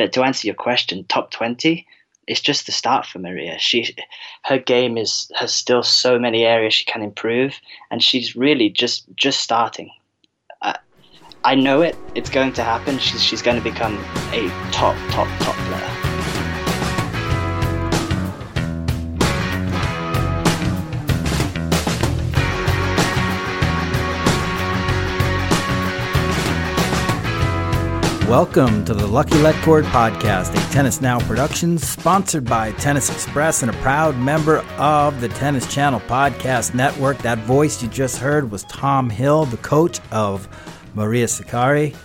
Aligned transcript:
But 0.00 0.14
to 0.14 0.22
answer 0.22 0.46
your 0.46 0.54
question, 0.54 1.04
top 1.04 1.30
twenty, 1.30 1.86
it's 2.26 2.40
just 2.40 2.64
the 2.64 2.72
start 2.72 3.04
for 3.04 3.18
Maria. 3.18 3.58
She, 3.58 3.94
her 4.44 4.56
game 4.58 4.96
is 4.96 5.30
has 5.34 5.54
still 5.54 5.82
so 5.82 6.18
many 6.18 6.46
areas 6.46 6.72
she 6.72 6.86
can 6.86 7.02
improve, 7.02 7.60
and 7.90 8.02
she's 8.02 8.34
really 8.34 8.70
just 8.70 9.04
just 9.14 9.40
starting. 9.40 9.90
I, 10.62 10.78
I 11.44 11.54
know 11.54 11.82
it. 11.82 11.98
It's 12.14 12.30
going 12.30 12.54
to 12.54 12.64
happen. 12.64 12.98
She's 12.98 13.22
she's 13.22 13.42
going 13.42 13.58
to 13.58 13.62
become 13.62 14.02
a 14.32 14.48
top 14.72 14.96
top 15.10 15.28
top 15.40 15.54
player. 15.54 16.09
Welcome 28.30 28.84
to 28.84 28.94
the 28.94 29.08
Lucky 29.08 29.36
Let 29.38 29.60
Cord 29.64 29.84
podcast, 29.86 30.52
a 30.52 30.72
Tennis 30.72 31.00
Now 31.00 31.18
production 31.18 31.78
sponsored 31.78 32.44
by 32.44 32.70
Tennis 32.70 33.10
Express 33.10 33.62
and 33.62 33.72
a 33.72 33.76
proud 33.78 34.16
member 34.16 34.58
of 34.78 35.20
the 35.20 35.28
Tennis 35.30 35.66
Channel 35.66 35.98
Podcast 35.98 36.72
Network. 36.72 37.18
That 37.18 37.38
voice 37.38 37.82
you 37.82 37.88
just 37.88 38.18
heard 38.18 38.52
was 38.52 38.62
Tom 38.62 39.10
Hill, 39.10 39.46
the 39.46 39.56
coach 39.56 39.98
of 40.12 40.48
Maria 40.94 41.26
Sakkari. 41.26 41.96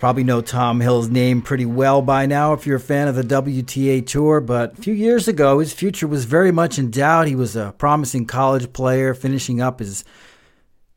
Probably 0.00 0.24
know 0.24 0.40
Tom 0.40 0.80
Hill's 0.80 1.08
name 1.08 1.42
pretty 1.42 1.64
well 1.64 2.02
by 2.02 2.26
now 2.26 2.52
if 2.52 2.66
you're 2.66 2.78
a 2.78 2.80
fan 2.80 3.06
of 3.06 3.14
the 3.14 3.22
WTA 3.22 4.04
Tour, 4.04 4.40
but 4.40 4.76
a 4.76 4.82
few 4.82 4.94
years 4.94 5.28
ago, 5.28 5.60
his 5.60 5.72
future 5.72 6.08
was 6.08 6.24
very 6.24 6.50
much 6.50 6.76
in 6.76 6.90
doubt. 6.90 7.28
He 7.28 7.36
was 7.36 7.54
a 7.54 7.72
promising 7.78 8.26
college 8.26 8.72
player, 8.72 9.14
finishing 9.14 9.60
up 9.60 9.78
his 9.78 10.04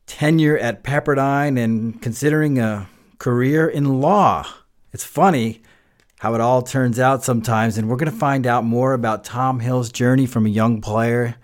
tenure 0.06 0.58
at 0.58 0.82
Pepperdine 0.82 1.56
and 1.56 2.02
considering 2.02 2.58
a 2.58 2.88
career 3.22 3.68
in 3.68 4.00
law. 4.00 4.44
It's 4.90 5.04
funny 5.04 5.62
how 6.18 6.34
it 6.34 6.40
all 6.40 6.60
turns 6.60 6.98
out 6.98 7.22
sometimes, 7.22 7.78
and 7.78 7.88
we're 7.88 7.94
going 7.94 8.10
to 8.10 8.18
find 8.18 8.48
out 8.48 8.64
more 8.64 8.94
about 8.94 9.22
Tom 9.22 9.60
Hill's 9.60 9.92
journey 9.92 10.26
from 10.26 10.44
a 10.44 10.48
young 10.48 10.80
player 10.80 11.36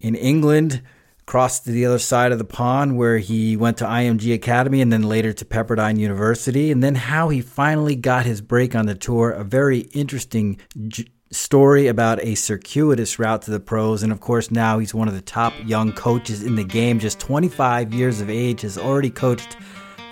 in 0.00 0.14
England, 0.14 0.82
across 1.22 1.60
to 1.60 1.70
the 1.70 1.86
other 1.86 1.98
side 1.98 2.30
of 2.30 2.36
the 2.36 2.44
pond 2.44 2.98
where 2.98 3.16
he 3.16 3.56
went 3.56 3.78
to 3.78 3.86
IMG 3.86 4.34
Academy 4.34 4.82
and 4.82 4.92
then 4.92 5.02
later 5.02 5.32
to 5.32 5.46
Pepperdine 5.46 5.98
University, 5.98 6.70
and 6.70 6.82
then 6.82 6.94
how 6.94 7.30
he 7.30 7.40
finally 7.40 7.96
got 7.96 8.26
his 8.26 8.42
break 8.42 8.74
on 8.74 8.84
the 8.84 8.94
tour. 8.94 9.30
A 9.30 9.44
very 9.44 9.78
interesting 9.94 10.58
j- 10.88 11.06
story 11.30 11.86
about 11.86 12.22
a 12.22 12.34
circuitous 12.34 13.18
route 13.18 13.40
to 13.40 13.50
the 13.50 13.60
pros. 13.60 14.02
And 14.02 14.12
of 14.12 14.20
course, 14.20 14.50
now 14.50 14.78
he's 14.78 14.92
one 14.92 15.08
of 15.08 15.14
the 15.14 15.22
top 15.22 15.54
young 15.64 15.94
coaches 15.94 16.42
in 16.42 16.56
the 16.56 16.64
game, 16.64 16.98
just 16.98 17.18
25 17.18 17.94
years 17.94 18.20
of 18.20 18.28
age, 18.28 18.60
has 18.60 18.76
already 18.76 19.08
coached 19.08 19.56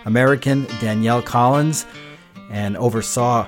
American 0.05 0.65
Danielle 0.81 1.23
Collins 1.23 1.87
and 2.51 2.77
oversaw 2.77 3.47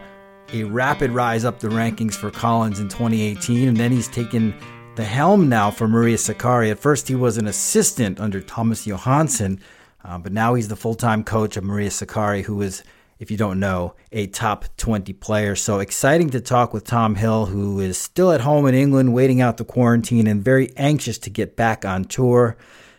a 0.52 0.64
rapid 0.64 1.10
rise 1.10 1.44
up 1.44 1.60
the 1.60 1.68
rankings 1.68 2.14
for 2.14 2.30
Collins 2.30 2.78
in 2.78 2.88
2018. 2.88 3.68
And 3.68 3.76
then 3.76 3.90
he's 3.90 4.08
taken 4.08 4.54
the 4.96 5.04
helm 5.04 5.48
now 5.48 5.70
for 5.70 5.88
Maria 5.88 6.16
Sakkari. 6.16 6.70
At 6.70 6.78
first, 6.78 7.08
he 7.08 7.14
was 7.14 7.38
an 7.38 7.46
assistant 7.46 8.20
under 8.20 8.40
Thomas 8.40 8.86
Johansson, 8.86 9.60
uh, 10.04 10.18
but 10.18 10.32
now 10.32 10.54
he's 10.54 10.68
the 10.68 10.76
full 10.76 10.94
time 10.94 11.24
coach 11.24 11.56
of 11.56 11.64
Maria 11.64 11.88
Sakkari, 11.88 12.44
who 12.44 12.60
is, 12.60 12.82
if 13.18 13.30
you 13.30 13.38
don't 13.38 13.58
know, 13.58 13.94
a 14.10 14.26
top 14.26 14.66
20 14.76 15.12
player. 15.14 15.56
So 15.56 15.78
exciting 15.78 16.28
to 16.30 16.40
talk 16.40 16.74
with 16.74 16.84
Tom 16.84 17.14
Hill, 17.14 17.46
who 17.46 17.80
is 17.80 17.96
still 17.96 18.30
at 18.32 18.42
home 18.42 18.66
in 18.66 18.74
England, 18.74 19.14
waiting 19.14 19.40
out 19.40 19.56
the 19.56 19.64
quarantine 19.64 20.26
and 20.26 20.44
very 20.44 20.70
anxious 20.76 21.16
to 21.18 21.30
get 21.30 21.56
back 21.56 21.86
on 21.86 22.04
tour, 22.04 22.56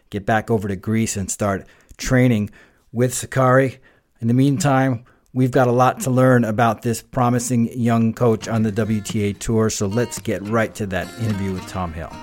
get 0.10 0.26
back 0.26 0.50
over 0.50 0.68
to 0.68 0.76
Greece 0.76 1.16
and 1.16 1.30
start 1.30 1.68
training 1.98 2.50
with 2.94 3.14
Sakari. 3.14 3.80
In 4.22 4.28
the 4.30 4.34
meantime, 4.34 5.04
we've 5.34 5.52
got 5.52 5.68
a 5.68 5.72
lot 5.72 6.00
to 6.02 6.12
learn 6.12 6.46
about 6.46 6.84
this 6.84 7.02
promising 7.02 7.78
young 7.78 8.14
coach 8.14 8.48
on 8.48 8.64
the 8.64 8.72
WTA 8.72 9.38
Tour, 9.38 9.70
so 9.70 9.88
let's 9.88 10.20
get 10.20 10.42
right 10.48 10.74
to 10.76 10.86
that 10.86 11.08
interview 11.20 11.52
with 11.52 11.68
Tom 11.68 11.92
Hill. 11.92 12.14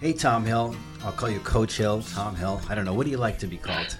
Hey, 0.00 0.14
Tom 0.14 0.44
Hill. 0.46 0.74
I'll 1.02 1.12
call 1.12 1.28
you 1.28 1.40
Coach 1.40 1.76
Hill, 1.76 2.02
Tom 2.02 2.34
Hill. 2.34 2.60
I 2.68 2.74
don't 2.74 2.84
know. 2.84 2.94
What 2.94 3.04
do 3.04 3.10
you 3.10 3.18
like 3.18 3.38
to 3.40 3.46
be 3.46 3.56
called? 3.56 3.98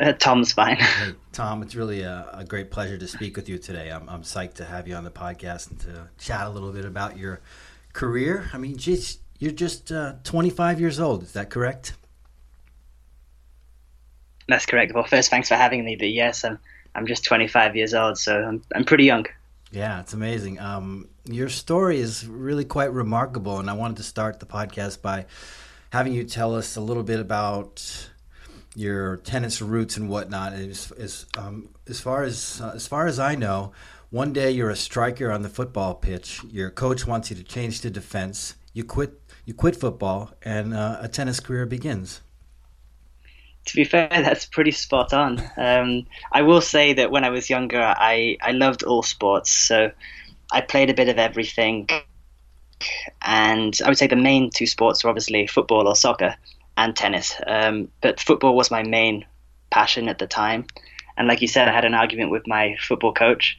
Uh, 0.00 0.12
Tom's 0.12 0.52
fine. 0.52 0.76
Hey, 0.80 1.14
Tom, 1.32 1.62
it's 1.62 1.74
really 1.74 2.02
a, 2.02 2.28
a 2.32 2.44
great 2.44 2.70
pleasure 2.70 2.98
to 2.98 3.06
speak 3.08 3.36
with 3.36 3.48
you 3.48 3.58
today. 3.58 3.90
I'm, 3.90 4.08
I'm 4.08 4.22
psyched 4.22 4.54
to 4.54 4.64
have 4.64 4.86
you 4.88 4.94
on 4.94 5.04
the 5.04 5.10
podcast 5.10 5.70
and 5.70 5.80
to 5.80 6.08
chat 6.18 6.46
a 6.46 6.50
little 6.50 6.72
bit 6.72 6.84
about 6.84 7.18
your 7.18 7.40
career. 7.92 8.48
I 8.52 8.58
mean, 8.58 8.76
geez, 8.76 9.18
you're 9.38 9.52
just 9.52 9.90
uh, 9.92 10.14
25 10.24 10.80
years 10.80 11.00
old. 11.00 11.22
Is 11.22 11.32
that 11.32 11.50
correct? 11.50 11.94
That's 14.48 14.66
correct. 14.66 14.92
Well, 14.94 15.04
first, 15.04 15.30
thanks 15.30 15.48
for 15.48 15.54
having 15.54 15.84
me. 15.84 15.96
But 15.96 16.10
yes, 16.10 16.44
I'm 16.44 16.58
I'm 16.94 17.06
just 17.06 17.24
25 17.24 17.74
years 17.76 17.94
old, 17.94 18.18
so 18.18 18.42
I'm 18.42 18.62
I'm 18.74 18.84
pretty 18.84 19.04
young. 19.04 19.26
Yeah, 19.72 20.00
it's 20.00 20.12
amazing. 20.12 20.60
Um, 20.60 21.08
your 21.24 21.48
story 21.48 21.98
is 21.98 22.26
really 22.26 22.64
quite 22.64 22.92
remarkable, 22.92 23.58
and 23.58 23.68
I 23.68 23.72
wanted 23.72 23.96
to 23.96 24.02
start 24.02 24.38
the 24.38 24.46
podcast 24.46 25.02
by 25.02 25.26
having 25.90 26.12
you 26.12 26.24
tell 26.24 26.54
us 26.54 26.76
a 26.76 26.80
little 26.80 27.02
bit 27.02 27.18
about 27.18 28.08
your 28.74 29.18
tennis 29.18 29.62
roots 29.62 29.96
and 29.96 30.08
whatnot. 30.08 30.52
As, 30.52 30.92
as, 30.92 31.26
um, 31.38 31.68
as 31.88 32.00
far 32.00 32.22
as 32.22 32.60
uh, 32.60 32.72
as 32.74 32.86
far 32.86 33.06
as 33.06 33.18
I 33.18 33.34
know, 33.34 33.72
one 34.10 34.32
day 34.32 34.50
you're 34.50 34.70
a 34.70 34.76
striker 34.76 35.30
on 35.30 35.42
the 35.42 35.48
football 35.48 35.94
pitch. 35.94 36.40
Your 36.50 36.70
coach 36.70 37.06
wants 37.06 37.30
you 37.30 37.36
to 37.36 37.42
change 37.44 37.80
to 37.82 37.90
defense. 37.90 38.54
You 38.72 38.84
quit. 38.84 39.20
You 39.46 39.52
quit 39.54 39.76
football, 39.76 40.32
and 40.42 40.72
uh, 40.72 40.98
a 41.00 41.08
tennis 41.08 41.38
career 41.38 41.66
begins. 41.66 42.20
To 43.66 43.76
be 43.76 43.84
fair, 43.84 44.08
that's 44.10 44.46
pretty 44.46 44.70
spot 44.70 45.12
on. 45.12 45.42
Um, 45.56 46.06
I 46.32 46.42
will 46.42 46.60
say 46.60 46.92
that 46.94 47.10
when 47.10 47.24
I 47.24 47.30
was 47.30 47.50
younger, 47.50 47.82
I, 47.82 48.36
I 48.40 48.52
loved 48.52 48.82
all 48.82 49.02
sports. 49.02 49.50
So 49.50 49.90
I 50.52 50.60
played 50.60 50.90
a 50.90 50.94
bit 50.94 51.08
of 51.08 51.18
everything. 51.18 51.88
And 53.22 53.78
I 53.84 53.88
would 53.88 53.98
say 53.98 54.06
the 54.06 54.16
main 54.16 54.50
two 54.50 54.66
sports 54.66 55.04
were 55.04 55.10
obviously 55.10 55.46
football 55.46 55.88
or 55.88 55.96
soccer 55.96 56.36
and 56.76 56.96
tennis. 56.96 57.34
Um, 57.46 57.88
but 58.00 58.20
football 58.20 58.56
was 58.56 58.70
my 58.70 58.82
main 58.82 59.24
passion 59.70 60.08
at 60.08 60.18
the 60.18 60.26
time. 60.26 60.66
And 61.16 61.28
like 61.28 61.42
you 61.42 61.48
said, 61.48 61.68
I 61.68 61.72
had 61.72 61.84
an 61.84 61.94
argument 61.94 62.30
with 62.30 62.46
my 62.46 62.76
football 62.80 63.12
coach. 63.12 63.58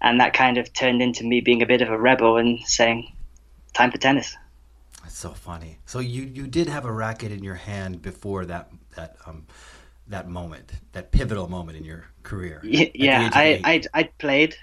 And 0.00 0.20
that 0.20 0.32
kind 0.32 0.58
of 0.58 0.72
turned 0.72 1.02
into 1.02 1.24
me 1.24 1.40
being 1.40 1.62
a 1.62 1.66
bit 1.66 1.82
of 1.82 1.90
a 1.90 1.98
rebel 1.98 2.36
and 2.36 2.60
saying, 2.60 3.12
time 3.72 3.90
for 3.90 3.98
tennis. 3.98 4.36
That's 5.02 5.16
so 5.16 5.30
funny. 5.30 5.78
So 5.86 6.00
you 6.00 6.22
you 6.22 6.46
did 6.46 6.68
have 6.68 6.84
a 6.84 6.92
racket 6.92 7.32
in 7.32 7.42
your 7.42 7.54
hand 7.54 8.02
before 8.02 8.44
that 8.46 8.70
that 8.94 9.16
um 9.26 9.46
that 10.08 10.28
moment, 10.28 10.72
that 10.92 11.12
pivotal 11.12 11.48
moment 11.48 11.78
in 11.78 11.84
your 11.84 12.04
career. 12.22 12.60
Y- 12.62 12.90
yeah, 12.94 13.26
age 13.26 13.32
I. 13.34 13.60
I'd, 13.64 13.86
I'd 13.94 14.18
played. 14.18 14.54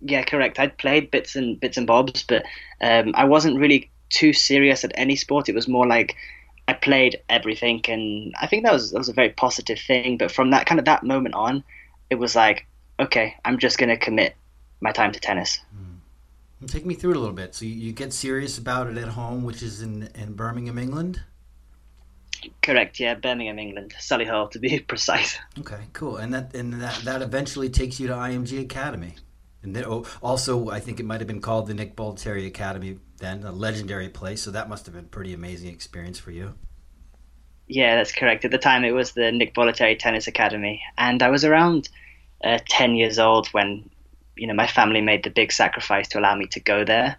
Yeah, 0.00 0.22
correct. 0.24 0.58
I'd 0.58 0.78
played 0.78 1.10
bits 1.10 1.36
and 1.36 1.60
bits 1.60 1.76
and 1.76 1.86
bobs, 1.86 2.22
but 2.22 2.44
um, 2.80 3.12
I 3.14 3.24
wasn't 3.24 3.58
really 3.58 3.90
too 4.08 4.32
serious 4.32 4.84
at 4.84 4.92
any 4.94 5.16
sport. 5.16 5.48
It 5.48 5.54
was 5.54 5.68
more 5.68 5.86
like 5.86 6.16
I 6.70 6.74
played 6.74 7.20
everything, 7.28 7.82
and 7.88 8.32
I 8.40 8.46
think 8.46 8.64
that 8.64 8.72
was 8.72 8.92
that 8.92 8.98
was 8.98 9.08
a 9.08 9.12
very 9.12 9.30
positive 9.30 9.80
thing. 9.80 10.18
But 10.18 10.30
from 10.30 10.50
that 10.50 10.66
kind 10.66 10.78
of 10.78 10.84
that 10.84 11.02
moment 11.02 11.34
on, 11.34 11.64
it 12.10 12.14
was 12.14 12.36
like, 12.36 12.64
okay, 13.00 13.34
I'm 13.44 13.58
just 13.58 13.76
gonna 13.76 13.96
commit 13.96 14.36
my 14.80 14.92
time 14.92 15.10
to 15.10 15.18
tennis. 15.18 15.58
Hmm. 15.74 16.66
Take 16.66 16.86
me 16.86 16.94
through 16.94 17.12
it 17.12 17.16
a 17.16 17.18
little 17.18 17.34
bit. 17.34 17.56
So 17.56 17.64
you, 17.64 17.74
you 17.74 17.92
get 17.92 18.12
serious 18.12 18.56
about 18.56 18.86
it 18.86 18.98
at 18.98 19.08
home, 19.08 19.42
which 19.42 19.64
is 19.64 19.82
in, 19.82 20.10
in 20.14 20.34
Birmingham, 20.34 20.78
England. 20.78 21.20
Correct. 22.62 23.00
Yeah, 23.00 23.14
Birmingham, 23.14 23.58
England, 23.58 23.94
Solihull 23.98 24.52
to 24.52 24.60
be 24.60 24.78
precise. 24.92 25.38
Okay, 25.58 25.80
cool. 25.92 26.18
And 26.18 26.32
that 26.32 26.54
and 26.54 26.74
that, 26.74 27.00
that 27.04 27.20
eventually 27.20 27.68
takes 27.68 27.98
you 27.98 28.06
to 28.06 28.14
IMG 28.14 28.60
Academy. 28.60 29.16
And 29.64 29.74
then 29.74 29.84
oh, 29.86 30.06
also, 30.22 30.70
I 30.70 30.78
think 30.78 31.00
it 31.00 31.04
might 31.04 31.20
have 31.20 31.26
been 31.26 31.40
called 31.40 31.66
the 31.66 31.74
Nick 31.74 31.96
Bollettieri 31.96 32.46
Academy 32.46 32.98
then, 33.20 33.44
a 33.44 33.52
legendary 33.52 34.08
place. 34.08 34.42
So 34.42 34.50
that 34.50 34.68
must 34.68 34.86
have 34.86 34.94
been 34.94 35.04
a 35.04 35.08
pretty 35.08 35.32
amazing 35.32 35.72
experience 35.72 36.18
for 36.18 36.30
you. 36.30 36.54
Yeah, 37.68 37.96
that's 37.96 38.12
correct. 38.12 38.44
At 38.44 38.50
the 38.50 38.58
time, 38.58 38.84
it 38.84 38.90
was 38.90 39.12
the 39.12 39.30
Nick 39.30 39.54
Bollettieri 39.54 39.98
Tennis 39.98 40.26
Academy, 40.26 40.82
and 40.98 41.22
I 41.22 41.30
was 41.30 41.44
around 41.44 41.88
uh, 42.42 42.58
ten 42.68 42.96
years 42.96 43.18
old 43.18 43.46
when 43.48 43.88
you 44.40 44.46
know, 44.46 44.54
my 44.54 44.66
family 44.66 45.02
made 45.02 45.22
the 45.22 45.30
big 45.30 45.52
sacrifice 45.52 46.08
to 46.08 46.18
allow 46.18 46.34
me 46.34 46.46
to 46.46 46.60
go 46.60 46.82
there. 46.82 47.16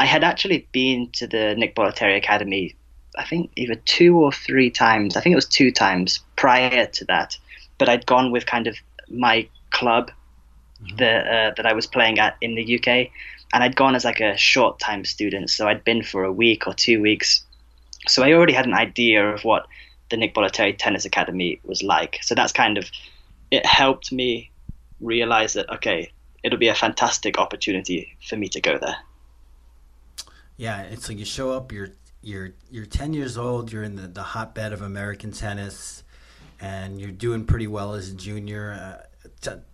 I 0.00 0.06
had 0.06 0.24
actually 0.24 0.66
been 0.72 1.08
to 1.12 1.28
the 1.28 1.54
Nick 1.56 1.76
Bollettieri 1.76 2.16
Academy, 2.16 2.74
I 3.16 3.24
think 3.24 3.52
either 3.54 3.76
two 3.76 4.18
or 4.18 4.32
three 4.32 4.70
times. 4.70 5.16
I 5.16 5.20
think 5.20 5.34
it 5.34 5.36
was 5.36 5.46
two 5.46 5.70
times 5.70 6.18
prior 6.34 6.86
to 6.86 7.04
that, 7.04 7.38
but 7.78 7.88
I'd 7.88 8.06
gone 8.06 8.32
with 8.32 8.46
kind 8.46 8.66
of 8.66 8.76
my 9.08 9.48
club 9.70 10.10
mm-hmm. 10.82 10.96
that 10.96 11.26
uh, 11.26 11.54
that 11.56 11.64
I 11.64 11.74
was 11.74 11.86
playing 11.86 12.18
at 12.18 12.36
in 12.40 12.56
the 12.56 12.76
UK, 12.76 13.12
and 13.54 13.62
I'd 13.62 13.76
gone 13.76 13.94
as 13.94 14.04
like 14.04 14.20
a 14.20 14.36
short 14.36 14.80
time 14.80 15.04
student, 15.04 15.48
so 15.48 15.68
I'd 15.68 15.84
been 15.84 16.02
for 16.02 16.24
a 16.24 16.32
week 16.32 16.66
or 16.66 16.74
two 16.74 17.00
weeks. 17.00 17.44
So 18.08 18.24
I 18.24 18.32
already 18.32 18.52
had 18.52 18.66
an 18.66 18.74
idea 18.74 19.32
of 19.32 19.44
what 19.44 19.66
the 20.10 20.16
Nick 20.16 20.34
Bollettieri 20.34 20.76
Tennis 20.76 21.04
Academy 21.04 21.60
was 21.64 21.80
like. 21.80 22.18
So 22.22 22.34
that's 22.34 22.52
kind 22.52 22.76
of 22.76 22.90
it 23.52 23.64
helped 23.64 24.10
me 24.10 24.50
realize 25.00 25.52
that 25.52 25.70
okay, 25.70 26.10
it'll 26.42 26.58
be 26.58 26.66
a 26.66 26.74
fantastic 26.74 27.38
opportunity 27.38 28.16
for 28.28 28.36
me 28.36 28.48
to 28.48 28.60
go 28.60 28.76
there. 28.76 28.96
Yeah, 30.56 30.88
like 31.08 31.18
you 31.18 31.24
show 31.24 31.52
up, 31.52 31.70
you're 31.70 31.90
you're 32.22 32.54
you're 32.72 32.86
10 32.86 33.12
years 33.12 33.38
old, 33.38 33.70
you're 33.70 33.84
in 33.84 33.94
the, 33.94 34.08
the 34.08 34.22
hotbed 34.22 34.72
of 34.72 34.82
American 34.82 35.30
tennis, 35.30 36.02
and 36.60 37.00
you're 37.00 37.12
doing 37.12 37.44
pretty 37.44 37.68
well 37.68 37.94
as 37.94 38.10
a 38.10 38.14
junior. 38.14 38.72
Uh, 38.72 39.06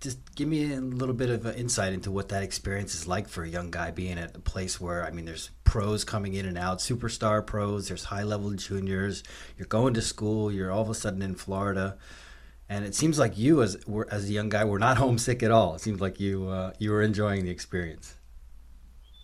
just 0.00 0.34
give 0.34 0.48
me 0.48 0.74
a 0.74 0.80
little 0.80 1.14
bit 1.14 1.30
of 1.30 1.46
insight 1.56 1.92
into 1.92 2.10
what 2.10 2.28
that 2.28 2.42
experience 2.42 2.94
is 2.94 3.06
like 3.06 3.28
for 3.28 3.44
a 3.44 3.48
young 3.48 3.70
guy 3.70 3.90
being 3.90 4.18
at 4.18 4.36
a 4.36 4.40
place 4.40 4.80
where 4.80 5.04
I 5.04 5.10
mean, 5.10 5.24
there's 5.24 5.50
pros 5.64 6.04
coming 6.04 6.34
in 6.34 6.46
and 6.46 6.58
out, 6.58 6.78
superstar 6.78 7.46
pros, 7.46 7.88
there's 7.88 8.04
high 8.04 8.22
level 8.22 8.50
juniors. 8.52 9.22
You're 9.56 9.66
going 9.66 9.94
to 9.94 10.02
school, 10.02 10.50
you're 10.50 10.70
all 10.70 10.82
of 10.82 10.90
a 10.90 10.94
sudden 10.94 11.22
in 11.22 11.34
Florida 11.34 11.96
and 12.70 12.84
it 12.84 12.94
seems 12.94 13.18
like 13.18 13.36
you 13.36 13.62
as 13.62 13.76
as 14.10 14.30
a 14.30 14.32
young 14.32 14.48
guy 14.48 14.64
were 14.64 14.78
not 14.78 14.96
homesick 15.04 15.42
at 15.42 15.50
all. 15.50 15.74
It 15.74 15.80
seems 15.80 16.00
like 16.00 16.20
you 16.20 16.48
uh, 16.48 16.72
you 16.78 16.92
were 16.92 17.02
enjoying 17.02 17.44
the 17.44 17.50
experience. 17.50 18.16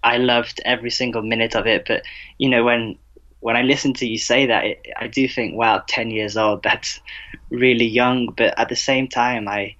I 0.02 0.19
loved 0.19 0.60
every 0.64 0.90
single 0.90 1.22
minute 1.22 1.54
of 1.54 1.66
it, 1.66 1.84
but 1.87 2.02
you 2.38 2.50
know 2.50 2.64
when 2.64 2.98
when 3.40 3.56
I 3.56 3.62
listen 3.62 3.94
to 3.94 4.06
you 4.06 4.19
say 4.19 4.46
that, 4.46 4.64
it, 4.64 4.87
I 4.96 5.06
do 5.06 5.28
think, 5.28 5.54
wow, 5.54 5.82
ten 5.87 6.10
years 6.10 6.37
old, 6.37 6.62
that's 6.64 7.00
really 7.50 7.87
young. 7.87 8.34
But 8.37 8.58
at 8.58 8.69
the 8.69 8.76
same 8.76 9.08
time, 9.08 9.48
I 9.48 9.76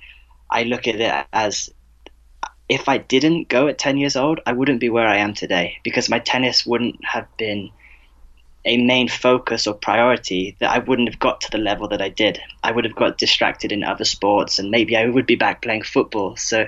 I 0.51 0.65
look 0.65 0.87
at 0.87 0.97
it 0.97 1.27
as 1.33 1.71
if 2.69 2.89
I 2.89 2.99
didn't 2.99 3.49
go 3.49 3.69
at 3.69 3.79
ten 3.79 3.97
years 3.97 4.17
old, 4.17 4.41
I 4.47 4.53
wouldn't 4.53 4.81
be 4.81 4.91
where 4.91 5.07
I 5.07 5.19
am 5.19 5.35
today 5.35 5.79
because 5.85 6.09
my 6.09 6.19
tennis 6.19 6.67
wouldn't 6.67 7.05
have 7.05 7.27
been 7.37 7.71
a 8.67 8.77
main 8.79 9.09
focus 9.09 9.67
or 9.67 9.75
priority, 9.75 10.57
that 10.59 10.71
I 10.71 10.79
wouldn't 10.81 11.09
have 11.09 11.21
got 11.21 11.41
to 11.43 11.51
the 11.51 11.59
level 11.59 11.87
that 11.89 12.03
I 12.03 12.09
did. 12.09 12.41
I 12.65 12.73
would 12.73 12.85
have 12.85 12.97
got 12.97 13.17
distracted 13.17 13.71
in 13.71 13.85
other 13.85 14.05
sports 14.05 14.59
and 14.59 14.71
maybe 14.71 14.97
I 14.97 15.07
would 15.07 15.25
be 15.25 15.37
back 15.37 15.63
playing 15.63 15.83
football. 15.83 16.37
So, 16.37 16.67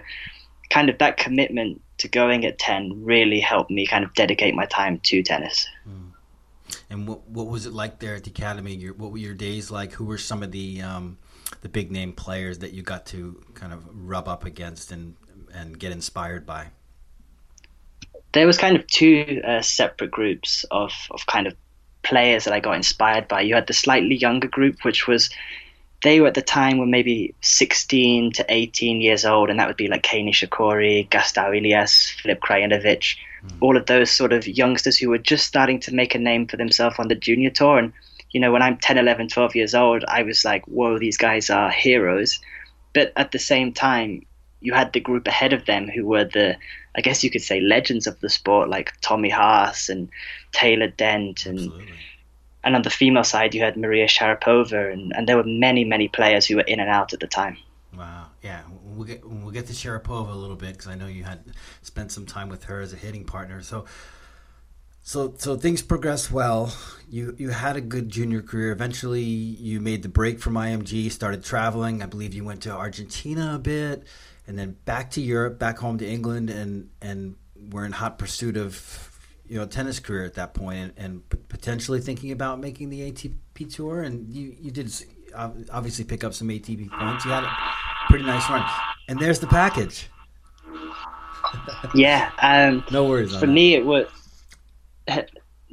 kind 0.71 0.89
of 0.89 0.99
that 0.99 1.17
commitment 1.17 1.83
to 1.99 2.09
going 2.09 2.47
at 2.47 2.59
10 2.59 3.05
really 3.05 3.41
helped 3.41 3.71
me 3.71 3.85
kind 3.85 4.05
of 4.05 4.15
dedicate 4.15 4.55
my 4.55 4.67
time 4.67 5.01
to 5.01 5.23
tennis. 5.25 5.67
Mm. 5.89 6.08
And 6.91 7.07
what, 7.07 7.29
what 7.29 7.47
was 7.49 7.67
it 7.67 7.73
like 7.73 7.99
there 7.99 8.15
at 8.15 8.25
the 8.25 8.31
academy? 8.31 8.75
Your, 8.75 8.95
what 8.95 9.13
were 9.13 9.19
your 9.19 9.35
days 9.35 9.71
like? 9.71 9.93
Who 9.93 10.05
were 10.05 10.19
some 10.19 10.43
of 10.43 10.53
the 10.53 10.81
um, 10.83 11.19
the 11.61 11.69
big 11.69 11.91
name 11.91 12.13
players 12.13 12.59
that 12.61 12.73
you 12.73 12.83
got 12.83 13.07
to 13.07 13.43
kind 13.55 13.73
of 13.73 13.85
rub 13.93 14.29
up 14.29 14.45
against 14.45 14.91
and 14.93 15.15
and 15.53 15.79
get 15.79 15.93
inspired 15.93 16.47
by? 16.47 16.69
There 18.33 18.47
was 18.47 18.59
kind 18.59 18.77
of 18.77 18.87
two 18.87 19.43
uh, 19.47 19.63
separate 19.63 20.11
groups 20.11 20.65
of, 20.71 20.93
of 21.11 21.27
kind 21.27 21.47
of 21.47 21.55
players 22.03 22.45
that 22.45 22.55
I 22.55 22.61
got 22.61 22.77
inspired 22.77 23.29
by. 23.29 23.41
You 23.43 23.55
had 23.55 23.67
the 23.67 23.73
slightly 23.73 24.17
younger 24.17 24.49
group, 24.49 24.85
which 24.85 25.07
was 25.07 25.31
they 26.03 26.21
were 26.21 26.29
at 26.29 26.35
the 26.35 26.43
time 26.43 26.79
were 26.79 26.87
maybe 26.87 27.35
16 27.41 28.33
to 28.33 28.47
18 28.49 29.01
years 29.01 29.25
old, 29.25 29.51
and 29.51 29.59
that 29.59 29.67
would 29.67 29.77
be 29.77 29.89
like 29.89 30.03
Kei 30.03 30.23
Nishikori, 30.23 31.09
Gastão 31.09 31.57
Elias, 31.57 32.11
Filip 32.11 32.41
Krajinovic. 32.41 33.17
Mm. 33.45 33.57
all 33.61 33.77
of 33.77 33.87
those 33.87 34.11
sort 34.11 34.33
of 34.33 34.47
youngsters 34.47 34.99
who 34.99 35.11
were 35.11 35.19
just 35.19 35.47
starting 35.47 35.79
to 35.81 35.95
make 35.95 36.15
a 36.15 36.19
name 36.19 36.47
for 36.47 36.57
themselves 36.57 36.97
on 36.99 37.09
the 37.09 37.15
junior 37.15 37.51
tour. 37.51 37.79
And, 37.79 37.93
you 38.33 38.41
know, 38.41 38.51
when 38.51 38.63
I'm 38.63 38.77
10, 38.77 38.99
11, 38.99 39.29
12 39.29 39.55
years 39.55 39.75
old, 39.75 40.05
I 40.09 40.23
was 40.23 40.45
like, 40.45 40.65
whoa, 40.67 40.99
these 40.99 41.17
guys 41.17 41.51
are 41.51 41.71
heroes. 41.71 42.41
But 42.95 43.13
at 43.17 43.31
the 43.31 43.39
same 43.39 43.73
time, 43.73 44.27
you 44.61 44.73
had 44.73 44.93
the 44.93 45.01
group 45.01 45.27
ahead 45.27 45.53
of 45.53 45.67
them 45.67 45.89
who 45.89 46.05
were 46.07 46.25
the, 46.25 46.57
I 46.97 47.01
guess 47.01 47.23
you 47.23 47.31
could 47.31 47.43
say, 47.43 47.61
legends 47.61 48.07
of 48.07 48.19
the 48.21 48.29
sport, 48.29 48.69
like 48.69 48.93
Tommy 49.01 49.31
Haas 49.31 49.89
and 49.89 50.09
Taylor 50.53 50.89
Dent, 50.89 51.47
and 51.47 51.59
Absolutely. 51.59 51.95
and 52.65 52.75
on 52.75 52.83
the 52.83 52.91
female 52.91 53.25
side 53.25 53.55
you 53.55 53.63
had 53.63 53.77
Maria 53.77 54.07
Sharapova, 54.07 54.93
and, 54.93 55.13
and 55.15 55.29
there 55.29 55.37
were 55.37 55.45
many 55.45 55.85
many 55.85 56.09
players 56.09 56.47
who 56.47 56.57
were 56.57 56.63
in 56.63 56.81
and 56.81 56.91
out 56.91 57.13
at 57.13 57.21
the 57.21 57.27
time. 57.27 57.57
Wow, 57.97 58.27
yeah, 58.43 58.63
we'll 58.99 59.07
get 59.07 59.25
we'll 59.25 59.53
get 59.53 59.67
to 59.69 59.73
Sharapova 59.73 60.31
a 60.31 60.37
little 60.37 60.57
bit 60.57 60.73
because 60.73 60.89
I 60.89 60.95
know 60.95 61.07
you 61.07 61.25
had 61.25 61.45
spent 61.83 62.13
some 62.13 62.27
time 62.27 62.49
with 62.49 62.65
her 62.65 62.81
as 62.81 62.93
a 62.93 62.97
hitting 62.97 63.25
partner, 63.25 63.63
so. 63.63 63.85
So, 65.01 65.33
so 65.39 65.57
things 65.57 65.81
progressed 65.81 66.31
well. 66.31 66.77
You 67.09 67.35
you 67.39 67.49
had 67.49 67.77
a 67.77 67.81
good 67.81 68.11
junior 68.11 68.43
career. 68.43 68.73
Eventually, 68.73 69.23
you 69.23 69.81
made 69.81 70.03
the 70.03 70.09
break 70.11 70.39
from 70.39 70.53
IMG, 70.53 71.11
started 71.11 71.43
traveling. 71.43 72.03
I 72.03 72.07
believe 72.07 72.35
you 72.35 72.45
went 72.45 72.61
to 72.65 72.73
Argentina 72.73 73.55
a 73.55 73.59
bit 73.59 74.07
and 74.49 74.59
then 74.59 74.77
back 74.87 75.11
to 75.13 75.21
Europe, 75.21 75.59
back 75.59 75.79
home 75.79 75.99
to 75.99 76.07
England, 76.09 76.51
and 76.51 76.89
and 77.03 77.37
we're 77.55 77.85
in 77.85 77.93
hot 77.93 78.19
pursuit 78.19 78.57
of 78.57 79.15
you 79.47 79.59
know 79.59 79.67
tennis 79.67 80.01
career 80.01 80.25
at 80.25 80.35
that 80.35 80.55
point, 80.55 80.79
and, 80.79 80.93
and 80.97 81.49
potentially 81.49 82.01
thinking 82.01 82.33
about 82.33 82.59
making 82.59 82.89
the 82.89 83.13
ATP 83.13 83.73
tour. 83.73 84.01
And 84.01 84.35
you 84.35 84.57
you 84.59 84.71
did 84.71 84.91
obviously 85.37 86.05
pick 86.05 86.25
up 86.25 86.33
some 86.33 86.49
ATP 86.49 86.91
points. 86.91 87.27
You 87.27 87.31
had 87.31 87.45
pretty 88.09 88.25
nice 88.25 88.49
run, 88.51 88.69
and 89.09 89.19
there's 89.19 89.39
the 89.39 89.47
package. 89.47 90.09
yeah. 91.95 92.31
Um, 92.41 92.85
no 92.91 93.05
worries. 93.05 93.35
For 93.37 93.47
me, 93.47 93.75
it 93.75 93.85
was. 93.85 94.07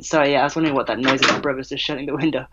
Sorry, 0.01 0.33
yeah, 0.33 0.41
I 0.41 0.43
was 0.43 0.55
wondering 0.55 0.75
what 0.75 0.87
that 0.87 0.99
noise. 0.99 1.21
My 1.21 1.39
brother's 1.39 1.69
just 1.69 1.83
shutting 1.83 2.05
the 2.05 2.15
window. 2.15 2.45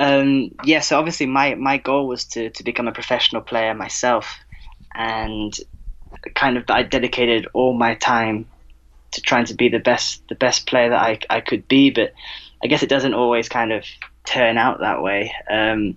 Um, 0.00 0.52
yeah, 0.64 0.80
so 0.80 0.98
obviously 0.98 1.26
my, 1.26 1.54
my 1.56 1.76
goal 1.76 2.08
was 2.08 2.24
to, 2.24 2.48
to 2.48 2.64
become 2.64 2.88
a 2.88 2.92
professional 2.92 3.42
player 3.42 3.74
myself 3.74 4.34
and 4.94 5.54
kind 6.34 6.56
of 6.56 6.64
I 6.70 6.84
dedicated 6.84 7.46
all 7.52 7.74
my 7.74 7.96
time 7.96 8.46
to 9.10 9.20
trying 9.20 9.44
to 9.46 9.54
be 9.54 9.68
the 9.68 9.78
best 9.78 10.26
the 10.28 10.34
best 10.34 10.66
player 10.66 10.88
that 10.88 11.00
I, 11.00 11.18
I 11.28 11.40
could 11.40 11.68
be 11.68 11.90
but 11.90 12.14
I 12.62 12.66
guess 12.66 12.82
it 12.82 12.88
doesn't 12.88 13.14
always 13.14 13.48
kind 13.48 13.72
of 13.72 13.84
turn 14.24 14.58
out 14.58 14.80
that 14.80 15.02
way. 15.02 15.34
Um, 15.50 15.96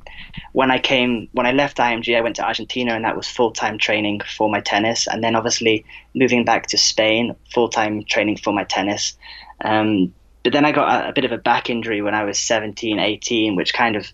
when 0.54 0.72
I 0.72 0.80
came 0.80 1.30
when 1.34 1.46
I 1.46 1.52
left 1.52 1.78
IMG 1.78 2.18
I 2.18 2.22
went 2.22 2.36
to 2.38 2.46
Argentina 2.46 2.94
and 2.94 3.06
that 3.06 3.16
was 3.16 3.28
full-time 3.28 3.78
training 3.78 4.22
for 4.22 4.50
my 4.50 4.62
tennis. 4.62 5.08
And 5.08 5.24
then 5.24 5.36
obviously 5.36 5.86
moving 6.16 6.46
back 6.46 6.68
to 6.68 6.78
Spain 6.78 7.36
full-time 7.54 8.04
training 8.04 8.38
for 8.38 8.54
my 8.54 8.64
tennis. 8.64 9.18
Um, 9.62 10.14
but 10.44 10.54
then 10.54 10.66
I 10.66 10.72
got 10.72 11.06
a, 11.06 11.10
a 11.10 11.14
bit 11.14 11.26
of 11.26 11.32
a 11.32 11.38
back 11.38 11.70
injury 11.70 12.02
when 12.02 12.16
I 12.16 12.24
was 12.24 12.40
17 12.40 13.00
18 13.00 13.56
which 13.56 13.74
kind 13.74 13.96
of 13.96 14.12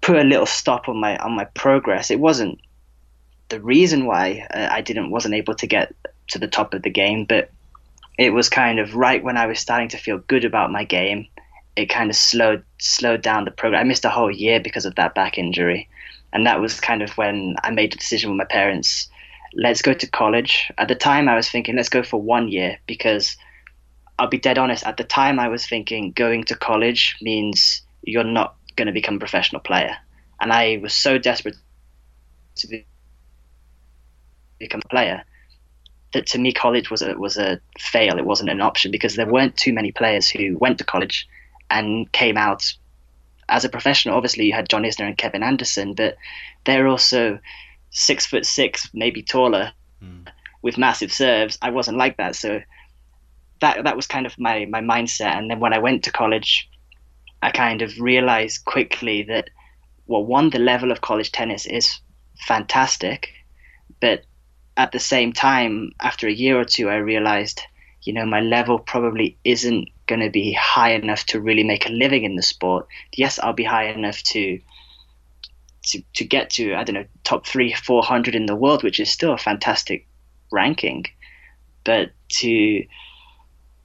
put 0.00 0.16
a 0.16 0.24
little 0.24 0.46
stop 0.46 0.88
on 0.88 0.98
my 0.98 1.16
on 1.16 1.32
my 1.32 1.44
progress. 1.44 2.10
It 2.10 2.20
wasn't 2.20 2.60
the 3.48 3.60
reason 3.60 4.06
why 4.06 4.46
uh, 4.52 4.68
I 4.70 4.80
didn't 4.80 5.10
wasn't 5.10 5.34
able 5.34 5.54
to 5.54 5.66
get 5.66 5.94
to 6.28 6.38
the 6.38 6.48
top 6.48 6.74
of 6.74 6.82
the 6.82 6.90
game, 6.90 7.24
but 7.24 7.50
it 8.18 8.30
was 8.30 8.48
kind 8.48 8.78
of 8.78 8.94
right 8.94 9.22
when 9.22 9.36
I 9.36 9.46
was 9.46 9.58
starting 9.58 9.88
to 9.90 9.98
feel 9.98 10.18
good 10.18 10.44
about 10.44 10.70
my 10.70 10.84
game. 10.84 11.26
It 11.76 11.86
kind 11.86 12.10
of 12.10 12.16
slowed 12.16 12.64
slowed 12.78 13.22
down 13.22 13.44
the 13.44 13.50
program. 13.50 13.80
I 13.80 13.84
missed 13.84 14.04
a 14.04 14.10
whole 14.10 14.30
year 14.30 14.60
because 14.60 14.84
of 14.84 14.94
that 14.96 15.14
back 15.14 15.38
injury, 15.38 15.88
and 16.32 16.46
that 16.46 16.60
was 16.60 16.80
kind 16.80 17.02
of 17.02 17.10
when 17.12 17.56
I 17.62 17.70
made 17.70 17.92
the 17.92 17.98
decision 17.98 18.30
with 18.30 18.38
my 18.38 18.44
parents. 18.44 19.08
Let's 19.54 19.82
go 19.82 19.92
to 19.92 20.06
college. 20.06 20.70
At 20.78 20.88
the 20.88 20.94
time, 20.94 21.28
I 21.28 21.36
was 21.36 21.48
thinking, 21.48 21.76
let's 21.76 21.88
go 21.88 22.02
for 22.02 22.20
one 22.20 22.48
year 22.48 22.78
because 22.86 23.36
I'll 24.18 24.28
be 24.28 24.38
dead 24.38 24.58
honest. 24.58 24.86
At 24.86 24.96
the 24.96 25.04
time, 25.04 25.38
I 25.38 25.48
was 25.48 25.66
thinking 25.66 26.12
going 26.12 26.44
to 26.44 26.56
college 26.56 27.16
means 27.20 27.82
you're 28.02 28.24
not 28.24 28.56
going 28.76 28.86
to 28.86 28.92
become 28.92 29.16
a 29.16 29.18
professional 29.18 29.60
player, 29.60 29.96
and 30.40 30.52
I 30.52 30.78
was 30.82 30.94
so 30.94 31.18
desperate 31.18 31.56
to 32.56 32.66
be 32.66 32.86
become 34.62 34.80
a 34.84 34.88
player, 34.88 35.24
that 36.12 36.26
to 36.26 36.38
me 36.38 36.52
college 36.52 36.90
was 36.90 37.02
a 37.02 37.14
was 37.14 37.36
a 37.36 37.60
fail. 37.78 38.18
It 38.18 38.24
wasn't 38.24 38.50
an 38.50 38.60
option 38.60 38.90
because 38.90 39.16
there 39.16 39.26
weren't 39.26 39.56
too 39.56 39.72
many 39.72 39.92
players 39.92 40.28
who 40.28 40.56
went 40.56 40.78
to 40.78 40.84
college 40.84 41.28
and 41.72 42.10
came 42.12 42.36
out 42.36 42.72
as 43.48 43.64
a 43.64 43.68
professional. 43.68 44.16
Obviously, 44.16 44.46
you 44.46 44.52
had 44.52 44.68
John 44.68 44.82
Isner 44.82 45.06
and 45.06 45.18
Kevin 45.18 45.42
Anderson, 45.42 45.94
but 45.94 46.16
they're 46.64 46.88
also 46.88 47.38
six 47.90 48.26
foot 48.26 48.46
six, 48.46 48.88
maybe 48.94 49.22
taller, 49.22 49.72
mm. 50.02 50.26
with 50.62 50.78
massive 50.78 51.12
serves. 51.12 51.58
I 51.62 51.70
wasn't 51.70 51.98
like 51.98 52.16
that, 52.18 52.36
so 52.36 52.60
that 53.60 53.84
that 53.84 53.96
was 53.96 54.06
kind 54.06 54.26
of 54.26 54.38
my 54.38 54.66
my 54.66 54.80
mindset. 54.80 55.36
And 55.36 55.50
then 55.50 55.60
when 55.60 55.72
I 55.72 55.78
went 55.78 56.04
to 56.04 56.12
college, 56.12 56.68
I 57.42 57.50
kind 57.50 57.82
of 57.82 57.98
realized 57.98 58.64
quickly 58.64 59.22
that 59.24 59.50
well, 60.06 60.24
one, 60.24 60.50
the 60.50 60.58
level 60.58 60.90
of 60.92 61.00
college 61.00 61.32
tennis 61.32 61.66
is 61.66 62.00
fantastic, 62.46 63.30
but 64.00 64.24
at 64.76 64.92
the 64.92 64.98
same 64.98 65.32
time, 65.32 65.92
after 66.00 66.26
a 66.26 66.32
year 66.32 66.58
or 66.58 66.64
two, 66.64 66.88
I 66.88 66.96
realized, 66.96 67.60
you 68.02 68.12
know, 68.12 68.26
my 68.26 68.40
level 68.40 68.78
probably 68.78 69.38
isn't 69.44 69.88
going 70.12 70.26
to 70.26 70.30
be 70.30 70.52
high 70.52 70.92
enough 70.92 71.24
to 71.26 71.40
really 71.40 71.64
make 71.64 71.88
a 71.88 71.92
living 71.92 72.24
in 72.24 72.36
the 72.36 72.42
sport. 72.42 72.86
Yes, 73.16 73.38
I'll 73.38 73.60
be 73.64 73.64
high 73.64 73.86
enough 73.86 74.22
to 74.34 74.60
to 75.84 76.02
to 76.14 76.24
get 76.24 76.50
to 76.50 76.74
I 76.74 76.84
don't 76.84 76.94
know 76.94 77.06
top 77.24 77.46
three, 77.46 77.72
four 77.72 78.02
hundred 78.02 78.34
in 78.34 78.46
the 78.46 78.60
world, 78.64 78.82
which 78.82 79.00
is 79.00 79.10
still 79.10 79.32
a 79.32 79.38
fantastic 79.38 80.06
ranking, 80.50 81.06
but 81.84 82.10
to 82.40 82.84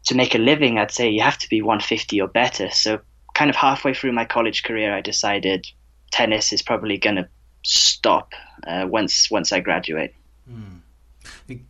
to 0.07 0.15
make 0.15 0.35
a 0.35 0.37
living, 0.51 0.77
I'd 0.77 0.91
say 0.91 1.09
you 1.09 1.21
have 1.21 1.37
to 1.39 1.49
be 1.49 1.61
150 1.61 2.21
or 2.21 2.27
better. 2.27 2.69
So, 2.71 2.99
kind 3.33 3.49
of 3.49 3.55
halfway 3.55 3.93
through 3.93 4.13
my 4.13 4.25
college 4.25 4.63
career, 4.63 4.95
I 4.95 5.01
decided 5.01 5.67
tennis 6.11 6.53
is 6.53 6.61
probably 6.61 6.97
going 6.97 7.17
to 7.17 7.27
stop 7.63 8.33
uh, 8.65 8.85
once 8.89 9.29
once 9.31 9.51
I 9.51 9.59
graduate. 9.59 10.13
Mm. 10.49 10.79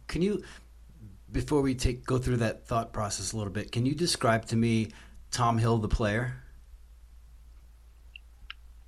Can 0.08 0.22
you, 0.22 0.44
before 1.32 1.62
we 1.62 1.76
take 1.76 2.06
go 2.06 2.18
through 2.18 2.38
that 2.38 2.68
thought 2.68 2.94
process 2.94 3.34
a 3.34 3.38
little 3.38 3.54
bit, 3.54 3.72
can 3.72 3.86
you 3.86 3.96
describe 3.96 4.46
to 4.48 4.56
me 4.56 4.90
Tom 5.32 5.58
Hill, 5.58 5.78
the 5.78 5.88
player? 5.88 6.44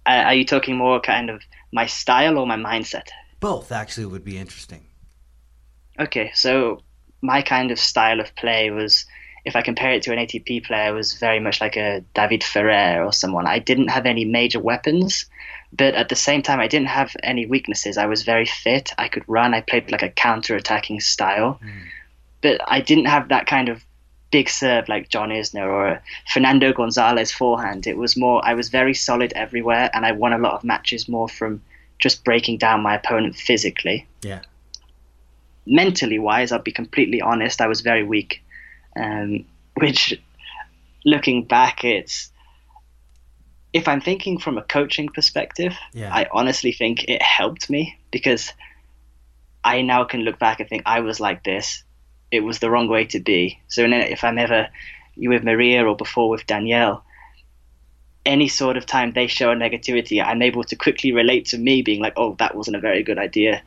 Are 0.06 0.34
you 0.34 0.46
talking 0.46 0.76
more 0.76 1.00
kind 1.00 1.30
of 1.30 1.42
my 1.72 1.86
style 1.86 2.38
or 2.40 2.48
my 2.48 2.56
mindset? 2.56 3.10
Both 3.40 3.72
actually 3.72 4.08
would 4.08 4.24
be 4.24 4.38
interesting. 4.38 4.86
Okay, 6.00 6.32
so 6.34 6.82
my 7.22 7.42
kind 7.42 7.70
of 7.70 7.80
style 7.80 8.20
of 8.20 8.34
play 8.36 8.72
was, 8.72 9.06
if 9.46 9.56
I 9.56 9.62
compare 9.62 9.92
it 9.92 10.04
to 10.04 10.14
an 10.14 10.18
ATP 10.18 10.66
player, 10.66 10.94
was 10.94 11.14
very 11.14 11.40
much 11.40 11.62
like 11.62 11.76
a 11.76 12.04
David 12.16 12.44
Ferrer 12.44 13.04
or 13.06 13.14
someone. 13.14 13.46
I 13.46 13.60
didn't 13.60 13.90
have 13.90 14.06
any 14.06 14.26
major 14.26 14.60
weapons, 14.60 15.26
but 15.72 15.94
at 15.94 16.10
the 16.10 16.16
same 16.16 16.42
time, 16.42 16.60
I 16.60 16.68
didn't 16.68 16.88
have 16.88 17.16
any 17.22 17.46
weaknesses. 17.46 17.98
I 17.98 18.08
was 18.08 18.24
very 18.24 18.46
fit. 18.46 18.92
I 18.98 19.10
could 19.10 19.24
run. 19.28 19.54
I 19.54 19.62
played 19.62 19.92
like 19.92 20.02
a 20.02 20.10
counter-attacking 20.10 21.02
style, 21.02 21.60
mm. 21.64 21.82
But 22.42 22.62
I 22.68 22.82
didn't 22.82 23.06
have 23.06 23.30
that 23.30 23.48
kind 23.48 23.70
of 23.70 23.84
big 24.32 24.50
serve 24.50 24.88
like 24.88 25.10
John 25.10 25.30
Isner 25.30 25.66
or 25.66 26.02
Fernando 26.32 26.72
Gonzalez 26.74 27.32
forehand. 27.32 27.88
It 27.88 27.98
was 27.98 28.16
more. 28.16 28.46
I 28.46 28.54
was 28.54 28.70
very 28.70 28.94
solid 28.94 29.34
everywhere, 29.34 29.90
and 29.94 30.06
I 30.06 30.12
won 30.12 30.34
a 30.34 30.38
lot 30.38 30.54
of 30.54 30.64
matches 30.64 31.08
more 31.08 31.28
from 31.28 31.62
just 32.00 32.24
breaking 32.24 32.58
down 32.58 32.82
my 32.82 32.96
opponent 32.96 33.36
physically. 33.36 34.08
Yeah. 34.22 34.42
Mentally 35.66 36.20
wise, 36.20 36.52
I'll 36.52 36.60
be 36.60 36.72
completely 36.72 37.22
honest. 37.22 37.62
I 37.62 37.68
was 37.68 37.82
very 37.82 38.04
weak, 38.04 38.42
um, 38.96 39.46
which, 39.76 40.20
looking 41.06 41.44
back, 41.44 41.84
it's 41.84 42.32
if 43.72 43.88
I'm 43.88 44.02
thinking 44.02 44.40
from 44.40 44.58
a 44.58 44.64
coaching 44.64 45.10
perspective, 45.10 45.76
yeah. 45.94 46.14
I 46.14 46.28
honestly 46.32 46.72
think 46.72 47.04
it 47.04 47.22
helped 47.22 47.70
me 47.70 47.98
because 48.12 48.52
I 49.64 49.82
now 49.82 50.06
can 50.06 50.22
look 50.22 50.40
back 50.40 50.60
and 50.60 50.68
think 50.68 50.84
I 50.86 51.02
was 51.02 51.20
like 51.20 51.44
this. 51.44 51.84
It 52.32 52.42
was 52.42 52.60
the 52.60 52.70
wrong 52.70 52.88
way 52.88 53.06
to 53.06 53.20
be. 53.20 53.60
So 53.68 53.86
if 53.86 54.24
I'm 54.24 54.38
ever 54.38 54.70
you 55.16 55.30
with 55.30 55.44
Maria 55.44 55.86
or 55.86 55.96
before 55.96 56.30
with 56.30 56.46
Danielle, 56.46 57.04
any 58.26 58.48
sort 58.48 58.78
of 58.78 58.86
time 58.86 59.12
they 59.12 59.28
show 59.28 59.52
a 59.52 59.56
negativity, 59.56 60.24
I'm 60.24 60.42
able 60.42 60.64
to 60.66 60.76
quickly 60.76 61.12
relate 61.12 61.48
to 61.48 61.58
me 61.58 61.82
being 61.82 62.02
like, 62.02 62.14
"Oh, 62.16 62.36
that 62.40 62.56
wasn't 62.56 62.78
a 62.78 62.82
very 62.82 63.04
good 63.04 63.18
idea. 63.18 63.64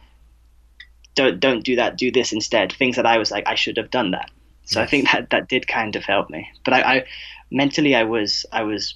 Don't 1.15 1.41
don't 1.41 1.65
do 1.65 1.77
that. 1.77 1.97
Do 1.97 2.11
this 2.11 2.33
instead." 2.33 2.73
Things 2.73 2.97
that 2.97 3.07
I 3.07 3.19
was 3.19 3.31
like, 3.31 3.47
I 3.47 3.55
should 3.55 3.77
have 3.77 3.91
done 3.91 4.13
that. 4.13 4.31
So 4.65 4.81
yes. 4.81 4.87
I 4.87 4.91
think 4.91 5.11
that 5.11 5.31
that 5.31 5.49
did 5.49 5.67
kind 5.67 5.97
of 5.97 6.05
help 6.05 6.31
me. 6.31 6.49
But 6.65 6.75
I, 6.75 6.81
I 6.83 7.05
mentally, 7.51 7.95
I 7.95 8.05
was 8.05 8.47
I 8.53 8.63
was 8.63 8.95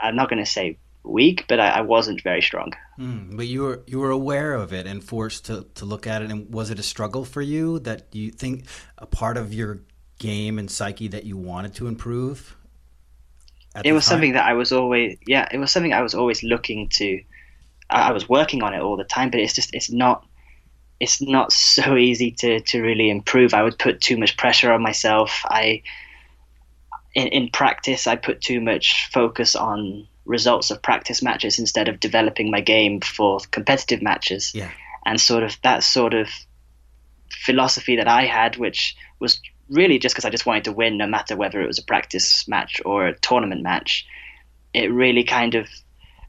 I'm 0.00 0.16
not 0.16 0.28
going 0.28 0.44
to 0.44 0.50
say 0.50 0.78
weak, 1.04 1.46
but 1.48 1.58
I, 1.60 1.68
I 1.68 1.80
wasn't 1.80 2.22
very 2.22 2.42
strong. 2.42 2.72
Mm, 2.98 3.36
but 3.36 3.46
you 3.46 3.62
were 3.62 3.82
you 3.86 3.98
were 3.98 4.10
aware 4.10 4.54
of 4.54 4.72
it 4.72 4.86
and 4.86 5.02
forced 5.02 5.46
to 5.46 5.66
to 5.74 5.84
look 5.84 6.06
at 6.06 6.22
it. 6.22 6.30
And 6.30 6.52
was 6.52 6.70
it 6.70 6.78
a 6.78 6.82
struggle 6.82 7.24
for 7.24 7.42
you 7.42 7.78
that 7.80 8.06
you 8.12 8.30
think 8.30 8.66
a 8.98 9.06
part 9.06 9.36
of 9.36 9.52
your 9.52 9.80
game 10.18 10.58
and 10.58 10.70
psyche 10.70 11.08
that 11.08 11.24
you 11.24 11.36
wanted 11.36 11.74
to 11.76 11.86
improve? 11.86 12.56
It 13.84 13.92
was 13.92 14.04
time? 14.04 14.12
something 14.12 14.32
that 14.34 14.46
I 14.46 14.52
was 14.52 14.72
always 14.72 15.18
yeah. 15.26 15.48
It 15.50 15.58
was 15.58 15.70
something 15.70 15.92
I 15.92 16.02
was 16.02 16.14
always 16.14 16.42
looking 16.42 16.88
to. 16.90 17.22
I, 17.90 18.08
I 18.08 18.12
was 18.12 18.28
working 18.28 18.62
on 18.62 18.74
it 18.74 18.80
all 18.80 18.96
the 18.96 19.04
time, 19.04 19.30
but 19.30 19.40
it's 19.40 19.54
just 19.54 19.74
it's 19.74 19.90
not 19.90 20.26
it's 21.00 21.20
not 21.20 21.52
so 21.52 21.96
easy 21.96 22.30
to 22.32 22.60
to 22.60 22.82
really 22.82 23.10
improve. 23.10 23.54
I 23.54 23.62
would 23.62 23.78
put 23.78 24.00
too 24.00 24.16
much 24.16 24.36
pressure 24.36 24.72
on 24.72 24.82
myself. 24.82 25.42
I 25.46 25.82
in, 27.14 27.28
in 27.28 27.48
practice, 27.50 28.06
I 28.06 28.16
put 28.16 28.40
too 28.40 28.60
much 28.60 29.10
focus 29.10 29.54
on 29.56 30.06
results 30.24 30.70
of 30.70 30.82
practice 30.82 31.22
matches 31.22 31.58
instead 31.58 31.88
of 31.88 32.00
developing 32.00 32.50
my 32.50 32.60
game 32.60 33.00
for 33.00 33.40
competitive 33.50 34.02
matches. 34.02 34.52
Yeah. 34.54 34.70
And 35.04 35.20
sort 35.20 35.42
of 35.42 35.58
that 35.62 35.82
sort 35.82 36.14
of 36.14 36.28
philosophy 37.44 37.96
that 37.96 38.08
I 38.08 38.24
had, 38.26 38.56
which 38.56 38.96
was 39.18 39.40
really 39.68 39.98
just 39.98 40.14
because 40.14 40.24
I 40.24 40.30
just 40.30 40.46
wanted 40.46 40.64
to 40.64 40.72
win, 40.72 40.96
no 40.96 41.06
matter 41.06 41.36
whether 41.36 41.60
it 41.60 41.66
was 41.66 41.78
a 41.78 41.84
practice 41.84 42.46
match 42.46 42.80
or 42.84 43.08
a 43.08 43.18
tournament 43.18 43.62
match. 43.62 44.06
It 44.72 44.92
really 44.92 45.24
kind 45.24 45.54
of 45.54 45.68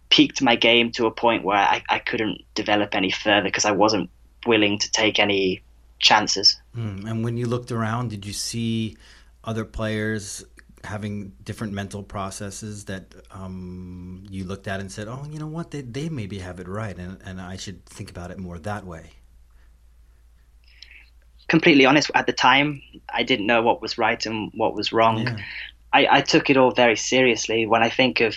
peaked 0.09 0.41
my 0.41 0.55
game 0.55 0.91
to 0.93 1.05
a 1.05 1.11
point 1.11 1.43
where 1.43 1.57
I, 1.57 1.83
I 1.89 1.99
couldn't 1.99 2.41
develop 2.55 2.95
any 2.95 3.11
further 3.11 3.43
because 3.43 3.65
I 3.65 3.71
wasn't 3.71 4.09
willing 4.45 4.79
to 4.79 4.91
take 4.91 5.19
any 5.19 5.63
chances. 5.99 6.59
Mm. 6.75 7.09
And 7.09 7.23
when 7.23 7.37
you 7.37 7.47
looked 7.47 7.71
around, 7.71 8.09
did 8.09 8.25
you 8.25 8.33
see 8.33 8.97
other 9.43 9.65
players 9.65 10.43
having 10.83 11.33
different 11.43 11.73
mental 11.73 12.03
processes 12.03 12.85
that 12.85 13.13
um, 13.31 14.23
you 14.29 14.43
looked 14.43 14.67
at 14.67 14.79
and 14.79 14.91
said, 14.91 15.07
"Oh, 15.07 15.25
you 15.29 15.39
know 15.39 15.47
what? 15.47 15.71
They 15.71 15.81
they 15.81 16.09
maybe 16.09 16.39
have 16.39 16.59
it 16.59 16.67
right, 16.67 16.97
and 16.97 17.17
and 17.25 17.41
I 17.41 17.57
should 17.57 17.85
think 17.85 18.09
about 18.09 18.31
it 18.31 18.37
more 18.37 18.59
that 18.59 18.85
way." 18.85 19.11
Completely 21.47 21.85
honest, 21.85 22.09
at 22.15 22.25
the 22.25 22.33
time, 22.33 22.81
I 23.13 23.23
didn't 23.23 23.45
know 23.45 23.61
what 23.61 23.81
was 23.81 23.97
right 23.97 24.25
and 24.25 24.51
what 24.55 24.73
was 24.73 24.91
wrong. 24.93 25.19
Yeah. 25.19 25.37
I, 25.91 26.07
I 26.17 26.21
took 26.21 26.49
it 26.49 26.57
all 26.57 26.71
very 26.71 26.95
seriously. 26.95 27.65
When 27.67 27.83
I 27.83 27.89
think 27.89 28.21
of 28.21 28.35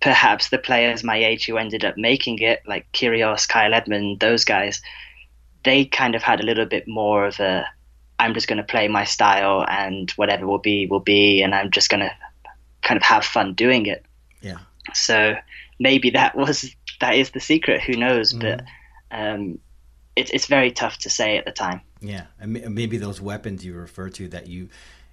perhaps 0.00 0.48
the 0.48 0.58
players 0.58 1.04
my 1.04 1.16
age 1.16 1.46
who 1.46 1.58
ended 1.58 1.84
up 1.84 1.96
making 1.96 2.38
it, 2.40 2.62
like 2.66 2.90
Kyrgios, 2.92 3.46
Kyle 3.46 3.74
Edmund, 3.74 4.18
those 4.18 4.44
guys, 4.44 4.82
they 5.62 5.84
kind 5.84 6.14
of 6.14 6.22
had 6.22 6.40
a 6.40 6.44
little 6.44 6.66
bit 6.66 6.88
more 6.88 7.26
of 7.26 7.38
a 7.38 7.66
I'm 8.20 8.34
just 8.34 8.48
going 8.48 8.58
to 8.58 8.64
play 8.64 8.86
my 8.86 9.04
style 9.04 9.64
and 9.66 10.10
whatever 10.12 10.46
will 10.46 10.58
be 10.58 10.86
will 10.86 11.00
be, 11.00 11.42
and 11.42 11.54
I'm 11.54 11.70
just 11.70 11.88
going 11.88 12.00
to 12.00 12.12
kind 12.82 12.96
of 12.96 13.02
have 13.02 13.24
fun 13.24 13.54
doing 13.54 13.86
it. 13.86 14.04
Yeah. 14.42 14.58
So 14.92 15.36
maybe 15.78 16.10
that 16.10 16.36
was 16.36 16.74
that 17.00 17.14
is 17.14 17.30
the 17.30 17.40
secret. 17.40 17.80
Who 17.82 17.94
knows? 17.94 18.34
Mm. 18.34 18.40
But 18.40 18.64
um, 19.10 19.58
it's 20.16 20.30
it's 20.30 20.46
very 20.46 20.70
tough 20.70 20.98
to 20.98 21.10
say 21.10 21.38
at 21.38 21.46
the 21.46 21.52
time. 21.52 21.80
Yeah, 22.02 22.26
and 22.38 22.52
maybe 22.74 22.98
those 22.98 23.20
weapons 23.20 23.64
you 23.64 23.74
refer 23.74 24.10
to 24.10 24.28
that 24.28 24.46
you 24.46 24.68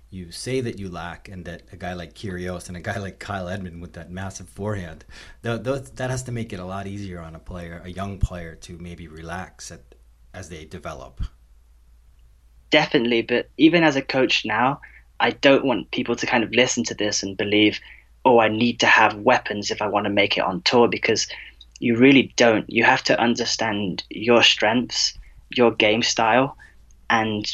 you 0.09 0.31
say 0.31 0.59
that 0.61 0.77
you 0.77 0.89
lack, 0.89 1.29
and 1.29 1.45
that 1.45 1.63
a 1.71 1.77
guy 1.77 1.93
like 1.93 2.13
Kyrgios 2.13 2.67
and 2.67 2.75
a 2.75 2.81
guy 2.81 2.97
like 2.97 3.19
Kyle 3.19 3.47
Edmund 3.47 3.81
with 3.81 3.93
that 3.93 4.11
massive 4.11 4.49
forehand, 4.49 5.05
th- 5.43 5.63
th- 5.63 5.91
that 5.95 6.09
has 6.09 6.23
to 6.23 6.31
make 6.33 6.51
it 6.51 6.59
a 6.59 6.65
lot 6.65 6.87
easier 6.87 7.21
on 7.21 7.35
a 7.35 7.39
player, 7.39 7.81
a 7.83 7.89
young 7.89 8.17
player, 8.17 8.55
to 8.55 8.77
maybe 8.77 9.07
relax 9.07 9.71
at, 9.71 9.81
as 10.33 10.49
they 10.49 10.65
develop 10.65 11.21
definitely. 12.69 13.21
But 13.21 13.49
even 13.57 13.83
as 13.83 13.95
a 13.95 14.01
coach 14.01 14.45
now, 14.45 14.81
I 15.19 15.31
don't 15.31 15.65
want 15.65 15.91
people 15.91 16.15
to 16.15 16.25
kind 16.25 16.43
of 16.43 16.51
listen 16.51 16.83
to 16.85 16.93
this 16.93 17.23
and 17.23 17.37
believe, 17.37 17.79
oh, 18.25 18.39
I 18.39 18.49
need 18.49 18.79
to 18.81 18.87
have 18.87 19.15
weapons 19.15 19.71
if 19.71 19.81
I 19.81 19.87
want 19.87 20.05
to 20.05 20.11
make 20.11 20.37
it 20.37 20.43
on 20.43 20.61
tour 20.61 20.87
because 20.87 21.27
you 21.79 21.95
really 21.95 22.33
don't. 22.35 22.69
You 22.69 22.83
have 22.83 23.03
to 23.03 23.19
understand 23.19 24.03
your 24.09 24.43
strengths, 24.43 25.17
your 25.49 25.71
game 25.71 26.03
style, 26.03 26.57
and 27.09 27.45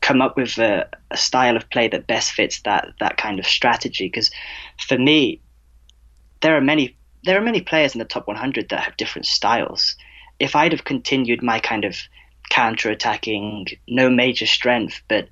come 0.00 0.20
up 0.20 0.36
with 0.36 0.58
a, 0.58 0.86
a 1.10 1.16
style 1.16 1.56
of 1.56 1.68
play 1.70 1.88
that 1.88 2.06
best 2.06 2.32
fits 2.32 2.60
that 2.62 2.92
that 3.00 3.16
kind 3.16 3.38
of 3.38 3.46
strategy. 3.46 4.06
Because 4.06 4.30
for 4.86 4.98
me, 4.98 5.40
there 6.40 6.56
are 6.56 6.60
many 6.60 6.96
there 7.24 7.38
are 7.38 7.44
many 7.44 7.62
players 7.62 7.94
in 7.94 7.98
the 7.98 8.04
top 8.04 8.26
100 8.26 8.68
that 8.68 8.80
have 8.80 8.96
different 8.96 9.26
styles. 9.26 9.96
If 10.38 10.54
I'd 10.54 10.72
have 10.72 10.84
continued 10.84 11.42
my 11.42 11.58
kind 11.58 11.84
of 11.84 11.96
counter 12.54 12.88
attacking, 12.88 13.66
no 13.88 14.08
major 14.08 14.46
strength, 14.46 15.02
but 15.08 15.28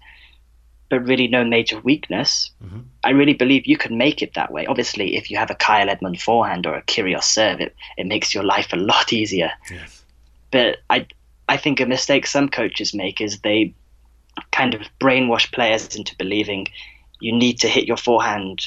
but 0.90 1.06
really 1.06 1.28
no 1.28 1.42
major 1.42 1.80
weakness. 1.80 2.50
Mm-hmm. 2.62 2.80
I 3.02 3.10
really 3.10 3.32
believe 3.32 3.64
you 3.64 3.78
can 3.78 3.96
make 3.96 4.20
it 4.20 4.34
that 4.34 4.52
way. 4.52 4.66
Obviously, 4.66 5.16
if 5.16 5.30
you 5.30 5.38
have 5.38 5.50
a 5.50 5.54
Kyle 5.54 5.88
Edmund 5.88 6.20
forehand 6.20 6.66
or 6.66 6.74
a 6.74 6.82
Kyrgios 6.82 7.22
serve, 7.22 7.60
it, 7.60 7.74
it 7.96 8.06
makes 8.06 8.34
your 8.34 8.44
life 8.44 8.72
a 8.72 8.76
lot 8.76 9.12
easier. 9.12 9.52
Yes. 9.70 10.02
But 10.50 10.78
I 10.90 11.06
I 11.48 11.56
think 11.56 11.80
a 11.80 11.86
mistake 11.86 12.26
some 12.26 12.48
coaches 12.48 12.92
make 12.92 13.20
is 13.20 13.38
they 13.38 13.72
kind 14.50 14.74
of 14.74 14.82
brainwash 15.00 15.52
players 15.52 15.94
into 15.94 16.16
believing 16.16 16.66
you 17.20 17.32
need 17.32 17.60
to 17.60 17.68
hit 17.68 17.86
your 17.86 17.96
forehand 17.96 18.66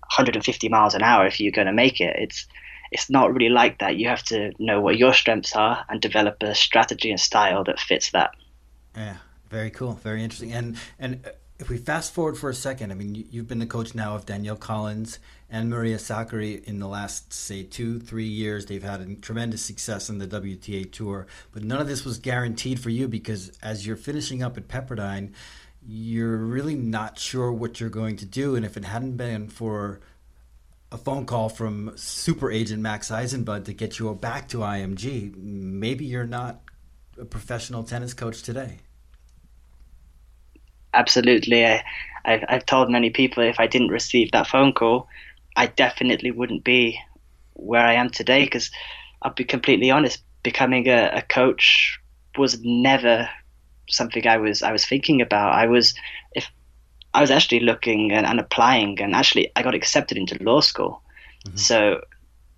150 0.00 0.68
miles 0.68 0.94
an 0.94 1.02
hour 1.02 1.26
if 1.26 1.40
you're 1.40 1.58
going 1.60 1.66
to 1.66 1.72
make 1.72 2.00
it. 2.00 2.14
It's 2.18 2.46
it's 2.90 3.10
not 3.10 3.32
really 3.32 3.48
like 3.48 3.78
that. 3.78 3.96
You 3.96 4.08
have 4.08 4.22
to 4.24 4.52
know 4.58 4.80
what 4.80 4.96
your 4.96 5.14
strengths 5.14 5.54
are 5.54 5.84
and 5.88 6.00
develop 6.00 6.42
a 6.42 6.54
strategy 6.54 7.10
and 7.10 7.20
style 7.20 7.64
that 7.64 7.78
fits 7.78 8.10
that. 8.10 8.34
Yeah, 8.96 9.16
very 9.48 9.70
cool, 9.70 9.94
very 10.02 10.22
interesting. 10.24 10.52
And 10.52 10.76
and 10.98 11.26
uh, 11.26 11.30
if 11.60 11.68
we 11.68 11.76
fast 11.76 12.14
forward 12.14 12.38
for 12.38 12.48
a 12.48 12.54
second, 12.54 12.90
I 12.90 12.94
mean, 12.94 13.26
you've 13.30 13.46
been 13.46 13.58
the 13.58 13.66
coach 13.66 13.94
now 13.94 14.14
of 14.14 14.24
Danielle 14.24 14.56
Collins 14.56 15.18
and 15.50 15.68
Maria 15.68 15.98
Sakkari 15.98 16.64
in 16.64 16.78
the 16.78 16.88
last, 16.88 17.32
say, 17.34 17.62
two, 17.62 17.98
three 18.00 18.24
years. 18.24 18.66
They've 18.66 18.82
had 18.82 19.22
tremendous 19.22 19.62
success 19.62 20.08
in 20.08 20.18
the 20.18 20.26
WTA 20.26 20.90
Tour, 20.90 21.26
but 21.52 21.62
none 21.62 21.80
of 21.80 21.86
this 21.86 22.04
was 22.04 22.18
guaranteed 22.18 22.80
for 22.80 22.88
you 22.88 23.08
because 23.08 23.52
as 23.62 23.86
you're 23.86 23.96
finishing 23.96 24.42
up 24.42 24.56
at 24.56 24.68
Pepperdine, 24.68 25.32
you're 25.86 26.36
really 26.36 26.74
not 26.74 27.18
sure 27.18 27.52
what 27.52 27.78
you're 27.78 27.90
going 27.90 28.16
to 28.16 28.26
do. 28.26 28.56
And 28.56 28.64
if 28.64 28.76
it 28.76 28.84
hadn't 28.84 29.16
been 29.16 29.48
for 29.48 30.00
a 30.92 30.98
phone 30.98 31.24
call 31.24 31.48
from 31.48 31.92
super 31.96 32.50
agent 32.50 32.82
Max 32.82 33.10
Eisenbud 33.10 33.64
to 33.64 33.72
get 33.72 33.98
you 33.98 34.12
back 34.14 34.48
to 34.48 34.58
IMG, 34.58 35.36
maybe 35.36 36.04
you're 36.04 36.26
not 36.26 36.60
a 37.18 37.24
professional 37.24 37.84
tennis 37.84 38.12
coach 38.12 38.42
today? 38.42 38.78
Absolutely. 40.92 41.64
I, 41.64 41.84
I, 42.24 42.44
I've 42.48 42.66
told 42.66 42.90
many 42.90 43.10
people 43.10 43.42
if 43.42 43.60
I 43.60 43.66
didn't 43.66 43.88
receive 43.88 44.32
that 44.32 44.48
phone 44.48 44.72
call, 44.72 45.06
I 45.56 45.66
definitely 45.66 46.32
wouldn't 46.32 46.64
be 46.64 46.98
where 47.54 47.84
I 47.84 47.94
am 47.94 48.10
today 48.10 48.44
because 48.44 48.70
I'll 49.22 49.34
be 49.34 49.44
completely 49.44 49.90
honest, 49.90 50.22
becoming 50.42 50.88
a, 50.88 51.10
a 51.14 51.22
coach 51.22 52.00
was 52.36 52.58
never 52.62 53.28
something 53.88 54.26
I 54.26 54.38
was 54.38 54.62
I 54.62 54.72
was 54.72 54.86
thinking 54.86 55.20
about. 55.20 55.52
I 55.52 55.66
was 55.66 55.94
if 56.32 56.50
I 57.12 57.20
was 57.20 57.30
actually 57.30 57.60
looking 57.60 58.12
and, 58.12 58.26
and 58.26 58.38
applying 58.38 59.00
and 59.00 59.14
actually 59.14 59.50
I 59.56 59.62
got 59.62 59.74
accepted 59.74 60.16
into 60.16 60.42
law 60.42 60.60
school. 60.60 61.02
Mm-hmm. 61.46 61.56
So 61.56 62.00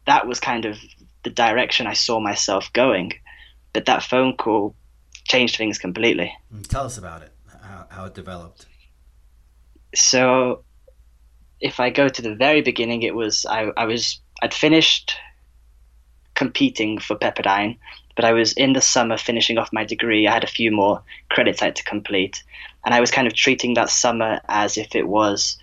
that 0.07 0.27
was 0.27 0.41
kind 0.41 0.65
of 0.65 0.79
the 1.23 1.31
direction 1.31 1.87
I 1.87 1.95
saw 1.95 2.21
myself 2.21 2.73
going. 2.73 3.13
But 3.73 3.87
that 3.87 4.03
phone 4.03 4.37
call 4.37 4.75
changed 5.25 5.57
things 5.57 5.79
completely. 5.79 6.33
Mm, 6.55 6.67
tell 6.67 6.85
us 6.85 6.99
about 6.99 7.23
it, 7.23 7.33
how, 7.63 7.87
how 7.89 8.05
it 8.05 8.15
developed. 8.15 8.67
So 9.95 10.65
if 11.61 11.81
I 11.81 11.91
go 11.91 12.09
to 12.09 12.23
the 12.23 12.35
very 12.35 12.61
beginning, 12.61 13.03
it 13.03 13.15
was 13.15 13.47
I, 13.47 13.71
I 13.77 13.87
was 13.87 14.21
I'd 14.43 14.53
finished 14.53 15.15
competing 16.43 16.99
for 16.99 17.15
Pepperdine, 17.17 17.79
but 18.17 18.25
I 18.25 18.33
was 18.33 18.53
in 18.55 18.73
the 18.73 18.81
summer 18.81 19.17
finishing 19.17 19.59
off 19.59 19.73
my 19.73 19.85
degree. 19.85 20.27
I 20.27 20.33
had 20.33 20.45
a 20.45 20.59
few 20.59 20.71
more 20.73 21.03
credits 21.31 21.63
I 21.63 21.67
had 21.67 21.77
to 21.77 21.85
complete, 21.85 22.43
and 22.85 22.93
I 22.93 23.01
was 23.01 23.13
kind 23.13 23.29
of 23.29 23.35
treating 23.35 23.75
that 23.75 23.91
summer 23.91 24.41
as 24.49 24.77
if 24.77 24.97
it 24.97 25.07
was 25.07 25.59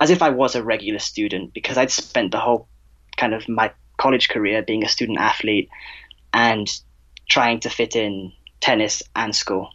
as 0.00 0.10
if 0.10 0.22
I 0.22 0.28
was 0.28 0.54
a 0.54 0.62
regular 0.62 1.00
student 1.00 1.54
because 1.54 1.76
I'd 1.78 1.90
spent 1.90 2.30
the 2.32 2.38
whole 2.38 2.68
kind 3.16 3.34
of 3.34 3.48
my 3.48 3.72
college 3.96 4.28
career 4.28 4.62
being 4.62 4.84
a 4.84 4.88
student 4.88 5.18
athlete 5.18 5.68
and 6.32 6.68
trying 7.28 7.60
to 7.60 7.70
fit 7.70 7.96
in 7.96 8.32
tennis 8.60 9.02
and 9.16 9.34
school. 9.34 9.70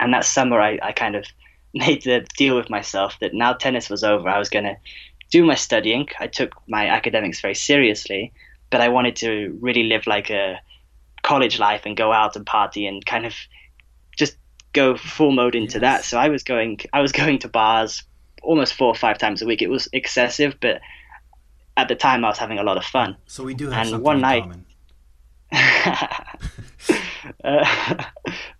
And 0.00 0.12
that 0.12 0.26
summer, 0.26 0.60
I, 0.60 0.78
I 0.82 0.92
kind 0.92 1.16
of 1.16 1.24
made 1.74 2.02
the 2.02 2.26
deal 2.36 2.56
with 2.56 2.68
myself 2.68 3.16
that 3.20 3.32
now 3.32 3.52
tennis 3.54 3.88
was 3.88 4.04
over, 4.04 4.28
I 4.28 4.38
was 4.38 4.50
going 4.50 4.64
to 4.66 4.76
do 5.30 5.44
my 5.44 5.54
studying. 5.54 6.08
I 6.18 6.26
took 6.26 6.52
my 6.66 6.88
academics 6.88 7.40
very 7.40 7.54
seriously, 7.54 8.32
but 8.70 8.80
I 8.80 8.88
wanted 8.88 9.16
to 9.16 9.56
really 9.60 9.84
live 9.84 10.06
like 10.06 10.30
a 10.30 10.60
college 11.22 11.58
life 11.58 11.82
and 11.84 11.96
go 11.96 12.12
out 12.12 12.36
and 12.36 12.46
party 12.46 12.86
and 12.86 13.04
kind 13.04 13.26
of 13.26 13.34
just 14.16 14.36
go 14.72 14.96
full 14.96 15.32
mode 15.32 15.54
into 15.54 15.74
yes. 15.74 15.80
that. 15.80 16.04
So 16.04 16.18
I 16.18 16.28
was 16.28 16.42
going, 16.42 16.80
I 16.92 17.00
was 17.00 17.12
going 17.12 17.38
to 17.40 17.48
bars 17.48 18.02
almost 18.42 18.74
four 18.74 18.88
or 18.88 18.94
five 18.94 19.18
times 19.18 19.42
a 19.42 19.46
week. 19.46 19.62
It 19.62 19.68
was 19.68 19.88
excessive, 19.92 20.56
but 20.60 20.80
at 21.76 21.88
the 21.88 21.94
time 21.94 22.24
I 22.24 22.28
was 22.28 22.38
having 22.38 22.58
a 22.58 22.62
lot 22.62 22.76
of 22.76 22.84
fun. 22.84 23.16
So 23.26 23.44
we 23.44 23.54
do 23.54 23.70
have 23.70 23.80
and 23.80 23.88
something 23.90 24.04
one 24.04 24.16
in 24.16 24.22
night, 24.22 24.42
common. 24.42 24.64
uh, 27.44 28.04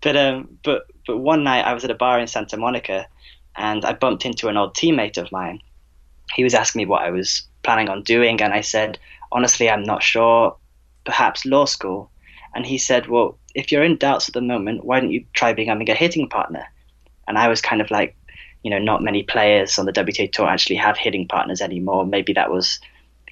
but 0.01 0.17
um, 0.17 0.57
but 0.63 0.87
but 1.05 1.17
one 1.17 1.43
night 1.43 1.65
I 1.65 1.73
was 1.73 1.83
at 1.83 1.91
a 1.91 1.95
bar 1.95 2.19
in 2.19 2.27
Santa 2.27 2.57
Monica, 2.57 3.07
and 3.55 3.85
I 3.85 3.93
bumped 3.93 4.25
into 4.25 4.47
an 4.47 4.57
old 4.57 4.75
teammate 4.75 5.17
of 5.17 5.31
mine. 5.31 5.59
He 6.33 6.43
was 6.43 6.53
asking 6.53 6.79
me 6.79 6.85
what 6.85 7.01
I 7.01 7.11
was 7.11 7.43
planning 7.63 7.89
on 7.89 8.03
doing, 8.03 8.41
and 8.41 8.53
I 8.53 8.61
said, 8.61 8.97
honestly, 9.31 9.69
I'm 9.69 9.83
not 9.83 10.03
sure. 10.03 10.55
Perhaps 11.05 11.45
law 11.45 11.65
school. 11.65 12.11
And 12.55 12.65
he 12.65 12.77
said, 12.77 13.07
well, 13.07 13.37
if 13.55 13.71
you're 13.71 13.83
in 13.83 13.97
doubts 13.97 14.27
at 14.27 14.33
the 14.33 14.41
moment, 14.41 14.83
why 14.83 14.99
don't 14.99 15.11
you 15.11 15.25
try 15.33 15.53
becoming 15.53 15.89
a 15.89 15.95
hitting 15.95 16.29
partner? 16.29 16.65
And 17.27 17.37
I 17.37 17.47
was 17.47 17.61
kind 17.61 17.81
of 17.81 17.91
like, 17.91 18.15
you 18.63 18.71
know, 18.71 18.79
not 18.79 19.03
many 19.03 19.23
players 19.23 19.77
on 19.77 19.85
the 19.85 19.93
WTA 19.93 20.31
tour 20.31 20.47
actually 20.47 20.75
have 20.77 20.97
hitting 20.97 21.27
partners 21.27 21.61
anymore. 21.61 22.05
Maybe 22.05 22.33
that 22.33 22.51
was 22.51 22.79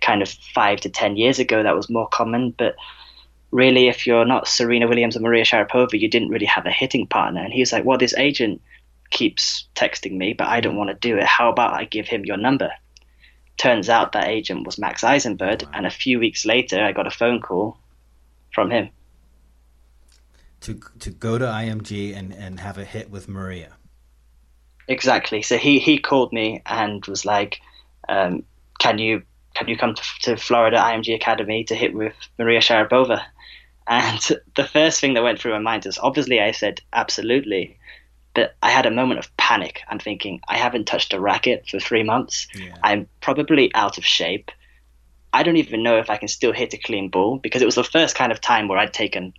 kind 0.01 0.21
of 0.21 0.29
five 0.29 0.79
to 0.81 0.89
ten 0.89 1.17
years 1.17 1.39
ago 1.39 1.63
that 1.63 1.75
was 1.75 1.89
more 1.89 2.07
common, 2.07 2.51
but 2.51 2.75
really, 3.51 3.87
if 3.87 4.05
you're 4.05 4.25
not 4.25 4.47
Serena 4.47 4.87
Williams 4.87 5.15
or 5.15 5.21
Maria 5.21 5.43
Sharapova, 5.43 5.99
you 5.99 6.09
didn't 6.09 6.29
really 6.29 6.45
have 6.45 6.65
a 6.65 6.71
hitting 6.71 7.07
partner. 7.07 7.41
And 7.41 7.53
he 7.53 7.61
was 7.61 7.71
like, 7.71 7.85
well, 7.85 7.97
this 7.97 8.15
agent 8.15 8.61
keeps 9.09 9.67
texting 9.75 10.17
me, 10.17 10.33
but 10.33 10.47
I 10.47 10.59
don't 10.59 10.75
want 10.75 10.89
to 10.89 10.95
do 10.95 11.17
it. 11.17 11.23
How 11.23 11.49
about 11.49 11.73
I 11.73 11.85
give 11.85 12.07
him 12.07 12.25
your 12.25 12.37
number? 12.37 12.71
Turns 13.57 13.89
out 13.89 14.11
that 14.11 14.27
agent 14.27 14.65
was 14.65 14.77
Max 14.77 15.03
Eisenbud, 15.03 15.63
wow. 15.63 15.71
and 15.73 15.85
a 15.85 15.91
few 15.91 16.19
weeks 16.19 16.45
later, 16.45 16.83
I 16.83 16.91
got 16.91 17.07
a 17.07 17.11
phone 17.11 17.41
call 17.41 17.77
from 18.53 18.69
him. 18.69 18.89
To, 20.61 20.79
to 20.99 21.09
go 21.11 21.37
to 21.37 21.45
IMG 21.45 22.15
and, 22.15 22.33
and 22.33 22.59
have 22.59 22.77
a 22.77 22.85
hit 22.85 23.09
with 23.09 23.27
Maria. 23.27 23.71
Exactly. 24.87 25.41
So 25.41 25.57
he, 25.57 25.79
he 25.79 25.97
called 25.97 26.31
me 26.31 26.61
and 26.65 27.05
was 27.05 27.25
like, 27.25 27.59
um, 28.07 28.43
"Can 28.79 28.99
you 28.99 29.23
can 29.57 29.67
you 29.67 29.77
come 29.77 29.95
to, 29.95 30.03
to 30.21 30.37
Florida 30.37 30.77
IMG 30.77 31.15
Academy 31.15 31.63
to 31.65 31.75
hit 31.75 31.93
with 31.93 32.13
Maria 32.37 32.59
Sharapova? 32.59 33.23
And 33.87 34.19
the 34.55 34.65
first 34.65 35.01
thing 35.01 35.15
that 35.15 35.23
went 35.23 35.39
through 35.39 35.53
my 35.53 35.59
mind 35.59 35.85
is 35.85 35.97
obviously 35.97 36.39
I 36.39 36.51
said 36.51 36.81
absolutely, 36.93 37.76
but 38.37 38.55
I 38.61 38.69
had 38.69 38.85
a 38.85 38.91
moment 38.91 39.17
of 39.17 39.35
panic. 39.35 39.81
I'm 39.89 39.97
thinking 39.97 40.41
I 40.47 40.57
haven't 40.57 40.85
touched 40.85 41.11
a 41.11 41.19
racket 41.19 41.67
for 41.67 41.79
three 41.79 42.03
months. 42.03 42.47
Yeah. 42.53 42.75
I'm 42.83 43.07
probably 43.19 43.73
out 43.73 43.97
of 43.97 44.05
shape. 44.05 44.51
I 45.33 45.41
don't 45.41 45.57
even 45.57 45.81
know 45.81 45.97
if 45.97 46.11
I 46.11 46.17
can 46.17 46.27
still 46.27 46.53
hit 46.53 46.71
a 46.75 46.77
clean 46.77 47.09
ball 47.09 47.39
because 47.39 47.63
it 47.63 47.65
was 47.65 47.73
the 47.73 47.83
first 47.83 48.13
kind 48.15 48.31
of 48.31 48.39
time 48.39 48.67
where 48.67 48.77
I'd 48.77 48.93
taken, 48.93 49.33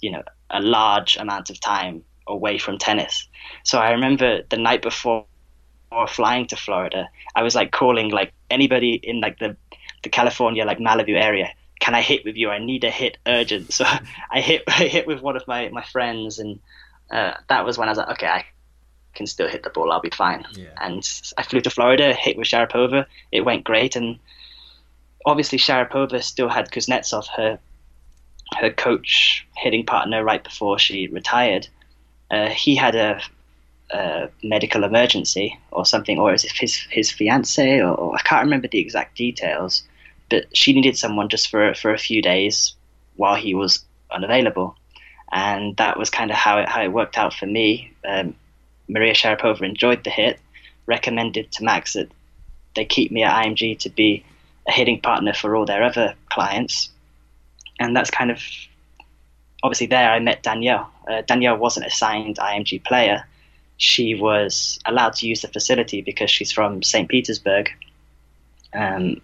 you 0.00 0.12
know, 0.12 0.22
a 0.50 0.62
large 0.62 1.16
amount 1.16 1.50
of 1.50 1.58
time 1.58 2.04
away 2.28 2.58
from 2.58 2.78
tennis. 2.78 3.26
So 3.64 3.80
I 3.80 3.90
remember 3.90 4.42
the 4.48 4.56
night 4.56 4.82
before 4.82 5.26
or 5.90 6.06
flying 6.06 6.46
to 6.46 6.56
Florida, 6.56 7.08
I 7.34 7.42
was 7.42 7.56
like 7.56 7.72
calling 7.72 8.08
like 8.10 8.32
anybody 8.52 9.00
in 9.02 9.20
like 9.20 9.40
the 9.40 9.56
the 10.04 10.10
California 10.10 10.64
like 10.64 10.78
Malibu 10.78 11.20
area. 11.20 11.52
Can 11.80 11.96
I 11.96 12.02
hit 12.02 12.24
with 12.24 12.36
you? 12.36 12.50
I 12.50 12.60
need 12.60 12.84
a 12.84 12.90
hit 12.90 13.18
urgent. 13.26 13.72
So 13.78 13.84
I 14.30 14.40
hit 14.40 14.62
I 14.68 14.86
hit 14.86 15.08
with 15.08 15.22
one 15.22 15.36
of 15.36 15.44
my 15.48 15.70
my 15.70 15.82
friends, 15.82 16.38
and 16.38 16.60
uh, 17.10 17.34
that 17.48 17.64
was 17.64 17.78
when 17.78 17.88
I 17.88 17.92
was 17.92 17.98
like, 17.98 18.10
okay, 18.10 18.26
I 18.26 18.44
can 19.14 19.26
still 19.26 19.48
hit 19.48 19.62
the 19.62 19.70
ball. 19.70 19.92
I'll 19.92 20.00
be 20.00 20.10
fine. 20.10 20.44
Yeah. 20.52 20.68
And 20.80 21.02
I 21.36 21.42
flew 21.42 21.60
to 21.60 21.70
Florida, 21.70 22.12
hit 22.14 22.36
with 22.36 22.48
Sharapova. 22.48 23.06
It 23.32 23.44
went 23.44 23.64
great, 23.64 23.96
and 23.96 24.18
obviously 25.24 25.58
Sharapova 25.58 26.22
still 26.22 26.48
had 26.48 26.70
Kuznetsov, 26.70 27.26
her 27.36 27.58
her 28.56 28.70
coach 28.70 29.46
hitting 29.56 29.84
partner, 29.84 30.24
right 30.24 30.42
before 30.42 30.78
she 30.78 31.08
retired. 31.08 31.68
Uh, 32.30 32.48
he 32.48 32.76
had 32.76 32.94
a 32.94 33.20
a 33.90 34.28
medical 34.42 34.84
emergency 34.84 35.58
or 35.70 35.86
something, 35.86 36.18
or 36.18 36.32
as 36.32 36.44
if 36.44 36.52
his 36.52 36.76
his 36.90 37.10
fiance, 37.10 37.80
or, 37.80 37.94
or, 37.94 38.16
I 38.16 38.20
can't 38.22 38.44
remember 38.44 38.68
the 38.68 38.78
exact 38.78 39.16
details, 39.16 39.82
but 40.28 40.44
she 40.54 40.72
needed 40.72 40.96
someone 40.96 41.28
just 41.28 41.48
for 41.48 41.74
for 41.74 41.92
a 41.92 41.98
few 41.98 42.20
days 42.22 42.74
while 43.16 43.34
he 43.34 43.54
was 43.54 43.84
unavailable, 44.10 44.76
and 45.32 45.76
that 45.76 45.98
was 45.98 46.10
kind 46.10 46.30
of 46.30 46.36
how 46.36 46.58
it 46.58 46.68
how 46.68 46.82
it 46.82 46.92
worked 46.92 47.18
out 47.18 47.34
for 47.34 47.46
me. 47.46 47.92
Um, 48.06 48.34
Maria 48.88 49.14
Sharapova 49.14 49.62
enjoyed 49.62 50.04
the 50.04 50.10
hit, 50.10 50.38
recommended 50.86 51.52
to 51.52 51.64
Max 51.64 51.92
that 51.92 52.10
they 52.74 52.84
keep 52.84 53.10
me 53.12 53.22
at 53.22 53.44
IMG 53.44 53.78
to 53.80 53.90
be 53.90 54.24
a 54.66 54.72
hitting 54.72 55.00
partner 55.00 55.34
for 55.34 55.56
all 55.56 55.66
their 55.66 55.82
other 55.82 56.14
clients, 56.30 56.90
and 57.78 57.94
that's 57.94 58.10
kind 58.10 58.30
of 58.30 58.40
obviously 59.62 59.88
there 59.88 60.10
I 60.10 60.20
met 60.20 60.42
Danielle. 60.42 60.90
Uh, 61.06 61.22
Danielle 61.22 61.56
wasn't 61.56 61.86
a 61.86 61.90
signed 61.90 62.36
IMG 62.36 62.84
player 62.84 63.24
she 63.78 64.16
was 64.16 64.78
allowed 64.84 65.14
to 65.14 65.26
use 65.26 65.40
the 65.40 65.48
facility 65.48 66.02
because 66.02 66.30
she's 66.30 66.52
from 66.52 66.82
St. 66.82 67.08
Petersburg. 67.08 67.70
Um, 68.74 69.20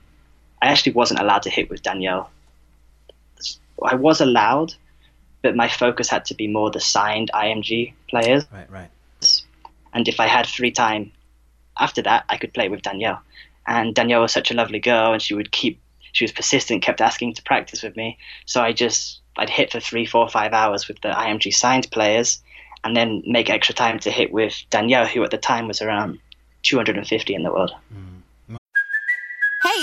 I 0.62 0.68
actually 0.68 0.92
wasn't 0.92 1.20
allowed 1.20 1.42
to 1.42 1.50
hit 1.50 1.68
with 1.68 1.82
Danielle. 1.82 2.30
I 3.84 3.96
was 3.96 4.20
allowed, 4.20 4.72
but 5.44 5.54
my 5.54 5.68
focus 5.68 6.08
had 6.08 6.24
to 6.24 6.34
be 6.34 6.48
more 6.48 6.70
the 6.70 6.80
signed 6.80 7.30
IMG 7.34 7.92
players. 8.08 8.44
Right, 8.50 8.70
right. 8.70 8.90
And 9.92 10.08
if 10.08 10.18
I 10.18 10.26
had 10.26 10.46
free 10.46 10.70
time 10.70 11.12
after 11.78 12.00
that, 12.00 12.24
I 12.30 12.38
could 12.38 12.54
play 12.54 12.70
with 12.70 12.80
Danielle. 12.80 13.20
And 13.66 13.94
Danielle 13.94 14.22
was 14.22 14.32
such 14.32 14.50
a 14.50 14.54
lovely 14.54 14.78
girl, 14.78 15.12
and 15.12 15.20
she 15.20 15.34
would 15.34 15.52
keep, 15.52 15.82
she 16.12 16.24
was 16.24 16.32
persistent, 16.32 16.82
kept 16.82 17.02
asking 17.02 17.34
to 17.34 17.42
practice 17.42 17.82
with 17.82 17.94
me. 17.94 18.16
So 18.46 18.62
I 18.62 18.72
just, 18.72 19.20
I'd 19.36 19.50
hit 19.50 19.70
for 19.70 19.80
three, 19.80 20.06
four, 20.06 20.30
five 20.30 20.54
hours 20.54 20.88
with 20.88 21.02
the 21.02 21.10
IMG 21.10 21.52
signed 21.54 21.90
players 21.90 22.42
and 22.82 22.96
then 22.96 23.22
make 23.26 23.50
extra 23.50 23.74
time 23.74 23.98
to 24.00 24.10
hit 24.10 24.32
with 24.32 24.54
Danielle, 24.70 25.06
who 25.06 25.22
at 25.24 25.30
the 25.30 25.36
time 25.36 25.68
was 25.68 25.82
around 25.82 26.20
250 26.62 27.34
in 27.34 27.42
the 27.42 27.52
world. 27.52 27.72
Mm. 27.92 28.22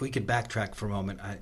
If 0.00 0.02
we 0.02 0.10
could 0.10 0.26
backtrack 0.26 0.74
for 0.74 0.86
a 0.86 0.88
moment, 0.88 1.20
I, 1.20 1.36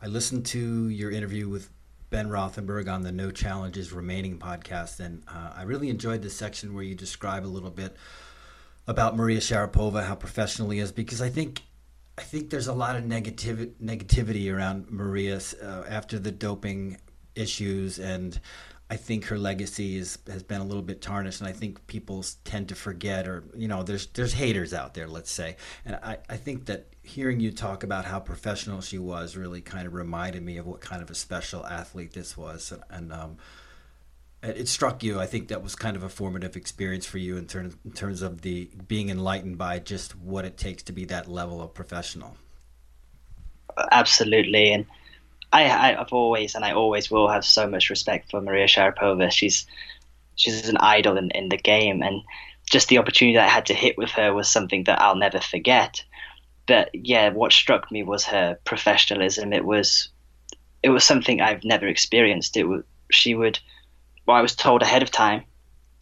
I 0.00 0.06
listened 0.06 0.46
to 0.46 0.88
your 0.88 1.10
interview 1.10 1.48
with 1.48 1.68
Ben 2.10 2.28
Rothenberg 2.28 2.88
on 2.88 3.02
the 3.02 3.10
No 3.10 3.32
Challenges 3.32 3.92
Remaining 3.92 4.38
podcast, 4.38 5.00
and 5.00 5.24
uh, 5.26 5.50
I 5.56 5.64
really 5.64 5.88
enjoyed 5.88 6.22
the 6.22 6.30
section 6.30 6.74
where 6.74 6.84
you 6.84 6.94
describe 6.94 7.44
a 7.44 7.48
little 7.48 7.72
bit 7.72 7.96
about 8.86 9.16
Maria 9.16 9.40
Sharapova, 9.40 10.06
how 10.06 10.14
professional 10.14 10.70
he 10.70 10.78
is, 10.78 10.92
because 10.92 11.20
I 11.20 11.28
think 11.28 11.62
I 12.16 12.22
think 12.22 12.50
there's 12.50 12.68
a 12.68 12.72
lot 12.72 12.94
of 12.94 13.02
negativ- 13.02 13.72
negativity 13.82 14.54
around 14.54 14.92
Maria 14.92 15.40
uh, 15.60 15.82
after 15.88 16.20
the 16.20 16.30
doping 16.30 16.98
issues, 17.34 17.98
and 17.98 18.38
I 18.90 18.96
think 18.96 19.26
her 19.26 19.38
legacy 19.38 19.96
is, 19.96 20.18
has 20.28 20.42
been 20.42 20.60
a 20.60 20.64
little 20.64 20.82
bit 20.82 21.00
tarnished, 21.00 21.40
and 21.40 21.48
I 21.48 21.52
think 21.52 21.86
people 21.86 22.24
tend 22.44 22.68
to 22.68 22.74
forget, 22.74 23.26
or 23.26 23.44
you 23.56 23.66
know, 23.66 23.82
there's 23.82 24.06
there's 24.08 24.34
haters 24.34 24.74
out 24.74 24.92
there, 24.92 25.08
let's 25.08 25.30
say, 25.30 25.56
and 25.86 25.96
I, 25.96 26.18
I 26.28 26.36
think 26.36 26.66
that 26.66 26.88
hearing 27.02 27.40
you 27.40 27.50
talk 27.50 27.82
about 27.82 28.04
how 28.04 28.20
professional 28.20 28.82
she 28.82 28.98
was 28.98 29.36
really 29.36 29.62
kind 29.62 29.86
of 29.86 29.94
reminded 29.94 30.42
me 30.42 30.58
of 30.58 30.66
what 30.66 30.80
kind 30.80 31.02
of 31.02 31.10
a 31.10 31.14
special 31.14 31.66
athlete 31.66 32.12
this 32.12 32.36
was, 32.36 32.72
and, 32.72 32.82
and 32.90 33.12
um, 33.12 33.36
it, 34.42 34.58
it, 34.58 34.68
struck 34.68 35.02
you. 35.02 35.18
I 35.18 35.26
think 35.26 35.48
that 35.48 35.62
was 35.62 35.74
kind 35.74 35.96
of 35.96 36.02
a 36.02 36.10
formative 36.10 36.54
experience 36.54 37.06
for 37.06 37.18
you 37.18 37.38
in 37.38 37.46
terms 37.46 37.76
in 37.86 37.92
terms 37.92 38.20
of 38.20 38.42
the 38.42 38.68
being 38.86 39.08
enlightened 39.08 39.56
by 39.56 39.78
just 39.78 40.14
what 40.14 40.44
it 40.44 40.58
takes 40.58 40.82
to 40.84 40.92
be 40.92 41.06
that 41.06 41.26
level 41.26 41.62
of 41.62 41.72
professional. 41.72 42.36
Absolutely, 43.90 44.72
and 44.72 44.84
I, 45.62 46.00
I've 46.00 46.12
always 46.12 46.54
and 46.54 46.64
I 46.64 46.72
always 46.72 47.10
will 47.10 47.28
have 47.28 47.44
so 47.44 47.68
much 47.68 47.90
respect 47.90 48.30
for 48.30 48.40
Maria 48.40 48.66
Sharapova. 48.66 49.30
She's 49.30 49.66
she's 50.36 50.68
an 50.68 50.78
idol 50.78 51.16
in, 51.16 51.30
in 51.30 51.48
the 51.48 51.56
game, 51.56 52.02
and 52.02 52.22
just 52.70 52.88
the 52.88 52.98
opportunity 52.98 53.36
that 53.36 53.46
I 53.46 53.50
had 53.52 53.66
to 53.66 53.74
hit 53.74 53.96
with 53.96 54.10
her 54.10 54.32
was 54.34 54.48
something 54.48 54.84
that 54.84 55.00
I'll 55.00 55.16
never 55.16 55.40
forget 55.40 56.02
but 56.66 56.90
yeah, 56.94 57.30
what 57.30 57.52
struck 57.52 57.90
me 57.90 58.02
was 58.02 58.24
her 58.24 58.58
professionalism. 58.64 59.52
It 59.52 59.64
was 59.64 60.08
it 60.82 60.90
was 60.90 61.04
something 61.04 61.40
I've 61.40 61.64
never 61.64 61.86
experienced. 61.86 62.56
It 62.56 62.64
was 62.64 62.82
she 63.10 63.34
would. 63.34 63.58
Well, 64.26 64.36
I 64.36 64.42
was 64.42 64.54
told 64.54 64.82
ahead 64.82 65.02
of 65.02 65.10
time, 65.10 65.44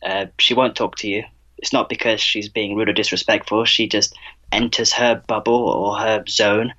uh, 0.05 0.27
she 0.39 0.55
won't 0.55 0.77
talk 0.77 0.97
to 0.97 1.09
you. 1.09 1.25
It's 1.59 1.73
not 1.73 1.89
because 1.89 2.21
she's 2.21 2.49
being 2.49 2.77
rude 2.77 2.89
or 2.89 2.93
disrespectful. 2.93 3.65
She 3.65 3.89
just 3.89 4.17
enters 4.53 4.93
her 4.93 5.23
bubble 5.27 5.69
or 5.69 5.97
her 5.99 6.25
zone, 6.29 6.73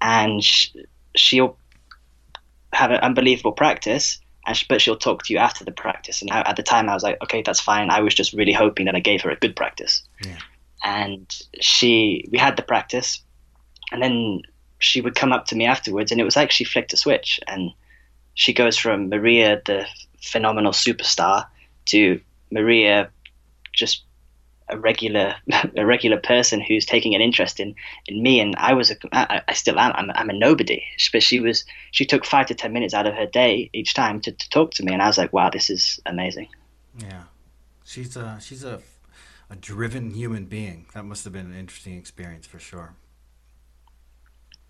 and 0.00 0.42
she'll 1.14 1.58
have 2.72 2.90
an 2.90 3.00
unbelievable 3.00 3.52
practice. 3.52 4.18
And 4.46 4.56
she, 4.56 4.64
but 4.68 4.80
she'll 4.80 4.96
talk 4.96 5.24
to 5.24 5.34
you 5.34 5.38
after 5.38 5.64
the 5.64 5.72
practice. 5.72 6.22
And 6.22 6.30
I, 6.30 6.40
at 6.40 6.56
the 6.56 6.62
time, 6.62 6.88
I 6.88 6.94
was 6.94 7.02
like, 7.02 7.22
okay, 7.22 7.42
that's 7.42 7.60
fine. 7.60 7.90
I 7.90 8.00
was 8.00 8.14
just 8.14 8.32
really 8.32 8.54
hoping 8.54 8.86
that 8.86 8.94
I 8.94 9.00
gave 9.00 9.20
her 9.22 9.30
a 9.30 9.36
good 9.36 9.54
practice. 9.54 10.02
Yeah 10.24 10.38
and 10.82 11.42
she 11.60 12.26
we 12.30 12.38
had 12.38 12.56
the 12.56 12.62
practice 12.62 13.22
and 13.92 14.02
then 14.02 14.40
she 14.78 15.00
would 15.00 15.14
come 15.14 15.32
up 15.32 15.46
to 15.46 15.56
me 15.56 15.66
afterwards 15.66 16.10
and 16.10 16.20
it 16.20 16.24
was 16.24 16.36
like 16.36 16.50
she 16.50 16.64
flicked 16.64 16.92
a 16.92 16.96
switch 16.96 17.40
and 17.46 17.70
she 18.34 18.52
goes 18.52 18.76
from 18.76 19.08
maria 19.08 19.60
the 19.66 19.86
phenomenal 20.22 20.72
superstar 20.72 21.46
to 21.84 22.20
maria 22.50 23.10
just 23.72 24.04
a 24.70 24.78
regular 24.78 25.34
a 25.76 25.84
regular 25.84 26.18
person 26.18 26.60
who's 26.60 26.86
taking 26.86 27.14
an 27.14 27.20
interest 27.20 27.60
in 27.60 27.74
in 28.06 28.22
me 28.22 28.40
and 28.40 28.54
I 28.56 28.74
was 28.74 28.90
a 28.90 28.96
I, 29.12 29.42
I 29.48 29.52
still 29.54 29.78
am 29.78 29.92
I'm, 29.94 30.10
I'm, 30.14 30.30
a 30.30 30.32
nobody 30.32 30.84
but 31.12 31.22
she 31.22 31.40
was 31.40 31.64
she 31.90 32.04
took 32.04 32.24
five 32.24 32.46
to 32.46 32.54
ten 32.54 32.72
minutes 32.72 32.94
out 32.94 33.06
of 33.06 33.14
her 33.14 33.26
day 33.26 33.70
each 33.72 33.94
time 33.94 34.20
to, 34.22 34.32
to 34.32 34.50
talk 34.50 34.72
to 34.72 34.84
me 34.84 34.92
and 34.92 35.02
I 35.02 35.06
was 35.06 35.18
like 35.18 35.32
wow 35.32 35.50
this 35.50 35.70
is 35.70 36.00
amazing 36.06 36.48
yeah 36.98 37.24
she's 37.84 38.16
a 38.16 38.38
she's 38.40 38.64
a 38.64 38.80
a 39.50 39.56
driven 39.56 40.12
human 40.12 40.44
being. 40.44 40.86
That 40.94 41.04
must 41.04 41.24
have 41.24 41.32
been 41.32 41.46
an 41.46 41.58
interesting 41.58 41.98
experience 41.98 42.46
for 42.46 42.60
sure. 42.60 42.94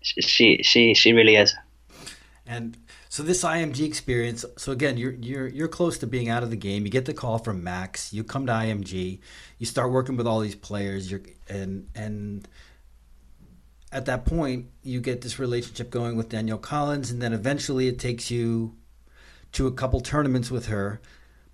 She 0.01 0.63
she 0.63 0.95
she 0.95 1.13
really 1.13 1.35
is. 1.35 1.55
And 2.47 2.75
so 3.11 3.23
this 3.23 3.43
IMG 3.43 3.85
experience. 3.85 4.45
So 4.57 4.71
again, 4.71 4.95
you're 4.95 5.11
you're 5.11 5.47
you're 5.49 5.67
close 5.67 5.97
to 5.97 6.07
being 6.07 6.29
out 6.29 6.43
of 6.43 6.49
the 6.49 6.55
game. 6.55 6.85
You 6.85 6.89
get 6.89 7.03
the 7.03 7.13
call 7.13 7.39
from 7.39 7.61
Max. 7.61 8.13
You 8.13 8.23
come 8.23 8.45
to 8.45 8.53
IMG. 8.53 9.19
You 9.57 9.65
start 9.65 9.91
working 9.91 10.15
with 10.15 10.25
all 10.25 10.39
these 10.39 10.55
players. 10.55 11.11
You're 11.11 11.19
and 11.49 11.89
and 11.93 12.47
at 13.91 14.05
that 14.05 14.23
point, 14.23 14.67
you 14.81 15.01
get 15.01 15.19
this 15.19 15.39
relationship 15.39 15.89
going 15.89 16.15
with 16.15 16.29
Danielle 16.29 16.57
Collins, 16.57 17.11
and 17.11 17.21
then 17.21 17.33
eventually 17.33 17.89
it 17.89 17.99
takes 17.99 18.31
you 18.31 18.77
to 19.51 19.67
a 19.67 19.73
couple 19.73 19.99
tournaments 19.99 20.49
with 20.49 20.67
her 20.67 21.01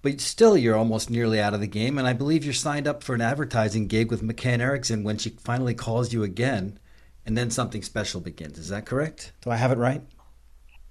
but 0.03 0.21
still 0.21 0.55
you're 0.55 0.77
almost 0.77 1.09
nearly 1.09 1.41
out 1.41 1.55
of 1.55 1.59
the 1.59 1.65
game. 1.65 1.97
And 1.97 2.07
I 2.07 2.13
believe 2.13 2.45
you're 2.45 2.53
signed 2.53 2.87
up 2.87 3.03
for 3.03 3.15
an 3.15 3.19
advertising 3.19 3.87
gig 3.87 4.11
with 4.11 4.21
McCann 4.21 4.59
Erickson 4.59 5.03
when 5.03 5.17
she 5.17 5.31
finally 5.31 5.73
calls 5.73 6.13
you 6.13 6.21
again, 6.21 6.77
and 7.25 7.35
then 7.35 7.49
something 7.49 7.81
special 7.81 8.21
begins. 8.21 8.59
Is 8.59 8.69
that 8.69 8.85
correct? 8.85 9.33
Do 9.41 9.49
I 9.49 9.55
have 9.55 9.71
it 9.71 9.79
right? 9.79 10.03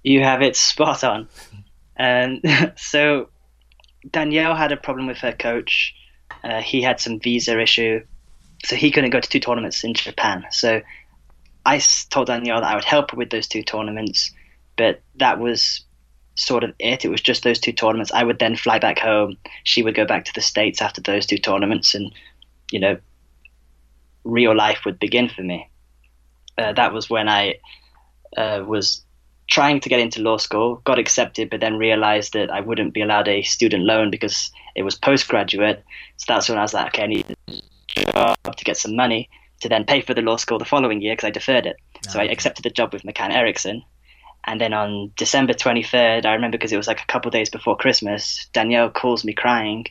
You 0.03 0.23
have 0.23 0.41
it 0.41 0.55
spot 0.55 1.03
on. 1.03 1.27
And 1.95 2.41
so 2.77 3.29
Danielle 4.09 4.55
had 4.55 4.71
a 4.71 4.77
problem 4.77 5.07
with 5.07 5.17
her 5.19 5.33
coach. 5.33 5.93
Uh, 6.43 6.61
he 6.61 6.81
had 6.81 6.99
some 6.99 7.19
visa 7.19 7.59
issue, 7.59 8.05
so 8.63 8.75
he 8.75 8.91
couldn't 8.91 9.09
go 9.09 9.19
to 9.19 9.29
two 9.29 9.39
tournaments 9.39 9.83
in 9.83 9.93
Japan. 9.93 10.45
So 10.51 10.81
I 11.65 11.81
told 12.09 12.27
Danielle 12.27 12.61
that 12.61 12.71
I 12.71 12.75
would 12.75 12.85
help 12.85 13.11
her 13.11 13.17
with 13.17 13.29
those 13.29 13.47
two 13.47 13.63
tournaments, 13.63 14.31
but 14.77 15.01
that 15.15 15.39
was 15.39 15.83
sort 16.35 16.63
of 16.63 16.73
it. 16.79 17.03
It 17.03 17.09
was 17.09 17.21
just 17.21 17.43
those 17.43 17.59
two 17.59 17.73
tournaments. 17.73 18.11
I 18.13 18.23
would 18.23 18.39
then 18.39 18.55
fly 18.55 18.79
back 18.79 18.99
home. 18.99 19.37
She 19.63 19.83
would 19.83 19.95
go 19.95 20.05
back 20.05 20.25
to 20.25 20.33
the 20.33 20.41
States 20.41 20.81
after 20.81 21.01
those 21.01 21.25
two 21.25 21.37
tournaments, 21.37 21.95
and, 21.95 22.13
you 22.71 22.79
know, 22.79 22.97
real 24.23 24.55
life 24.55 24.81
would 24.85 24.99
begin 24.99 25.29
for 25.29 25.41
me. 25.41 25.69
Uh, 26.57 26.73
that 26.73 26.93
was 26.93 27.09
when 27.09 27.27
I 27.27 27.55
uh, 28.35 28.63
was 28.65 29.03
trying 29.49 29.79
to 29.79 29.89
get 29.89 29.99
into 29.99 30.21
law 30.21 30.37
school, 30.37 30.81
got 30.83 30.99
accepted, 30.99 31.49
but 31.49 31.59
then 31.59 31.77
realized 31.77 32.33
that 32.33 32.49
I 32.49 32.59
wouldn't 32.59 32.93
be 32.93 33.01
allowed 33.01 33.27
a 33.27 33.43
student 33.43 33.83
loan 33.83 34.11
because 34.11 34.51
it 34.75 34.83
was 34.83 34.95
postgraduate. 34.95 35.83
So 36.17 36.25
that's 36.27 36.49
when 36.49 36.57
I 36.57 36.61
was 36.61 36.73
like, 36.73 36.87
okay, 36.87 37.03
I 37.03 37.07
need 37.07 37.35
a 37.47 38.11
job 38.11 38.55
to 38.55 38.65
get 38.65 38.77
some 38.77 38.95
money 38.95 39.29
to 39.61 39.69
then 39.69 39.85
pay 39.85 40.01
for 40.01 40.13
the 40.13 40.21
law 40.21 40.35
school 40.35 40.59
the 40.59 40.65
following 40.65 41.01
year 41.01 41.13
because 41.13 41.27
I 41.27 41.31
deferred 41.31 41.65
it. 41.65 41.77
So 42.09 42.19
I 42.19 42.27
ah, 42.27 42.31
accepted 42.31 42.63
the 42.63 42.69
job 42.69 42.93
with 42.93 43.03
McCann 43.03 43.33
Erickson 43.33 43.83
and 44.47 44.61
then 44.61 44.73
on 44.73 45.11
December 45.17 45.53
23rd, 45.53 46.25
I 46.25 46.33
remember 46.33 46.57
because 46.57 46.71
it 46.71 46.77
was 46.77 46.87
like 46.87 47.01
a 47.01 47.05
couple 47.05 47.29
days 47.29 47.49
before 47.49 47.75
Christmas, 47.75 48.47
Danielle 48.53 48.89
calls 48.89 49.25
me 49.25 49.33
crying. 49.33 49.85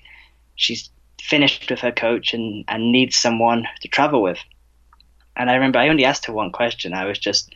She's 0.55 0.88
finished 1.21 1.71
with 1.71 1.81
her 1.81 1.92
coach 1.92 2.33
and, 2.33 2.64
and 2.66 2.90
needs 2.90 3.16
someone 3.16 3.66
to 3.83 3.88
travel 3.88 4.23
with. 4.23 4.38
And 5.37 5.51
I 5.51 5.55
remember 5.55 5.79
I 5.79 5.90
only 5.90 6.07
asked 6.07 6.25
her 6.25 6.33
one 6.33 6.53
question. 6.53 6.95
I 6.95 7.05
was 7.05 7.19
just, 7.19 7.55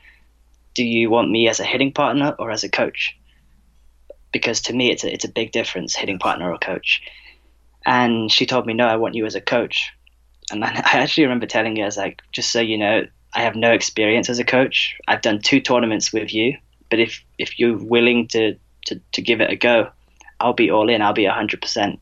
Do 0.74 0.84
you 0.84 1.10
want 1.10 1.30
me 1.30 1.48
as 1.48 1.60
a 1.60 1.64
hitting 1.64 1.92
partner 1.92 2.34
or 2.38 2.50
as 2.50 2.64
a 2.64 2.68
coach? 2.68 3.16
Because 4.32 4.62
to 4.62 4.72
me, 4.72 4.90
it's 4.90 5.04
a, 5.04 5.12
it's 5.12 5.24
a 5.24 5.30
big 5.30 5.52
difference, 5.52 5.94
hitting 5.94 6.18
partner 6.18 6.52
or 6.52 6.58
coach. 6.58 7.02
And 7.84 8.30
she 8.30 8.46
told 8.46 8.66
me, 8.66 8.74
No, 8.74 8.86
I 8.86 8.96
want 8.96 9.14
you 9.14 9.26
as 9.26 9.34
a 9.34 9.40
coach. 9.40 9.92
And 10.52 10.64
I 10.64 10.68
actually 10.68 11.24
remember 11.24 11.46
telling 11.46 11.76
her, 11.76 11.82
I 11.82 11.86
was 11.86 11.96
like, 11.96 12.22
Just 12.32 12.52
so 12.52 12.60
you 12.60 12.78
know, 12.78 13.06
I 13.34 13.42
have 13.42 13.56
no 13.56 13.72
experience 13.72 14.28
as 14.28 14.38
a 14.38 14.44
coach. 14.44 14.96
I've 15.08 15.22
done 15.22 15.40
two 15.40 15.60
tournaments 15.60 16.12
with 16.12 16.32
you 16.32 16.56
but 16.90 16.98
if 16.98 17.24
if 17.38 17.58
you're 17.58 17.78
willing 17.78 18.26
to 18.28 18.56
to, 18.86 19.00
to 19.12 19.22
give 19.22 19.40
it 19.40 19.50
a 19.50 19.56
go, 19.56 19.90
I'll 20.38 20.52
be 20.52 20.70
all 20.70 20.90
in. 20.90 21.00
I'll 21.00 21.14
be 21.14 21.24
hundred 21.24 21.62
percent. 21.62 22.00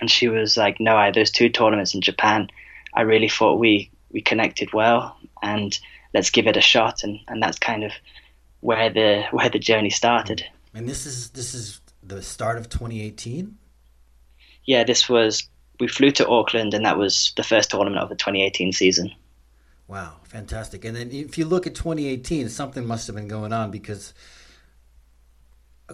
And 0.00 0.10
she 0.10 0.28
was 0.28 0.56
like, 0.56 0.78
"No, 0.78 0.96
I 0.96 1.10
those 1.10 1.30
two 1.30 1.48
tournaments 1.48 1.94
in 1.94 2.02
Japan. 2.02 2.48
I 2.94 3.02
really 3.02 3.28
thought 3.28 3.58
we 3.58 3.90
we 4.10 4.20
connected 4.20 4.72
well, 4.72 5.16
and 5.42 5.76
let's 6.14 6.30
give 6.30 6.46
it 6.46 6.56
a 6.56 6.60
shot." 6.60 7.02
And 7.04 7.18
and 7.28 7.42
that's 7.42 7.58
kind 7.58 7.84
of 7.84 7.92
where 8.60 8.90
the 8.90 9.24
where 9.30 9.48
the 9.48 9.58
journey 9.58 9.90
started. 9.90 10.38
Mm-hmm. 10.38 10.78
And 10.78 10.88
this 10.88 11.06
is 11.06 11.30
this 11.30 11.54
is 11.54 11.80
the 12.02 12.22
start 12.22 12.58
of 12.58 12.68
2018. 12.68 13.56
Yeah, 14.64 14.84
this 14.84 15.08
was 15.08 15.48
we 15.80 15.88
flew 15.88 16.10
to 16.12 16.28
Auckland, 16.28 16.74
and 16.74 16.84
that 16.84 16.98
was 16.98 17.32
the 17.36 17.42
first 17.42 17.70
tournament 17.70 18.02
of 18.02 18.08
the 18.08 18.14
2018 18.14 18.72
season. 18.72 19.12
Wow, 19.88 20.20
fantastic. 20.24 20.84
And 20.84 20.96
then 20.96 21.10
if 21.10 21.36
you 21.36 21.44
look 21.44 21.66
at 21.66 21.74
2018, 21.74 22.48
something 22.48 22.86
must 22.86 23.06
have 23.08 23.16
been 23.16 23.28
going 23.28 23.52
on 23.52 23.70
because 23.70 24.14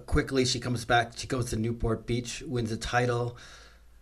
quickly 0.06 0.44
she 0.44 0.60
comes 0.60 0.84
back, 0.84 1.12
she 1.16 1.26
goes 1.26 1.50
to 1.50 1.56
Newport 1.56 2.06
Beach, 2.06 2.42
wins 2.46 2.70
a 2.70 2.76
title. 2.76 3.36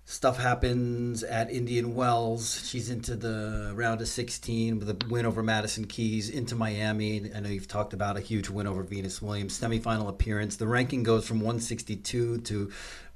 Stuff 0.08 0.38
happens 0.38 1.24
at 1.24 1.50
Indian 1.50 1.92
Wells. 1.96 2.64
She's 2.64 2.90
into 2.90 3.16
the 3.16 3.72
round 3.74 4.00
of 4.00 4.06
16 4.06 4.78
with 4.78 4.88
a 4.88 4.96
win 5.08 5.26
over 5.26 5.42
Madison 5.42 5.84
Keys, 5.84 6.30
into 6.30 6.54
Miami. 6.54 7.28
I 7.34 7.40
know 7.40 7.48
you've 7.48 7.66
talked 7.66 7.92
about 7.92 8.16
a 8.16 8.20
huge 8.20 8.48
win 8.48 8.68
over 8.68 8.84
Venus 8.84 9.20
Williams, 9.20 9.58
semifinal 9.58 10.08
appearance. 10.08 10.58
The 10.58 10.68
ranking 10.68 11.02
goes 11.02 11.26
from 11.26 11.38
162 11.38 12.38
to 12.38 12.70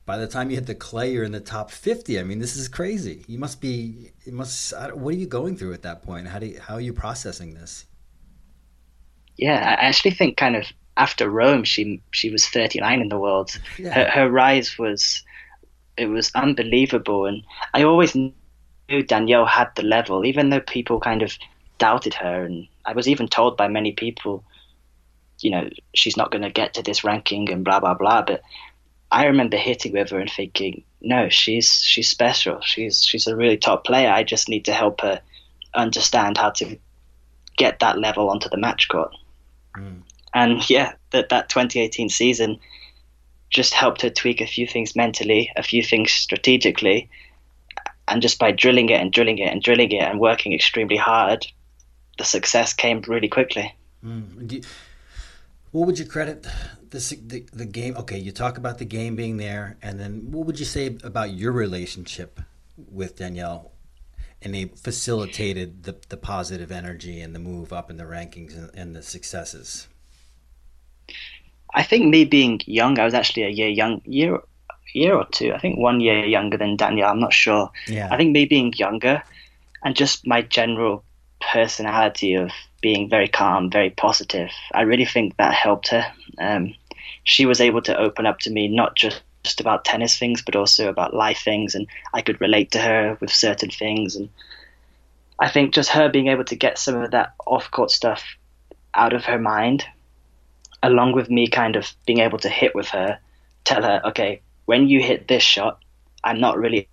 by 0.05 0.19
the 0.19 0.27
time 0.27 0.51
you 0.51 0.57
hit 0.57 0.67
the 0.67 0.75
clay, 0.75 1.13
you're 1.13 1.23
in 1.23 1.31
the 1.31 1.39
top 1.39 1.71
50. 1.71 2.19
I 2.19 2.25
mean, 2.25 2.41
this 2.41 2.57
is 2.57 2.67
crazy. 2.67 3.25
You 3.29 3.39
must 3.39 3.61
be, 3.61 4.11
it 4.27 4.33
must, 4.33 4.75
what 4.95 5.15
are 5.15 5.17
you 5.17 5.29
going 5.29 5.57
through 5.57 5.75
at 5.75 5.83
that 5.83 6.03
point? 6.03 6.27
How 6.27 6.41
do 6.41 6.47
you, 6.47 6.59
how 6.61 6.75
are 6.75 6.81
you 6.81 6.93
processing 6.93 7.55
this? 7.55 7.85
Yeah, 9.37 9.77
I 9.79 9.87
actually 9.87 10.11
think 10.11 10.37
kind 10.37 10.57
of 10.57 10.65
after 10.97 11.31
Rome, 11.31 11.63
she, 11.63 12.03
she 12.11 12.31
was 12.31 12.49
39 12.49 13.01
in 13.01 13.09
the 13.09 13.19
world. 13.19 13.61
Yeah. 13.79 13.95
Her, 13.95 14.11
her 14.11 14.29
rise 14.29 14.77
was, 14.77 15.23
it 15.97 16.07
was 16.07 16.31
unbelievable. 16.35 17.27
And 17.27 17.43
I 17.75 17.83
always 17.83 18.15
knew 18.15 18.33
Danielle 19.07 19.47
had 19.47 19.69
the 19.77 19.83
level, 19.83 20.25
even 20.25 20.51
though 20.51 20.61
people 20.61 21.01
kind 21.01 21.23
of 21.23 21.37
doubted 21.79 22.15
her. 22.15 22.45
And 22.45 22.67
I 22.85 22.93
was 22.93 23.09
even 23.09 23.29
told 23.29 23.57
by 23.57 23.69
many 23.69 23.93
people 23.93 24.45
you 25.43 25.51
know, 25.51 25.69
she's 25.95 26.17
not 26.17 26.31
going 26.31 26.43
to 26.43 26.51
get 26.51 26.75
to 26.75 26.83
this 26.83 27.05
ranking 27.05 27.51
and 27.51 27.65
blah 27.65 27.81
blah 27.81 27.95
blah. 27.95 28.23
But 28.23 28.43
I 29.11 29.27
remember 29.27 29.57
hitting 29.57 29.93
with 29.93 30.11
her 30.11 30.21
and 30.21 30.31
thinking, 30.31 30.85
no, 31.01 31.29
she's 31.29 31.83
she's 31.83 32.09
special. 32.09 32.61
She's 32.61 33.05
she's 33.05 33.27
a 33.27 33.37
really 33.37 33.57
top 33.57 33.85
player. 33.85 34.11
I 34.11 34.23
just 34.23 34.49
need 34.49 34.65
to 34.67 34.73
help 34.73 35.01
her 35.01 35.21
understand 35.75 36.37
how 36.37 36.51
to 36.51 36.77
get 37.57 37.81
that 37.81 37.99
level 37.99 38.31
onto 38.31 38.49
the 38.49 38.57
match 38.57 38.89
court. 38.89 39.15
Mm. 39.77 40.03
And 40.35 40.71
yeah, 40.71 40.93
that 41.11 41.29
that 41.31 41.49
2018 41.49 42.09
season 42.09 42.59
just 43.51 43.75
helped 43.75 44.03
her 44.03 44.11
tweak 44.11 44.41
a 44.41 44.47
few 44.47 44.67
things 44.67 44.97
mentally, 44.97 45.51
a 45.57 45.63
few 45.63 45.83
things 45.83 46.13
strategically, 46.13 47.11
and 48.09 48.23
just 48.23 48.39
by 48.39 48.53
drilling 48.53 48.89
it 48.89 49.01
and 49.01 49.13
drilling 49.13 49.39
it 49.39 49.53
and 49.53 49.63
drilling 49.63 49.93
it 49.93 50.03
and 50.03 50.19
working 50.19 50.53
extremely 50.53 50.97
hard, 50.97 51.47
the 52.19 52.25
success 52.25 52.73
came 52.73 53.03
really 53.07 53.29
quickly. 53.29 53.75
Mm. 54.05 54.53
You, 54.53 54.63
what 55.73 55.87
would 55.87 55.99
you 55.99 56.05
credit 56.05 56.47
the, 56.91 57.19
the, 57.27 57.47
the 57.53 57.65
game? 57.65 57.97
Okay, 57.97 58.19
you 58.19 58.33
talk 58.33 58.59
about 58.59 58.79
the 58.79 58.85
game 58.85 59.15
being 59.15 59.37
there, 59.37 59.77
and 59.83 60.01
then 60.01 60.31
what 60.31 60.47
would 60.47 60.59
you 60.59 60.67
say 60.67 60.97
about 61.05 61.33
your 61.33 61.53
relationship 61.53 62.41
with 62.77 63.17
Danielle? 63.17 63.73
And 64.43 64.55
they 64.55 64.65
facilitated 64.65 65.83
the, 65.83 65.97
the 66.09 66.17
positive 66.17 66.73
energy 66.73 67.21
and 67.21 67.35
the 67.35 67.39
move 67.39 67.73
up 67.75 67.91
in 67.91 67.99
the 67.99 68.05
rankings 68.05 68.57
and, 68.57 68.71
and 68.75 68.97
the 68.97 69.03
successes. 69.03 69.87
I 71.75 71.83
think 71.83 72.07
me 72.07 72.25
being 72.25 72.61
young, 72.67 72.99
I 72.99 73.05
was 73.05 73.15
actually 73.15 73.45
a 73.45 73.49
year 73.49 73.69
young, 73.69 74.03
year 74.05 74.41
year 74.93 75.15
or 75.15 75.27
two. 75.31 75.53
I 75.53 75.59
think 75.59 75.79
one 75.79 76.01
year 76.01 76.25
younger 76.25 76.57
than 76.57 76.77
Danielle. 76.77 77.11
I'm 77.11 77.21
not 77.21 77.33
sure. 77.33 77.71
Yeah. 77.87 78.09
I 78.11 78.17
think 78.17 78.33
me 78.33 78.45
being 78.45 78.73
younger, 78.75 79.23
and 79.85 79.95
just 79.95 80.27
my 80.27 80.43
general 80.43 81.05
personality 81.53 82.35
of 82.35 82.51
being 82.81 83.09
very 83.09 83.29
calm, 83.29 83.71
very 83.71 83.91
positive. 83.91 84.51
I 84.75 84.83
really 84.83 85.05
think 85.05 85.37
that 85.37 85.55
helped 85.55 85.89
her. 85.89 86.05
Um, 86.39 86.75
she 87.25 87.47
was 87.47 87.61
able 87.61 87.83
to 87.83 87.97
open 87.97 88.27
up 88.27 88.39
to 88.41 88.51
me 88.51 88.69
not 88.69 88.97
just 88.97 89.23
just 89.43 89.61
about 89.61 89.87
tennis 89.87 90.19
things, 90.19 90.43
but 90.43 90.55
also 90.55 90.89
about 90.89 91.15
life 91.15 91.41
things, 91.45 91.75
and 91.75 91.87
I 92.13 92.21
could 92.21 92.41
relate 92.41 92.73
to 92.73 92.79
her 92.79 93.17
with 93.21 93.33
certain 93.33 93.71
things. 93.71 94.17
And 94.17 94.29
I 95.39 95.49
think 95.49 95.73
just 95.73 95.91
her 95.91 96.09
being 96.11 96.29
able 96.29 96.45
to 96.45 96.57
get 96.57 96.79
some 96.79 96.97
of 96.97 97.13
that 97.13 97.35
off 97.47 97.71
court 97.71 97.91
stuff 97.91 98.23
out 98.95 99.13
of 99.13 99.25
her 99.25 99.39
mind 99.39 99.85
along 100.83 101.13
with 101.13 101.31
me 101.31 101.49
kind 101.49 101.77
of 101.77 101.93
being 102.07 102.21
able 102.21 102.39
to 102.39 102.49
hit 102.49 102.75
with 102.75 102.89
her, 102.89 103.19
tell 103.65 103.83
her, 103.83 104.01
okay, 104.05 104.41
when 104.67 104.89
you 104.89 105.03
hit 105.03 105.29
this 105.29 105.43
shot, 105.43 105.79
I'm 106.25 106.41
not 106.41 106.59
really 106.59 106.89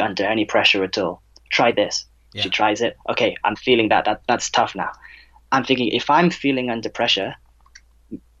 under 0.00 0.24
any 0.24 0.44
pressure 0.44 0.82
at 0.84 0.98
all. 0.98 1.22
Try 1.50 1.72
this. 1.72 2.04
Yeah. 2.32 2.42
She 2.42 2.50
tries 2.50 2.80
it. 2.80 2.96
Okay, 3.08 3.36
I'm 3.44 3.56
feeling 3.56 3.88
that. 3.88 4.04
That 4.04 4.22
that's 4.28 4.50
tough 4.50 4.74
now. 4.74 4.92
I'm 5.52 5.64
thinking 5.64 5.88
if 5.88 6.08
I'm 6.08 6.30
feeling 6.30 6.70
under 6.70 6.88
pressure, 6.88 7.34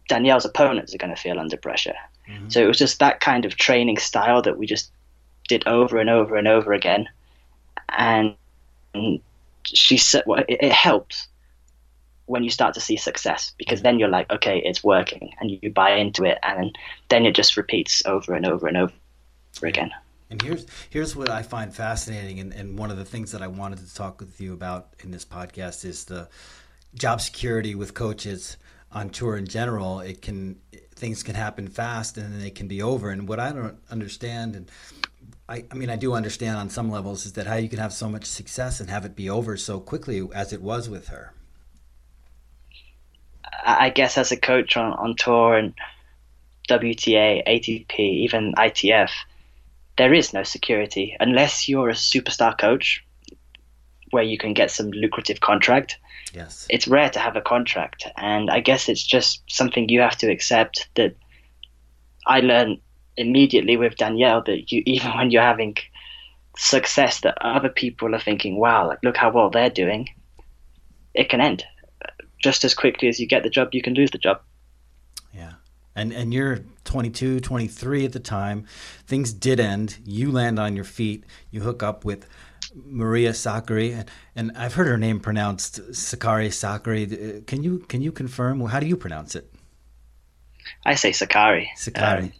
Danielle's 0.08 0.44
opponents 0.44 0.94
are 0.94 0.98
going 0.98 1.14
to 1.14 1.20
feel 1.20 1.40
under 1.40 1.56
pressure. 1.56 1.96
Mm-hmm. 2.28 2.48
So 2.50 2.60
it 2.60 2.66
was 2.66 2.78
just 2.78 3.00
that 3.00 3.20
kind 3.20 3.44
of 3.44 3.56
training 3.56 3.98
style 3.98 4.42
that 4.42 4.58
we 4.58 4.66
just 4.66 4.92
did 5.48 5.66
over 5.66 5.98
and 5.98 6.08
over 6.08 6.36
and 6.36 6.46
over 6.46 6.72
again, 6.72 7.08
and 7.88 8.36
she 9.64 9.96
said, 9.96 10.22
well, 10.26 10.44
it, 10.48 10.58
it 10.60 10.72
helps 10.72 11.26
when 12.30 12.44
you 12.44 12.50
start 12.50 12.74
to 12.74 12.80
see 12.80 12.96
success 12.96 13.52
because 13.58 13.80
mm-hmm. 13.80 13.84
then 13.84 13.98
you're 13.98 14.08
like 14.08 14.30
okay 14.30 14.62
it's 14.64 14.84
working 14.84 15.32
and 15.40 15.50
you 15.50 15.70
buy 15.70 15.90
into 15.96 16.24
it 16.24 16.38
and 16.44 16.78
then 17.08 17.26
it 17.26 17.34
just 17.34 17.56
repeats 17.56 18.02
over 18.06 18.34
and 18.34 18.46
over 18.46 18.68
and 18.68 18.76
over 18.76 18.92
again. 19.62 19.90
And 20.30 20.40
here's 20.40 20.64
here's 20.90 21.16
what 21.16 21.28
I 21.28 21.42
find 21.42 21.74
fascinating 21.74 22.38
and, 22.38 22.52
and 22.52 22.78
one 22.78 22.92
of 22.92 22.96
the 22.96 23.04
things 23.04 23.32
that 23.32 23.42
I 23.42 23.48
wanted 23.48 23.80
to 23.80 23.94
talk 23.94 24.20
with 24.20 24.40
you 24.40 24.52
about 24.52 24.94
in 25.02 25.10
this 25.10 25.24
podcast 25.24 25.84
is 25.84 26.04
the 26.04 26.28
job 26.94 27.20
security 27.20 27.74
with 27.74 27.94
coaches 27.94 28.56
on 28.92 29.10
tour 29.10 29.36
in 29.36 29.46
general. 29.46 29.98
It 29.98 30.22
can 30.22 30.60
things 30.94 31.24
can 31.24 31.34
happen 31.34 31.66
fast 31.66 32.16
and 32.16 32.32
then 32.32 32.40
they 32.40 32.50
can 32.50 32.68
be 32.68 32.80
over. 32.80 33.10
And 33.10 33.26
what 33.26 33.40
I 33.40 33.50
don't 33.50 33.78
understand 33.90 34.54
and 34.54 34.70
I, 35.48 35.64
I 35.68 35.74
mean 35.74 35.90
I 35.90 35.96
do 35.96 36.14
understand 36.14 36.58
on 36.58 36.70
some 36.70 36.92
levels 36.92 37.26
is 37.26 37.32
that 37.32 37.48
how 37.48 37.56
you 37.56 37.68
can 37.68 37.80
have 37.80 37.92
so 37.92 38.08
much 38.08 38.26
success 38.26 38.78
and 38.78 38.88
have 38.88 39.04
it 39.04 39.16
be 39.16 39.28
over 39.28 39.56
so 39.56 39.80
quickly 39.80 40.28
as 40.32 40.52
it 40.52 40.62
was 40.62 40.88
with 40.88 41.08
her 41.08 41.34
I 43.64 43.90
guess 43.90 44.16
as 44.18 44.32
a 44.32 44.36
coach 44.36 44.76
on, 44.76 44.92
on 44.94 45.16
tour 45.16 45.56
and 45.56 45.74
WTA, 46.68 47.46
ATP, 47.46 47.98
even 47.98 48.54
ITF, 48.54 49.10
there 49.98 50.14
is 50.14 50.32
no 50.32 50.42
security 50.42 51.16
unless 51.20 51.68
you're 51.68 51.90
a 51.90 51.94
superstar 51.94 52.56
coach 52.56 53.04
where 54.10 54.22
you 54.22 54.38
can 54.38 54.54
get 54.54 54.70
some 54.70 54.90
lucrative 54.90 55.40
contract. 55.40 55.98
Yes. 56.32 56.66
It's 56.70 56.88
rare 56.88 57.10
to 57.10 57.18
have 57.18 57.36
a 57.36 57.40
contract 57.40 58.06
and 58.16 58.50
I 58.50 58.60
guess 58.60 58.88
it's 58.88 59.04
just 59.04 59.42
something 59.48 59.88
you 59.88 60.00
have 60.00 60.16
to 60.18 60.30
accept 60.30 60.88
that 60.94 61.16
I 62.26 62.40
learned 62.40 62.80
immediately 63.16 63.76
with 63.76 63.96
Danielle 63.96 64.42
that 64.42 64.70
you 64.72 64.82
even 64.86 65.10
when 65.16 65.30
you're 65.30 65.42
having 65.42 65.76
success 66.56 67.20
that 67.20 67.38
other 67.40 67.68
people 67.68 68.14
are 68.14 68.20
thinking, 68.20 68.56
wow, 68.56 68.86
like 68.88 69.00
look 69.02 69.16
how 69.16 69.30
well 69.30 69.50
they're 69.50 69.70
doing, 69.70 70.08
it 71.14 71.28
can 71.28 71.40
end 71.40 71.64
just 72.40 72.64
as 72.64 72.74
quickly 72.74 73.08
as 73.08 73.20
you 73.20 73.26
get 73.26 73.42
the 73.42 73.50
job, 73.50 73.68
you 73.72 73.82
can 73.82 73.94
lose 73.94 74.10
the 74.10 74.18
job. 74.18 74.40
Yeah. 75.32 75.52
And 75.94 76.12
and 76.12 76.32
you're 76.32 76.60
22, 76.84 77.40
23 77.40 78.04
at 78.04 78.12
the 78.12 78.20
time. 78.20 78.66
Things 79.06 79.32
did 79.32 79.60
end. 79.60 79.98
You 80.04 80.30
land 80.30 80.58
on 80.58 80.74
your 80.74 80.84
feet. 80.84 81.24
You 81.50 81.60
hook 81.60 81.82
up 81.82 82.04
with 82.04 82.26
Maria 82.74 83.30
Sakkari, 83.30 83.92
and, 83.94 84.10
and 84.36 84.52
I've 84.56 84.74
heard 84.74 84.86
her 84.86 84.98
name 84.98 85.20
pronounced 85.20 85.94
Sakari 85.94 86.48
Sakkari. 86.48 87.46
Can 87.46 87.62
you 87.62 87.80
can 87.80 88.02
you 88.02 88.12
confirm? 88.12 88.60
How 88.60 88.80
do 88.80 88.86
you 88.86 88.96
pronounce 88.96 89.34
it? 89.34 89.52
I 90.84 90.94
say 90.94 91.12
Sakari. 91.12 91.70
Sakari, 91.76 92.24
um, 92.24 92.32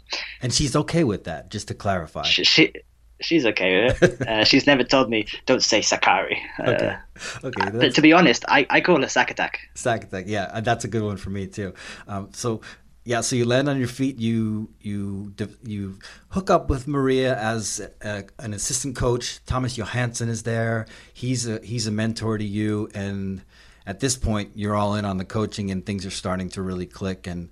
and 0.43 0.53
she's 0.53 0.77
okay 0.77 1.05
with 1.05 1.25
that. 1.25 1.51
Just 1.51 1.69
to 1.69 1.75
clarify, 1.75 2.23
she, 2.23 2.45
she 2.45 2.73
she's 3.21 3.47
okay 3.47 3.85
with 3.85 4.03
it. 4.03 4.11
Uh, 4.31 4.45
she's 4.45 4.67
never 4.67 4.85
told 4.85 5.09
me 5.11 5.27
don't 5.47 5.63
say 5.63 5.81
Sakkari. 5.81 6.39
Uh, 6.59 6.71
okay. 6.71 6.97
Okay. 7.45 7.71
But 7.71 7.95
to 7.95 8.03
be 8.03 8.13
honest, 8.13 8.45
I, 8.49 8.67
I 8.71 8.81
call 8.81 9.03
it 9.03 9.07
Sakatak. 9.07 9.57
Sakatak, 9.75 10.25
yeah, 10.27 10.61
that's 10.61 10.85
a 10.85 10.89
good 10.89 11.03
one 11.03 11.17
for 11.17 11.31
me 11.31 11.47
too. 11.47 11.75
Um, 12.07 12.31
so 12.33 12.61
yeah, 13.05 13.23
so 13.23 13.35
you 13.35 13.45
land 13.45 13.69
on 13.69 13.79
your 13.79 13.89
feet. 13.89 14.19
You 14.19 14.71
you 14.81 15.35
you 15.65 15.99
hook 16.29 16.51
up 16.51 16.69
with 16.69 16.87
Maria 16.87 17.37
as 17.37 17.81
a, 18.03 18.25
an 18.39 18.53
assistant 18.53 18.95
coach. 18.95 19.41
Thomas 19.47 19.77
Johansson 19.77 20.29
is 20.29 20.43
there. 20.43 20.87
He's 21.13 21.49
a 21.49 21.61
he's 21.65 21.87
a 21.87 21.91
mentor 21.91 22.37
to 22.37 22.45
you, 22.45 22.91
and 22.95 23.43
at 23.87 24.01
this 24.01 24.17
point, 24.17 24.53
you're 24.55 24.77
all 24.77 24.95
in 24.95 25.05
on 25.05 25.17
the 25.17 25.25
coaching, 25.25 25.71
and 25.71 25.85
things 25.85 26.05
are 26.05 26.11
starting 26.11 26.51
to 26.51 26.63
really 26.63 26.87
click. 26.87 27.27
And 27.27 27.49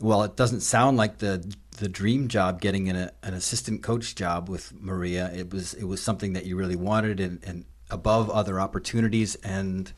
well, 0.00 0.22
it 0.22 0.34
doesn't 0.34 0.60
sound 0.60 0.96
like 0.96 1.18
the 1.18 1.54
the 1.76 1.88
dream 1.88 2.28
job 2.28 2.60
getting 2.60 2.88
an, 2.88 3.10
an 3.22 3.34
assistant 3.34 3.82
coach 3.82 4.14
job 4.14 4.48
with 4.48 4.72
Maria. 4.80 5.30
It 5.34 5.52
was 5.52 5.74
it 5.74 5.84
was 5.84 6.02
something 6.02 6.32
that 6.34 6.44
you 6.44 6.56
really 6.56 6.76
wanted 6.76 7.20
and, 7.20 7.42
and 7.44 7.64
above 7.90 8.30
other 8.30 8.60
opportunities, 8.60 9.36
and 9.36 9.92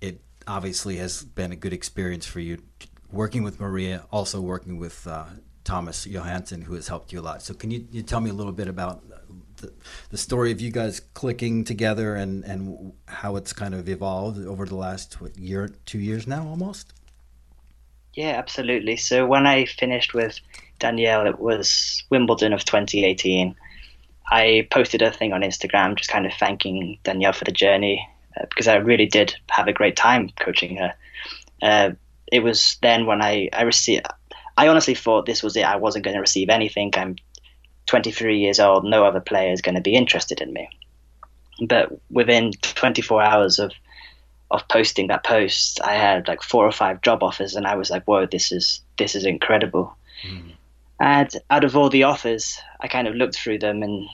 it 0.00 0.20
obviously 0.46 0.96
has 0.96 1.22
been 1.24 1.52
a 1.52 1.56
good 1.56 1.72
experience 1.72 2.26
for 2.26 2.40
you 2.40 2.62
working 3.10 3.42
with 3.42 3.60
Maria, 3.60 4.04
also 4.10 4.40
working 4.40 4.78
with 4.78 5.06
uh, 5.06 5.24
Thomas 5.62 6.06
Johansson, 6.06 6.62
who 6.62 6.74
has 6.74 6.88
helped 6.88 7.12
you 7.12 7.20
a 7.20 7.22
lot. 7.22 7.42
So, 7.42 7.54
can 7.54 7.70
you, 7.70 7.86
you 7.90 8.02
tell 8.02 8.20
me 8.20 8.30
a 8.30 8.34
little 8.34 8.52
bit 8.52 8.68
about 8.68 9.02
the, 9.58 9.72
the 10.10 10.18
story 10.18 10.50
of 10.52 10.60
you 10.60 10.70
guys 10.70 11.00
clicking 11.00 11.64
together 11.64 12.16
and, 12.16 12.44
and 12.44 12.92
how 13.06 13.36
it's 13.36 13.52
kind 13.52 13.74
of 13.74 13.88
evolved 13.88 14.44
over 14.44 14.66
the 14.66 14.74
last 14.74 15.20
what, 15.20 15.38
year, 15.38 15.70
two 15.86 15.98
years 15.98 16.26
now, 16.26 16.46
almost? 16.46 16.92
Yeah, 18.14 18.30
absolutely. 18.30 18.96
So 18.96 19.26
when 19.26 19.46
I 19.46 19.64
finished 19.64 20.14
with 20.14 20.38
Danielle, 20.84 21.26
it 21.26 21.38
was 21.38 22.04
Wimbledon 22.10 22.52
of 22.52 22.62
2018. 22.62 23.56
I 24.30 24.68
posted 24.70 25.00
a 25.00 25.10
thing 25.10 25.32
on 25.32 25.40
Instagram 25.40 25.96
just 25.96 26.10
kind 26.10 26.26
of 26.26 26.32
thanking 26.34 26.98
Danielle 27.04 27.32
for 27.32 27.46
the 27.46 27.52
journey 27.52 28.06
uh, 28.36 28.44
because 28.50 28.68
I 28.68 28.74
really 28.76 29.06
did 29.06 29.34
have 29.48 29.66
a 29.66 29.72
great 29.72 29.96
time 29.96 30.28
coaching 30.38 30.76
her. 30.76 30.92
Uh, 31.62 31.90
it 32.30 32.40
was 32.40 32.76
then 32.82 33.06
when 33.06 33.22
I, 33.22 33.48
I 33.54 33.62
received, 33.62 34.06
I 34.58 34.68
honestly 34.68 34.94
thought 34.94 35.24
this 35.24 35.42
was 35.42 35.56
it. 35.56 35.64
I 35.64 35.76
wasn't 35.76 36.04
going 36.04 36.16
to 36.16 36.20
receive 36.20 36.50
anything. 36.50 36.92
I'm 36.96 37.16
23 37.86 38.38
years 38.38 38.60
old. 38.60 38.84
No 38.84 39.06
other 39.06 39.20
player 39.20 39.52
is 39.52 39.62
going 39.62 39.76
to 39.76 39.80
be 39.80 39.96
interested 39.96 40.42
in 40.42 40.52
me. 40.52 40.68
But 41.66 41.98
within 42.10 42.52
24 42.60 43.22
hours 43.22 43.58
of 43.58 43.72
of 44.50 44.68
posting 44.68 45.06
that 45.06 45.24
post, 45.24 45.80
I 45.82 45.94
had 45.94 46.28
like 46.28 46.42
four 46.42 46.66
or 46.66 46.72
five 46.72 47.00
job 47.00 47.22
offers, 47.22 47.56
and 47.56 47.66
I 47.66 47.74
was 47.74 47.88
like, 47.88 48.04
"Whoa, 48.04 48.26
this 48.26 48.52
is 48.52 48.82
this 48.98 49.14
is 49.14 49.24
incredible." 49.24 49.96
Mm. 50.22 50.53
And 51.04 51.30
out 51.50 51.64
of 51.64 51.76
all 51.76 51.90
the 51.90 52.04
offers, 52.04 52.58
I 52.80 52.88
kind 52.88 53.06
of 53.06 53.14
looked 53.14 53.36
through 53.36 53.58
them, 53.58 53.82
and 53.82 54.08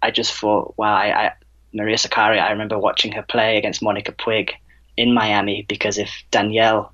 I 0.00 0.12
just 0.12 0.32
thought, 0.32 0.74
"Wow, 0.78 0.94
I, 0.94 1.26
I 1.26 1.32
Maria 1.72 1.96
Sakkari. 1.96 2.40
I 2.40 2.52
remember 2.52 2.78
watching 2.78 3.10
her 3.12 3.22
play 3.22 3.56
against 3.56 3.82
Monica 3.82 4.12
Puig 4.12 4.52
in 4.96 5.12
Miami 5.12 5.66
because 5.68 5.98
if 5.98 6.10
Danielle, 6.30 6.92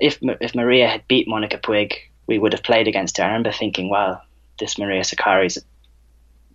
if 0.00 0.18
if 0.40 0.56
Maria 0.56 0.88
had 0.88 1.06
beat 1.06 1.28
Monica 1.28 1.56
Puig, 1.58 1.92
we 2.26 2.36
would 2.36 2.52
have 2.52 2.64
played 2.64 2.88
against 2.88 3.16
her. 3.18 3.22
I 3.22 3.28
remember 3.28 3.52
thinking, 3.52 3.88
"Wow, 3.88 4.22
this 4.58 4.76
Maria 4.76 5.02
Sakkari 5.02 5.46
is 5.46 5.58
a 5.58 5.62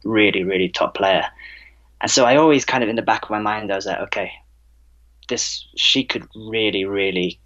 really, 0.04 0.44
really 0.44 0.68
top 0.68 0.94
player." 0.94 1.26
And 2.02 2.12
so 2.12 2.26
I 2.26 2.36
always 2.36 2.66
kind 2.66 2.84
of 2.84 2.90
in 2.90 2.98
the 2.98 3.02
back 3.02 3.24
of 3.24 3.30
my 3.30 3.40
mind, 3.40 3.72
I 3.72 3.78
was 3.78 3.86
like, 3.86 4.02
"Okay, 4.08 4.30
this 5.30 5.66
she 5.78 6.04
could 6.04 6.28
really 6.36 6.84
really 6.84 7.40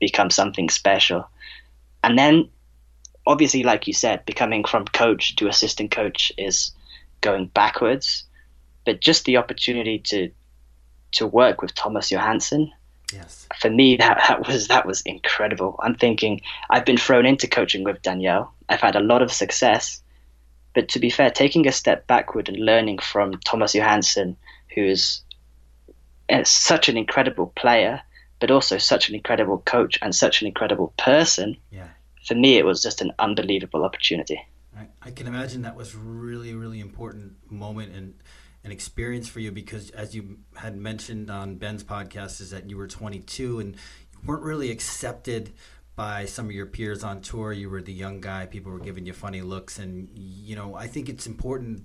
become 0.00 0.30
something 0.30 0.68
special. 0.68 1.30
And 2.02 2.18
then, 2.18 2.50
obviously, 3.26 3.62
like 3.62 3.86
you 3.86 3.92
said, 3.92 4.24
becoming 4.24 4.64
from 4.64 4.84
coach 4.86 5.36
to 5.36 5.48
assistant 5.48 5.90
coach 5.90 6.32
is 6.38 6.72
going 7.20 7.46
backwards. 7.48 8.24
But 8.84 9.00
just 9.00 9.24
the 9.24 9.36
opportunity 9.36 9.98
to 10.10 10.30
to 11.12 11.26
work 11.26 11.62
with 11.62 11.74
Thomas 11.74 12.10
Johansson, 12.10 12.70
yes, 13.12 13.48
for 13.58 13.70
me 13.70 13.96
that, 13.96 14.24
that 14.28 14.46
was 14.46 14.68
that 14.68 14.86
was 14.86 15.00
incredible. 15.02 15.78
I'm 15.82 15.96
thinking 15.96 16.40
I've 16.70 16.84
been 16.84 16.96
thrown 16.96 17.26
into 17.26 17.48
coaching 17.48 17.84
with 17.84 18.02
Danielle. 18.02 18.54
I've 18.68 18.80
had 18.80 18.96
a 18.96 19.00
lot 19.00 19.22
of 19.22 19.32
success, 19.32 20.00
but 20.74 20.88
to 20.90 21.00
be 21.00 21.10
fair, 21.10 21.30
taking 21.30 21.66
a 21.66 21.72
step 21.72 22.06
backward 22.06 22.48
and 22.48 22.58
learning 22.58 22.98
from 22.98 23.32
Thomas 23.44 23.74
Johansson, 23.74 24.36
who 24.74 24.84
is 24.84 25.22
uh, 26.30 26.44
such 26.44 26.88
an 26.88 26.96
incredible 26.96 27.52
player, 27.56 28.00
but 28.38 28.50
also 28.50 28.78
such 28.78 29.08
an 29.08 29.14
incredible 29.16 29.58
coach 29.58 29.98
and 30.02 30.14
such 30.14 30.42
an 30.42 30.46
incredible 30.46 30.92
person. 30.96 31.56
Yeah. 31.70 31.88
For 32.26 32.34
me, 32.34 32.58
it 32.58 32.64
was 32.64 32.82
just 32.82 33.00
an 33.00 33.12
unbelievable 33.18 33.84
opportunity. 33.84 34.40
I, 35.00 35.10
can 35.10 35.26
imagine 35.26 35.62
that 35.62 35.76
was 35.76 35.94
really, 35.94 36.54
really 36.54 36.80
important 36.80 37.34
moment 37.50 37.94
and 37.94 38.14
an 38.64 38.72
experience 38.72 39.28
for 39.28 39.40
you 39.40 39.52
because, 39.52 39.90
as 39.90 40.14
you 40.14 40.38
had 40.56 40.76
mentioned 40.76 41.30
on 41.30 41.54
Ben's 41.54 41.84
podcast, 41.84 42.40
is 42.40 42.50
that 42.50 42.68
you 42.68 42.76
were 42.76 42.88
22 42.88 43.60
and 43.60 43.74
you 43.74 44.18
weren't 44.26 44.42
really 44.42 44.70
accepted 44.70 45.52
by 45.94 46.26
some 46.26 46.46
of 46.46 46.52
your 46.52 46.66
peers 46.66 47.04
on 47.04 47.20
tour. 47.20 47.52
You 47.52 47.70
were 47.70 47.80
the 47.80 47.92
young 47.92 48.20
guy; 48.20 48.46
people 48.46 48.72
were 48.72 48.80
giving 48.80 49.06
you 49.06 49.12
funny 49.12 49.40
looks, 49.40 49.78
and 49.78 50.10
you 50.12 50.56
know, 50.56 50.74
I 50.74 50.88
think 50.88 51.08
it's 51.08 51.26
important 51.26 51.84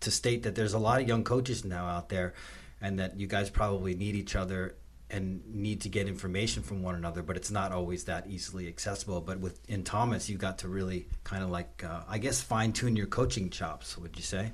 to 0.00 0.10
state 0.10 0.42
that 0.42 0.56
there's 0.56 0.74
a 0.74 0.78
lot 0.78 1.00
of 1.00 1.08
young 1.08 1.24
coaches 1.24 1.64
now 1.64 1.86
out 1.86 2.08
there, 2.08 2.34
and 2.80 2.98
that 2.98 3.18
you 3.18 3.26
guys 3.26 3.48
probably 3.48 3.94
need 3.94 4.16
each 4.16 4.34
other 4.34 4.74
and 5.10 5.42
need 5.46 5.80
to 5.82 5.88
get 5.88 6.08
information 6.08 6.62
from 6.62 6.82
one 6.82 6.94
another, 6.94 7.22
but 7.22 7.36
it's 7.36 7.50
not 7.50 7.72
always 7.72 8.04
that 8.04 8.26
easily 8.28 8.68
accessible. 8.68 9.20
But 9.20 9.40
with 9.40 9.60
in 9.68 9.84
Thomas, 9.84 10.28
you 10.28 10.36
got 10.36 10.58
to 10.58 10.68
really 10.68 11.06
kind 11.24 11.42
of 11.42 11.50
like, 11.50 11.84
uh, 11.84 12.02
I 12.08 12.18
guess, 12.18 12.40
fine 12.40 12.72
tune 12.72 12.96
your 12.96 13.06
coaching 13.06 13.50
chops. 13.50 13.98
Would 13.98 14.16
you 14.16 14.22
say? 14.22 14.52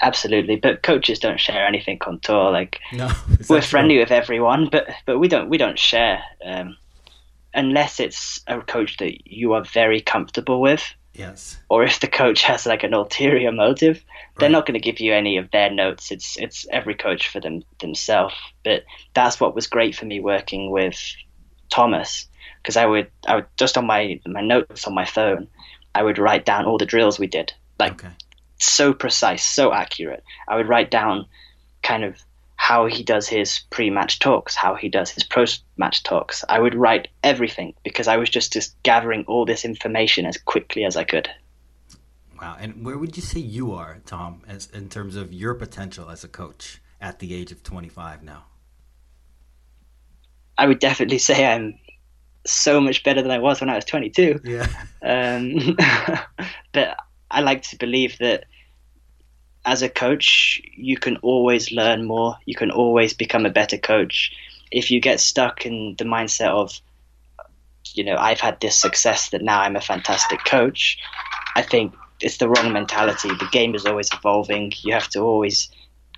Absolutely, 0.00 0.56
but 0.56 0.82
coaches 0.82 1.18
don't 1.18 1.40
share 1.40 1.66
anything 1.66 1.98
on 2.06 2.20
tour. 2.20 2.50
Like, 2.52 2.78
no, 2.92 3.10
we're 3.48 3.62
friendly 3.62 3.94
true? 3.94 4.02
with 4.02 4.12
everyone, 4.12 4.68
but 4.70 4.88
but 5.06 5.18
we 5.18 5.28
don't 5.28 5.48
we 5.48 5.58
don't 5.58 5.78
share 5.78 6.22
um, 6.44 6.76
unless 7.52 7.98
it's 7.98 8.40
a 8.46 8.60
coach 8.60 8.98
that 8.98 9.26
you 9.30 9.54
are 9.54 9.64
very 9.64 10.00
comfortable 10.00 10.60
with. 10.60 10.84
Yes. 11.18 11.58
Or 11.68 11.82
if 11.82 11.98
the 11.98 12.06
coach 12.06 12.42
has 12.44 12.64
like 12.64 12.84
an 12.84 12.94
ulterior 12.94 13.50
motive, 13.50 13.96
right. 13.96 14.38
they're 14.38 14.48
not 14.48 14.66
going 14.66 14.80
to 14.80 14.80
give 14.80 15.00
you 15.00 15.12
any 15.12 15.36
of 15.36 15.50
their 15.50 15.68
notes. 15.68 16.12
It's 16.12 16.36
it's 16.38 16.64
every 16.70 16.94
coach 16.94 17.28
for 17.28 17.40
them 17.40 17.64
themselves. 17.80 18.34
But 18.64 18.84
that's 19.14 19.40
what 19.40 19.54
was 19.54 19.66
great 19.66 19.96
for 19.96 20.04
me 20.04 20.20
working 20.20 20.70
with 20.70 20.96
Thomas 21.70 22.28
because 22.62 22.76
I 22.76 22.86
would 22.86 23.10
I 23.26 23.36
would 23.36 23.46
just 23.56 23.76
on 23.76 23.86
my 23.86 24.20
my 24.26 24.42
notes 24.42 24.86
on 24.86 24.94
my 24.94 25.04
phone, 25.04 25.48
I 25.92 26.04
would 26.04 26.18
write 26.18 26.46
down 26.46 26.66
all 26.66 26.78
the 26.78 26.86
drills 26.86 27.18
we 27.18 27.26
did. 27.26 27.52
Like 27.80 28.04
okay. 28.04 28.14
so 28.58 28.94
precise, 28.94 29.44
so 29.44 29.72
accurate. 29.72 30.22
I 30.46 30.54
would 30.54 30.68
write 30.68 30.90
down 30.90 31.26
kind 31.82 32.04
of 32.04 32.16
how 32.68 32.84
he 32.84 33.02
does 33.02 33.26
his 33.26 33.60
pre-match 33.70 34.18
talks, 34.18 34.54
how 34.54 34.74
he 34.74 34.90
does 34.90 35.08
his 35.08 35.24
post-match 35.24 36.02
talks. 36.02 36.44
I 36.50 36.58
would 36.60 36.74
write 36.74 37.08
everything 37.24 37.72
because 37.82 38.08
I 38.08 38.18
was 38.18 38.28
just 38.28 38.52
just 38.52 38.76
gathering 38.82 39.24
all 39.26 39.46
this 39.46 39.64
information 39.64 40.26
as 40.26 40.36
quickly 40.36 40.84
as 40.84 40.94
I 40.94 41.04
could. 41.04 41.30
Wow! 42.38 42.58
And 42.60 42.84
where 42.84 42.98
would 42.98 43.16
you 43.16 43.22
say 43.22 43.40
you 43.40 43.72
are, 43.72 44.02
Tom, 44.04 44.42
as 44.46 44.68
in 44.74 44.90
terms 44.90 45.16
of 45.16 45.32
your 45.32 45.54
potential 45.54 46.10
as 46.10 46.24
a 46.24 46.28
coach 46.28 46.82
at 47.00 47.20
the 47.20 47.34
age 47.34 47.52
of 47.52 47.62
25 47.62 48.22
now? 48.22 48.44
I 50.58 50.66
would 50.66 50.78
definitely 50.78 51.16
say 51.16 51.46
I'm 51.46 51.78
so 52.44 52.82
much 52.82 53.02
better 53.02 53.22
than 53.22 53.30
I 53.30 53.38
was 53.38 53.62
when 53.62 53.70
I 53.70 53.76
was 53.76 53.86
22. 53.86 54.40
Yeah. 54.44 54.68
Um, 55.02 55.74
but 56.72 56.98
I 57.30 57.40
like 57.40 57.62
to 57.70 57.78
believe 57.78 58.18
that 58.18 58.44
as 59.64 59.82
a 59.82 59.88
coach, 59.88 60.60
you 60.74 60.96
can 60.96 61.16
always 61.18 61.72
learn 61.72 62.04
more. 62.04 62.36
You 62.46 62.54
can 62.54 62.70
always 62.70 63.12
become 63.12 63.46
a 63.46 63.50
better 63.50 63.78
coach. 63.78 64.32
If 64.70 64.90
you 64.90 65.00
get 65.00 65.20
stuck 65.20 65.66
in 65.66 65.94
the 65.98 66.04
mindset 66.04 66.48
of, 66.50 66.80
you 67.94 68.04
know, 68.04 68.16
I've 68.16 68.40
had 68.40 68.60
this 68.60 68.76
success 68.76 69.30
that 69.30 69.42
now 69.42 69.60
I'm 69.60 69.76
a 69.76 69.80
fantastic 69.80 70.44
coach, 70.44 70.98
I 71.54 71.62
think 71.62 71.94
it's 72.20 72.38
the 72.38 72.48
wrong 72.48 72.72
mentality. 72.72 73.28
The 73.28 73.48
game 73.50 73.74
is 73.74 73.86
always 73.86 74.10
evolving. 74.12 74.72
You 74.82 74.92
have 74.92 75.08
to 75.10 75.20
always 75.20 75.70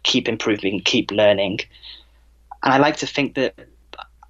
keep 0.02 0.28
improving, 0.28 0.80
keep 0.80 1.10
learning. 1.10 1.60
And 2.62 2.72
I 2.72 2.78
like 2.78 2.96
to 2.98 3.06
think 3.06 3.34
that 3.34 3.54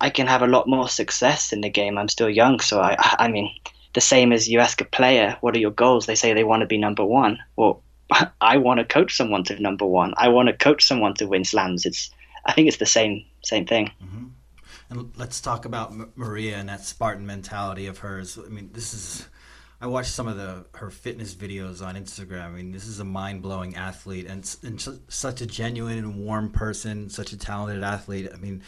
I 0.01 0.11
can 0.11 0.27
have 0.27 0.42
a 0.42 0.46
lot 0.46 0.68
more 0.68 0.88
success 0.88 1.53
in 1.53 1.61
the 1.61 1.70
game. 1.70 1.99
I'm 1.99 2.09
still 2.09 2.31
young, 2.31 2.61
so 2.61 2.81
I, 2.81 2.96
I 3.18 3.29
mean, 3.29 3.51
the 3.92 4.01
same 4.01 4.33
as 4.33 4.49
you 4.49 4.61
ask 4.61 4.81
a 4.81 4.85
player, 4.85 5.37
what 5.40 5.55
are 5.57 5.61
your 5.61 5.73
goals? 5.73 6.07
They 6.07 6.14
say 6.14 6.33
they 6.33 6.44
want 6.44 6.61
to 6.61 6.66
be 6.66 6.79
number 6.79 7.05
one. 7.05 7.38
Well, 7.57 7.83
I 8.40 8.57
want 8.57 8.79
to 8.79 8.85
coach 8.85 9.16
someone 9.16 9.44
to 9.44 9.61
number 9.61 9.87
one. 9.87 10.14
I 10.16 10.29
want 10.29 10.49
to 10.49 10.53
coach 10.53 10.85
someone 10.85 11.14
to 11.14 11.27
win 11.27 11.44
slams. 11.44 11.87
It's 11.87 12.11
I 12.44 12.53
think 12.53 12.68
it's 12.68 12.79
the 12.79 12.87
same 12.87 13.25
same 13.42 13.66
thing. 13.66 13.90
Mm-hmm. 14.03 14.27
And 14.90 15.12
let's 15.16 15.40
talk 15.40 15.64
about 15.64 15.94
Maria 16.16 16.57
and 16.57 16.68
that 16.68 16.85
Spartan 16.85 17.25
mentality 17.25 17.87
of 17.87 17.99
hers. 17.99 18.38
I 18.38 18.49
mean, 18.49 18.70
this 18.73 18.92
is. 18.92 19.27
I 19.83 19.87
watched 19.87 20.11
some 20.11 20.29
of 20.29 20.37
the 20.37 20.66
her 20.75 20.90
fitness 20.90 21.35
videos 21.35 21.85
on 21.85 21.94
Instagram. 21.94 22.46
I 22.46 22.51
mean, 22.51 22.73
this 22.73 22.87
is 22.87 23.01
a 23.01 23.05
mind 23.05 23.40
blowing 23.40 23.77
athlete 23.77 24.27
and, 24.27 24.57
and 24.62 25.01
such 25.09 25.40
a 25.40 25.46
genuine 25.46 25.96
and 25.96 26.16
warm 26.16 26.51
person, 26.51 27.09
such 27.09 27.33
a 27.33 27.38
talented 27.38 27.83
athlete. 27.83 28.29
I 28.33 28.37
mean, 28.37 28.62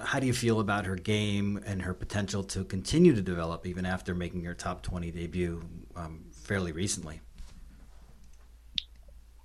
how 0.00 0.20
do 0.20 0.26
you 0.26 0.32
feel 0.32 0.60
about 0.60 0.86
her 0.86 0.94
game 0.94 1.60
and 1.66 1.82
her 1.82 1.94
potential 1.94 2.44
to 2.44 2.64
continue 2.64 3.14
to 3.14 3.22
develop 3.22 3.66
even 3.66 3.84
after 3.84 4.14
making 4.14 4.44
her 4.44 4.54
top 4.54 4.82
20 4.82 5.10
debut 5.10 5.62
um, 5.96 6.26
fairly 6.30 6.70
recently? 6.70 7.20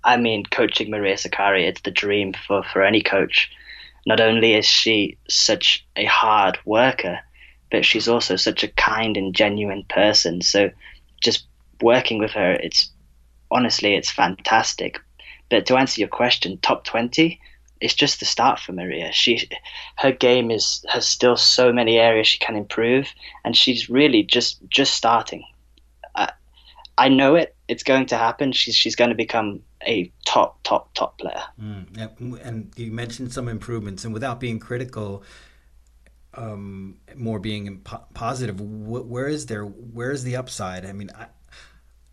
I 0.04 0.16
mean, 0.16 0.44
coaching 0.44 0.90
Maria 0.90 1.14
Sakkari, 1.14 1.68
it's 1.68 1.82
the 1.82 1.90
dream 1.90 2.34
for, 2.46 2.62
for 2.62 2.82
any 2.82 3.02
coach. 3.02 3.50
Not 4.06 4.20
only 4.20 4.54
is 4.54 4.64
she 4.64 5.18
such 5.28 5.86
a 5.96 6.06
hard 6.06 6.58
worker, 6.64 7.20
but 7.70 7.84
she's 7.84 8.08
also 8.08 8.36
such 8.36 8.64
a 8.64 8.68
kind 8.68 9.16
and 9.16 9.34
genuine 9.34 9.84
person. 9.88 10.40
So 10.40 10.70
just 11.22 11.46
working 11.82 12.18
with 12.18 12.32
her, 12.32 12.52
it's 12.52 12.90
honestly, 13.50 13.94
it's 13.94 14.10
fantastic. 14.10 14.98
But 15.50 15.66
to 15.66 15.76
answer 15.76 16.00
your 16.00 16.08
question, 16.08 16.58
top 16.58 16.84
20, 16.84 17.40
it's 17.80 17.94
just 17.94 18.20
the 18.20 18.26
start 18.26 18.58
for 18.58 18.72
Maria. 18.72 19.10
She, 19.12 19.48
her 19.96 20.12
game 20.12 20.50
is 20.50 20.84
has 20.88 21.08
still 21.08 21.36
so 21.36 21.72
many 21.72 21.98
areas 21.98 22.28
she 22.28 22.38
can 22.38 22.56
improve, 22.56 23.08
and 23.44 23.56
she's 23.56 23.88
really 23.88 24.22
just 24.22 24.60
just 24.68 24.94
starting. 24.94 25.44
I, 26.14 26.30
I 26.98 27.08
know 27.08 27.36
it. 27.36 27.54
It's 27.68 27.82
going 27.82 28.06
to 28.06 28.18
happen. 28.18 28.52
She's 28.52 28.76
she's 28.76 28.96
going 28.96 29.10
to 29.10 29.16
become 29.16 29.62
a 29.86 30.12
top, 30.26 30.62
top, 30.62 30.94
top 30.94 31.18
player. 31.18 31.42
Mm. 31.60 32.44
And 32.44 32.72
you 32.76 32.92
mentioned 32.92 33.32
some 33.32 33.48
improvements, 33.48 34.04
and 34.04 34.12
without 34.12 34.40
being 34.40 34.58
critical, 34.58 35.22
um, 36.34 36.98
more 37.16 37.38
being 37.38 37.80
po- 37.80 38.04
positive, 38.14 38.58
wh- 38.58 39.10
where 39.10 39.26
is 39.26 39.46
there? 39.46 39.64
Where 39.64 40.10
is 40.10 40.22
the 40.22 40.36
upside? 40.36 40.84
I 40.84 40.92
mean, 40.92 41.10
I, 41.16 41.26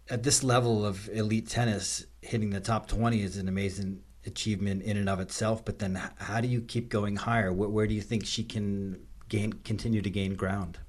at 0.09 0.23
this 0.23 0.43
level 0.43 0.85
of 0.85 1.09
elite 1.09 1.49
tennis, 1.49 2.05
hitting 2.21 2.51
the 2.51 2.59
top 2.59 2.87
twenty 2.87 3.21
is 3.21 3.37
an 3.37 3.47
amazing 3.47 4.01
achievement 4.25 4.83
in 4.83 4.97
and 4.97 5.09
of 5.09 5.19
itself. 5.19 5.63
But 5.63 5.79
then, 5.79 6.01
how 6.17 6.41
do 6.41 6.47
you 6.47 6.61
keep 6.61 6.89
going 6.89 7.17
higher? 7.17 7.51
Where, 7.51 7.69
where 7.69 7.87
do 7.87 7.93
you 7.93 8.01
think 8.01 8.25
she 8.25 8.43
can 8.43 9.05
gain, 9.29 9.53
continue 9.63 10.01
to 10.01 10.09
gain 10.09 10.35
ground? 10.35 10.79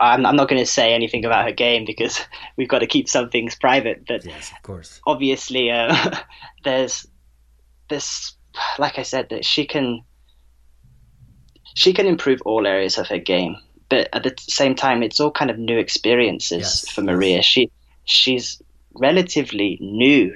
I'm, 0.00 0.26
I'm 0.26 0.36
not 0.36 0.48
going 0.48 0.60
to 0.62 0.66
say 0.66 0.92
anything 0.92 1.24
about 1.24 1.44
her 1.44 1.52
game 1.52 1.84
because 1.84 2.20
we've 2.56 2.68
got 2.68 2.80
to 2.80 2.86
keep 2.86 3.08
some 3.08 3.30
things 3.30 3.54
private. 3.54 4.04
But 4.06 4.24
yes, 4.24 4.52
of 4.52 4.62
course, 4.62 5.00
obviously, 5.06 5.70
uh, 5.70 6.16
there's 6.64 7.06
this, 7.88 8.34
like 8.78 8.98
I 8.98 9.02
said, 9.02 9.28
that 9.30 9.44
she 9.44 9.66
can 9.66 10.02
she 11.74 11.92
can 11.92 12.06
improve 12.06 12.40
all 12.44 12.66
areas 12.66 12.98
of 12.98 13.08
her 13.08 13.18
game. 13.18 13.56
But 13.88 14.08
at 14.12 14.22
the 14.22 14.34
same 14.38 14.74
time, 14.74 15.02
it's 15.02 15.20
all 15.20 15.30
kind 15.30 15.50
of 15.50 15.58
new 15.58 15.78
experiences 15.78 16.60
yes. 16.60 16.90
for 16.90 17.02
Maria. 17.02 17.42
She 17.42 17.70
she's 18.04 18.60
relatively 18.94 19.78
new 19.80 20.34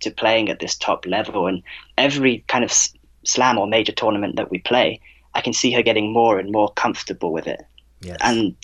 to 0.00 0.10
playing 0.10 0.48
at 0.48 0.58
this 0.58 0.76
top 0.76 1.06
level, 1.06 1.46
and 1.46 1.62
every 1.98 2.44
kind 2.48 2.64
of 2.64 2.72
slam 3.24 3.58
or 3.58 3.66
major 3.66 3.92
tournament 3.92 4.36
that 4.36 4.50
we 4.50 4.58
play, 4.58 5.00
I 5.34 5.40
can 5.40 5.52
see 5.52 5.72
her 5.72 5.82
getting 5.82 6.12
more 6.12 6.38
and 6.38 6.50
more 6.50 6.72
comfortable 6.72 7.32
with 7.32 7.46
it. 7.46 7.64
Yes. 8.06 8.18
And 8.20 8.56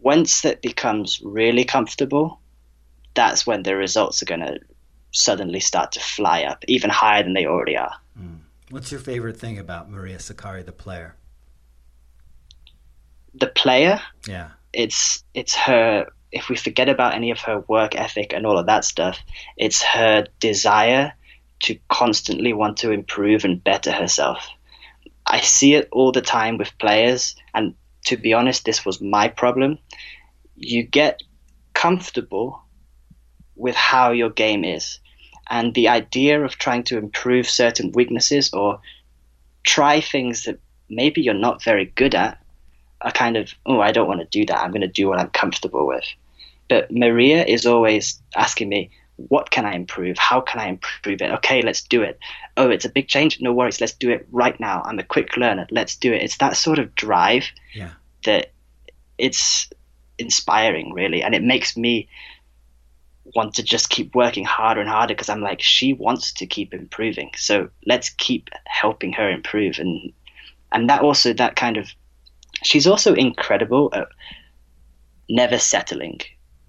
once 0.00 0.44
it 0.44 0.62
becomes 0.62 1.20
really 1.22 1.64
comfortable, 1.64 2.40
that's 3.14 3.46
when 3.46 3.62
the 3.62 3.74
results 3.74 4.22
are 4.22 4.26
going 4.26 4.40
to 4.40 4.60
suddenly 5.12 5.60
start 5.60 5.92
to 5.92 6.00
fly 6.00 6.42
up, 6.42 6.62
even 6.68 6.90
higher 6.90 7.22
than 7.22 7.32
they 7.32 7.46
already 7.46 7.76
are. 7.76 7.94
Mm. 8.20 8.40
What's 8.70 8.90
your 8.90 9.00
favorite 9.00 9.38
thing 9.38 9.58
about 9.58 9.90
Maria 9.90 10.18
Sakkari, 10.18 10.64
the 10.64 10.72
player? 10.72 11.16
The 13.34 13.46
player? 13.46 14.00
Yeah. 14.28 14.50
It's 14.72 15.24
it's 15.34 15.54
her. 15.54 16.06
If 16.32 16.48
we 16.48 16.56
forget 16.56 16.88
about 16.88 17.14
any 17.14 17.30
of 17.30 17.38
her 17.40 17.60
work 17.68 17.94
ethic 17.94 18.32
and 18.34 18.44
all 18.44 18.58
of 18.58 18.66
that 18.66 18.84
stuff, 18.84 19.18
it's 19.56 19.82
her 19.82 20.26
desire 20.40 21.14
to 21.60 21.78
constantly 21.88 22.52
want 22.52 22.76
to 22.78 22.90
improve 22.90 23.44
and 23.44 23.62
better 23.62 23.92
herself. 23.92 24.46
I 25.26 25.40
see 25.40 25.74
it 25.74 25.88
all 25.92 26.12
the 26.12 26.20
time 26.20 26.58
with 26.58 26.76
players, 26.78 27.36
and 27.54 27.74
to 28.06 28.16
be 28.16 28.32
honest, 28.32 28.64
this 28.64 28.84
was 28.84 29.00
my 29.00 29.28
problem. 29.28 29.78
You 30.56 30.82
get 30.82 31.22
comfortable 31.74 32.62
with 33.54 33.74
how 33.74 34.12
your 34.12 34.30
game 34.30 34.64
is, 34.64 34.98
and 35.48 35.74
the 35.74 35.88
idea 35.88 36.42
of 36.42 36.56
trying 36.56 36.84
to 36.84 36.98
improve 36.98 37.48
certain 37.48 37.92
weaknesses 37.92 38.52
or 38.52 38.80
try 39.64 40.00
things 40.00 40.44
that 40.44 40.58
maybe 40.88 41.20
you're 41.20 41.34
not 41.34 41.62
very 41.62 41.86
good 41.96 42.14
at 42.14 42.38
are 43.00 43.12
kind 43.12 43.36
of, 43.36 43.52
oh, 43.66 43.80
I 43.80 43.92
don't 43.92 44.08
want 44.08 44.20
to 44.20 44.38
do 44.38 44.46
that. 44.46 44.60
I'm 44.60 44.70
going 44.70 44.80
to 44.80 44.88
do 44.88 45.08
what 45.08 45.18
I'm 45.18 45.30
comfortable 45.30 45.86
with. 45.86 46.04
But 46.68 46.90
Maria 46.90 47.44
is 47.44 47.66
always 47.66 48.20
asking 48.34 48.68
me, 48.68 48.90
what 49.16 49.50
can 49.50 49.64
I 49.64 49.74
improve? 49.74 50.18
How 50.18 50.40
can 50.40 50.60
I 50.60 50.68
improve 50.68 51.22
it? 51.22 51.30
Okay, 51.32 51.62
let's 51.62 51.82
do 51.82 52.02
it. 52.02 52.18
Oh, 52.56 52.70
it's 52.70 52.84
a 52.84 52.90
big 52.90 53.08
change. 53.08 53.40
No 53.40 53.52
worries. 53.52 53.80
Let's 53.80 53.94
do 53.94 54.10
it 54.10 54.26
right 54.30 54.58
now. 54.60 54.82
I'm 54.84 54.98
a 54.98 55.04
quick 55.04 55.36
learner. 55.36 55.66
Let's 55.70 55.96
do 55.96 56.12
it. 56.12 56.22
It's 56.22 56.36
that 56.38 56.56
sort 56.56 56.78
of 56.78 56.94
drive 56.94 57.44
yeah. 57.74 57.92
that 58.24 58.52
it's 59.18 59.70
inspiring, 60.18 60.92
really. 60.92 61.22
And 61.22 61.34
it 61.34 61.42
makes 61.42 61.76
me 61.76 62.08
want 63.34 63.54
to 63.54 63.62
just 63.62 63.88
keep 63.88 64.14
working 64.14 64.44
harder 64.44 64.80
and 64.80 64.88
harder 64.88 65.14
because 65.14 65.28
I'm 65.28 65.40
like, 65.40 65.60
she 65.60 65.94
wants 65.94 66.32
to 66.32 66.46
keep 66.46 66.74
improving. 66.74 67.30
So 67.36 67.70
let's 67.86 68.10
keep 68.10 68.50
helping 68.66 69.12
her 69.14 69.28
improve. 69.30 69.78
And, 69.78 70.12
and 70.72 70.90
that 70.90 71.00
also, 71.00 71.32
that 71.32 71.56
kind 71.56 71.78
of, 71.78 71.88
she's 72.62 72.86
also 72.86 73.14
incredible 73.14 73.90
at 73.94 74.08
never 75.28 75.58
settling. 75.58 76.20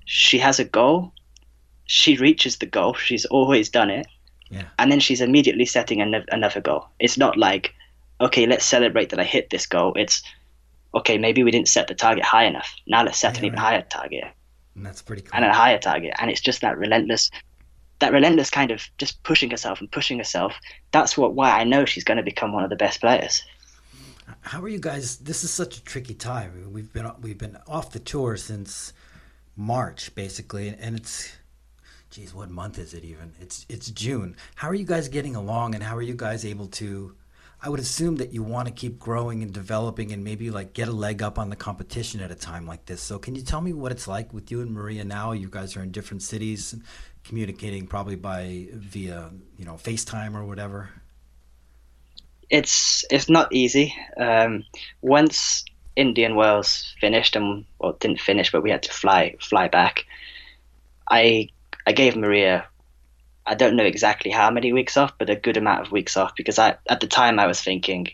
She 0.05 0.39
has 0.39 0.59
a 0.59 0.65
goal 0.65 1.13
she 1.87 2.17
reaches 2.17 2.57
the 2.57 2.65
goal. 2.65 2.93
She's 2.93 3.25
always 3.25 3.69
done 3.69 3.89
it. 3.89 4.07
Yeah. 4.49 4.63
And 4.79 4.91
then 4.91 4.99
she's 4.99 5.21
immediately 5.21 5.65
setting 5.65 6.01
an- 6.01 6.25
another 6.29 6.61
goal. 6.61 6.87
It's 6.99 7.17
not 7.17 7.37
like, 7.37 7.73
okay, 8.21 8.45
let's 8.45 8.65
celebrate 8.65 9.09
that 9.09 9.19
I 9.19 9.23
hit 9.23 9.49
this 9.49 9.65
goal. 9.65 9.93
It's, 9.95 10.21
okay, 10.93 11.17
maybe 11.17 11.43
we 11.43 11.51
didn't 11.51 11.67
set 11.67 11.87
the 11.87 11.95
target 11.95 12.23
high 12.23 12.45
enough. 12.45 12.73
Now 12.87 13.03
let's 13.03 13.17
set 13.17 13.35
yeah, 13.35 13.39
an 13.39 13.45
even 13.45 13.59
higher 13.59 13.85
target. 13.89 14.25
And 14.75 14.85
that's 14.85 15.01
pretty 15.01 15.23
cool. 15.23 15.31
And 15.33 15.43
a 15.43 15.53
higher 15.53 15.79
target. 15.79 16.13
And 16.19 16.29
it's 16.29 16.41
just 16.41 16.61
that 16.61 16.77
relentless, 16.77 17.31
that 17.99 18.13
relentless 18.13 18.49
kind 18.49 18.71
of 18.71 18.83
just 18.97 19.21
pushing 19.23 19.49
herself 19.49 19.79
and 19.81 19.91
pushing 19.91 20.17
herself. 20.17 20.53
That's 20.91 21.17
what 21.17 21.33
why 21.33 21.59
I 21.59 21.63
know 21.63 21.85
she's 21.85 22.03
going 22.03 22.17
to 22.17 22.23
become 22.23 22.53
one 22.53 22.63
of 22.63 22.69
the 22.69 22.75
best 22.75 23.01
players. 23.01 23.43
How 24.41 24.61
are 24.61 24.69
you 24.69 24.79
guys? 24.79 25.17
This 25.17 25.43
is 25.43 25.51
such 25.51 25.77
a 25.77 25.83
tricky 25.83 26.13
time. 26.13 26.71
We've 26.71 26.91
been 26.91 27.09
we've 27.21 27.37
been 27.37 27.57
off 27.65 27.91
the 27.91 27.99
tour 27.99 28.35
since 28.37 28.93
March, 29.55 30.13
basically, 30.15 30.67
and 30.67 30.97
it's 30.97 31.31
geez, 32.09 32.33
what 32.33 32.49
month 32.49 32.79
is 32.79 32.93
it 32.93 33.03
even? 33.03 33.33
It's 33.39 33.65
it's 33.69 33.89
June. 33.91 34.35
How 34.55 34.69
are 34.69 34.75
you 34.75 34.85
guys 34.85 35.07
getting 35.07 35.35
along, 35.35 35.75
and 35.75 35.83
how 35.83 35.95
are 35.95 36.01
you 36.01 36.15
guys 36.15 36.45
able 36.45 36.67
to? 36.67 37.15
I 37.61 37.69
would 37.69 37.79
assume 37.79 38.17
that 38.17 38.33
you 38.33 38.43
want 38.43 38.67
to 38.67 38.73
keep 38.73 38.99
growing 38.99 39.41
and 39.41 39.51
developing, 39.51 40.11
and 40.11 40.23
maybe 40.23 40.51
like 40.51 40.73
get 40.73 40.87
a 40.87 40.91
leg 40.91 41.23
up 41.23 41.39
on 41.39 41.49
the 41.49 41.55
competition 41.55 42.21
at 42.21 42.31
a 42.31 42.35
time 42.35 42.67
like 42.67 42.85
this. 42.85 43.01
So, 43.01 43.17
can 43.19 43.35
you 43.35 43.41
tell 43.41 43.61
me 43.61 43.73
what 43.73 43.91
it's 43.91 44.07
like 44.07 44.33
with 44.33 44.51
you 44.51 44.61
and 44.61 44.71
Maria 44.71 45.03
now? 45.03 45.31
You 45.31 45.49
guys 45.49 45.75
are 45.75 45.83
in 45.83 45.91
different 45.91 46.21
cities, 46.23 46.75
communicating 47.23 47.87
probably 47.87 48.15
by 48.15 48.67
via 48.73 49.31
you 49.57 49.65
know 49.65 49.73
FaceTime 49.73 50.35
or 50.35 50.45
whatever. 50.45 50.89
It's 52.49 53.03
it's 53.09 53.29
not 53.29 53.51
easy. 53.51 53.93
Um, 54.17 54.63
once 55.01 55.65
Indian 55.95 56.35
Wells 56.35 56.95
finished, 57.01 57.35
and 57.35 57.65
well, 57.79 57.93
didn't 57.93 58.21
finish, 58.21 58.51
but 58.51 58.61
we 58.61 58.69
had 58.69 58.83
to 58.83 58.93
fly 58.93 59.35
fly 59.41 59.67
back. 59.67 60.05
I 61.09 61.49
I 61.87 61.93
gave 61.93 62.17
Maria, 62.17 62.67
I 63.45 63.55
don't 63.55 63.77
know 63.77 63.85
exactly 63.85 64.29
how 64.29 64.51
many 64.51 64.73
weeks 64.73 64.97
off, 64.97 65.17
but 65.17 65.29
a 65.29 65.37
good 65.37 65.55
amount 65.55 65.85
of 65.85 65.91
weeks 65.93 66.17
off 66.17 66.35
because 66.35 66.59
I, 66.59 66.75
at 66.89 66.99
the 66.99 67.07
time 67.07 67.39
I 67.39 67.47
was 67.47 67.61
thinking, 67.61 68.09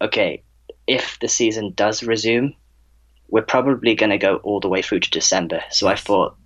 okay, 0.00 0.42
if 0.88 1.16
the 1.20 1.28
season 1.28 1.74
does 1.76 2.02
resume, 2.02 2.56
we're 3.28 3.42
probably 3.42 3.94
going 3.94 4.10
to 4.10 4.18
go 4.18 4.38
all 4.38 4.58
the 4.58 4.68
way 4.68 4.82
through 4.82 4.98
to 4.98 5.10
December. 5.12 5.62
So 5.70 5.86
I 5.86 5.94
thought, 5.94 6.36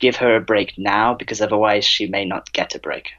give 0.00 0.16
her 0.16 0.34
a 0.34 0.40
break 0.40 0.76
now 0.78 1.14
because 1.14 1.40
otherwise 1.40 1.84
she 1.84 2.08
may 2.08 2.24
not 2.24 2.52
get 2.52 2.74
a 2.74 2.80
break. 2.80 3.10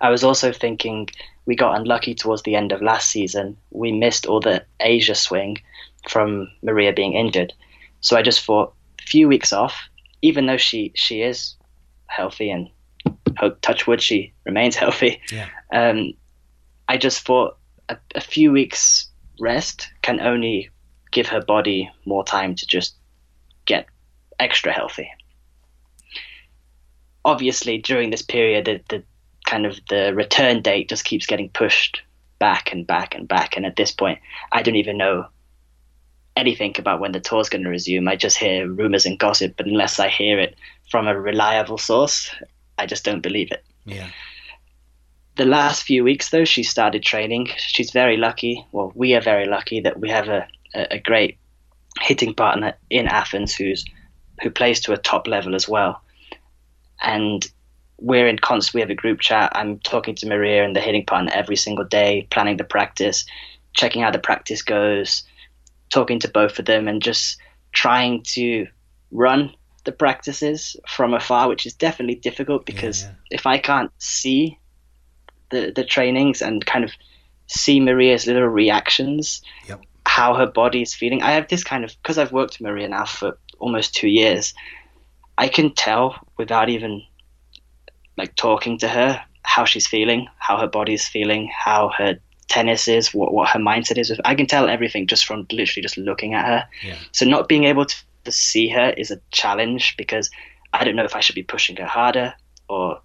I 0.00 0.10
was 0.10 0.22
also 0.22 0.52
thinking 0.52 1.08
we 1.44 1.56
got 1.56 1.76
unlucky 1.76 2.14
towards 2.14 2.42
the 2.42 2.54
end 2.54 2.70
of 2.70 2.82
last 2.82 3.10
season. 3.10 3.56
We 3.72 3.90
missed 3.90 4.26
all 4.26 4.38
the 4.38 4.64
Asia 4.78 5.16
swing 5.16 5.58
from 6.08 6.52
Maria 6.62 6.92
being 6.92 7.14
injured. 7.14 7.52
So 8.00 8.16
I 8.16 8.22
just 8.22 8.44
thought, 8.44 8.74
few 9.00 9.26
weeks 9.26 9.52
off, 9.52 9.76
even 10.22 10.46
though 10.46 10.56
she 10.56 10.92
she 10.94 11.22
is 11.22 11.54
healthy 12.06 12.50
and 12.50 12.68
hope 13.38 13.60
touch 13.60 13.86
wood 13.86 14.00
she 14.00 14.32
remains 14.44 14.76
healthy. 14.84 15.20
Yeah. 15.30 15.48
Um, 15.72 16.14
I 16.88 16.96
just 16.96 17.24
thought 17.26 17.58
a, 17.88 17.96
a 18.14 18.20
few 18.20 18.52
weeks 18.52 19.08
rest 19.40 19.88
can 20.02 20.20
only 20.20 20.70
give 21.10 21.28
her 21.28 21.40
body 21.40 21.90
more 22.04 22.24
time 22.24 22.54
to 22.54 22.66
just 22.66 22.94
get 23.64 23.86
extra 24.38 24.72
healthy. 24.72 25.10
Obviously, 27.24 27.78
during 27.78 28.10
this 28.10 28.22
period, 28.22 28.66
the, 28.66 28.80
the 28.88 29.02
kind 29.46 29.66
of 29.66 29.78
the 29.88 30.14
return 30.14 30.62
date 30.62 30.88
just 30.88 31.04
keeps 31.04 31.26
getting 31.26 31.48
pushed 31.48 32.02
back 32.38 32.72
and 32.72 32.86
back 32.86 33.14
and 33.14 33.26
back. 33.26 33.56
And 33.56 33.66
at 33.66 33.76
this 33.76 33.90
point, 33.90 34.20
I 34.52 34.62
don't 34.62 34.76
even 34.76 34.96
know 34.96 35.26
anything 36.36 36.74
about 36.78 37.00
when 37.00 37.12
the 37.12 37.20
tour's 37.20 37.48
going 37.48 37.64
to 37.64 37.70
resume. 37.70 38.08
I 38.08 38.16
just 38.16 38.36
hear 38.36 38.70
rumors 38.70 39.06
and 39.06 39.18
gossip, 39.18 39.54
but 39.56 39.66
unless 39.66 39.98
I 39.98 40.08
hear 40.08 40.38
it 40.38 40.56
from 40.90 41.08
a 41.08 41.18
reliable 41.18 41.78
source, 41.78 42.30
I 42.78 42.86
just 42.86 43.04
don't 43.04 43.22
believe 43.22 43.50
it. 43.50 43.64
Yeah. 43.84 44.08
The 45.36 45.46
last 45.46 45.82
few 45.82 46.04
weeks, 46.04 46.30
though, 46.30 46.44
she 46.44 46.62
started 46.62 47.02
training. 47.02 47.48
She's 47.56 47.90
very 47.90 48.16
lucky. 48.16 48.64
Well, 48.72 48.92
we 48.94 49.14
are 49.14 49.20
very 49.20 49.46
lucky 49.46 49.80
that 49.80 49.98
we 49.98 50.08
have 50.08 50.28
a, 50.28 50.46
a, 50.74 50.98
great 50.98 51.38
hitting 52.00 52.34
partner 52.34 52.74
in 52.88 53.06
Athens 53.06 53.54
who's 53.54 53.84
who 54.42 54.50
plays 54.50 54.80
to 54.80 54.92
a 54.92 54.98
top 54.98 55.26
level 55.26 55.54
as 55.54 55.68
well. 55.68 56.02
And 57.02 57.46
we're 57.98 58.28
in 58.28 58.38
constant. 58.38 58.74
We 58.74 58.80
have 58.80 58.90
a 58.90 58.94
group 58.94 59.20
chat. 59.20 59.52
I'm 59.54 59.78
talking 59.80 60.14
to 60.16 60.26
Maria 60.26 60.64
and 60.64 60.74
the 60.74 60.80
hitting 60.80 61.04
partner 61.04 61.32
every 61.34 61.56
single 61.56 61.84
day, 61.84 62.26
planning 62.30 62.56
the 62.56 62.64
practice, 62.64 63.24
checking 63.74 64.02
how 64.02 64.10
the 64.10 64.18
practice 64.18 64.62
goes, 64.62 65.22
talking 65.90 66.18
to 66.20 66.28
both 66.28 66.58
of 66.58 66.64
them 66.64 66.88
and 66.88 67.02
just 67.02 67.38
trying 67.72 68.22
to 68.22 68.66
run 69.10 69.52
the 69.84 69.92
practices 69.92 70.76
from 70.88 71.14
afar, 71.14 71.48
which 71.48 71.64
is 71.64 71.74
definitely 71.74 72.16
difficult 72.16 72.66
because 72.66 73.02
yeah, 73.02 73.08
yeah. 73.08 73.36
if 73.38 73.46
I 73.46 73.58
can't 73.58 73.90
see 73.98 74.58
the 75.50 75.72
the 75.74 75.84
trainings 75.84 76.42
and 76.42 76.64
kind 76.66 76.84
of 76.84 76.90
see 77.46 77.80
Maria's 77.80 78.26
little 78.26 78.48
reactions, 78.48 79.42
yep. 79.68 79.80
how 80.04 80.34
her 80.34 80.46
body 80.46 80.82
is 80.82 80.94
feeling, 80.94 81.22
I 81.22 81.32
have 81.32 81.48
this 81.48 81.64
kind 81.64 81.84
of 81.84 81.94
because 82.02 82.18
I've 82.18 82.32
worked 82.32 82.58
with 82.58 82.68
Maria 82.68 82.88
now 82.88 83.04
for 83.04 83.38
almost 83.58 83.94
two 83.94 84.08
years. 84.08 84.54
I 85.38 85.48
can 85.48 85.74
tell 85.74 86.16
without 86.36 86.68
even 86.68 87.02
like 88.16 88.34
talking 88.34 88.78
to 88.78 88.88
her 88.88 89.22
how 89.42 89.64
she's 89.64 89.86
feeling, 89.86 90.26
how 90.38 90.58
her 90.58 90.66
body 90.66 90.94
is 90.94 91.06
feeling, 91.06 91.50
how 91.54 91.90
her 91.96 92.18
tennis 92.48 92.88
is, 92.88 93.12
what, 93.12 93.32
what 93.32 93.48
her 93.50 93.58
mindset 93.58 93.98
is. 93.98 94.12
I 94.24 94.34
can 94.34 94.46
tell 94.46 94.68
everything 94.68 95.06
just 95.06 95.24
from 95.24 95.46
literally 95.50 95.82
just 95.82 95.96
looking 95.96 96.34
at 96.34 96.46
her. 96.46 96.68
Yeah. 96.84 96.96
So 97.12 97.26
not 97.26 97.48
being 97.48 97.64
able 97.64 97.84
to, 97.84 97.96
to 98.24 98.32
see 98.32 98.68
her 98.68 98.90
is 98.90 99.10
a 99.10 99.20
challenge 99.30 99.96
because 99.96 100.30
I 100.72 100.84
don't 100.84 100.96
know 100.96 101.04
if 101.04 101.16
I 101.16 101.20
should 101.20 101.34
be 101.34 101.42
pushing 101.42 101.76
her 101.76 101.86
harder 101.86 102.34
or 102.68 103.00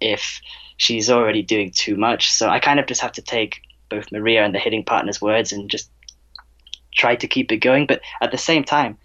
if 0.00 0.40
she's 0.76 1.10
already 1.10 1.42
doing 1.42 1.70
too 1.70 1.96
much. 1.96 2.30
So 2.30 2.48
I 2.48 2.60
kind 2.60 2.80
of 2.80 2.86
just 2.86 3.00
have 3.00 3.12
to 3.12 3.22
take 3.22 3.62
both 3.88 4.12
Maria 4.12 4.44
and 4.44 4.54
the 4.54 4.58
hitting 4.58 4.84
partner's 4.84 5.20
words 5.20 5.52
and 5.52 5.70
just 5.70 5.90
try 6.94 7.16
to 7.16 7.26
keep 7.26 7.52
it 7.52 7.58
going. 7.58 7.86
But 7.86 8.00
at 8.20 8.30
the 8.30 8.38
same 8.38 8.64
time, 8.64 8.98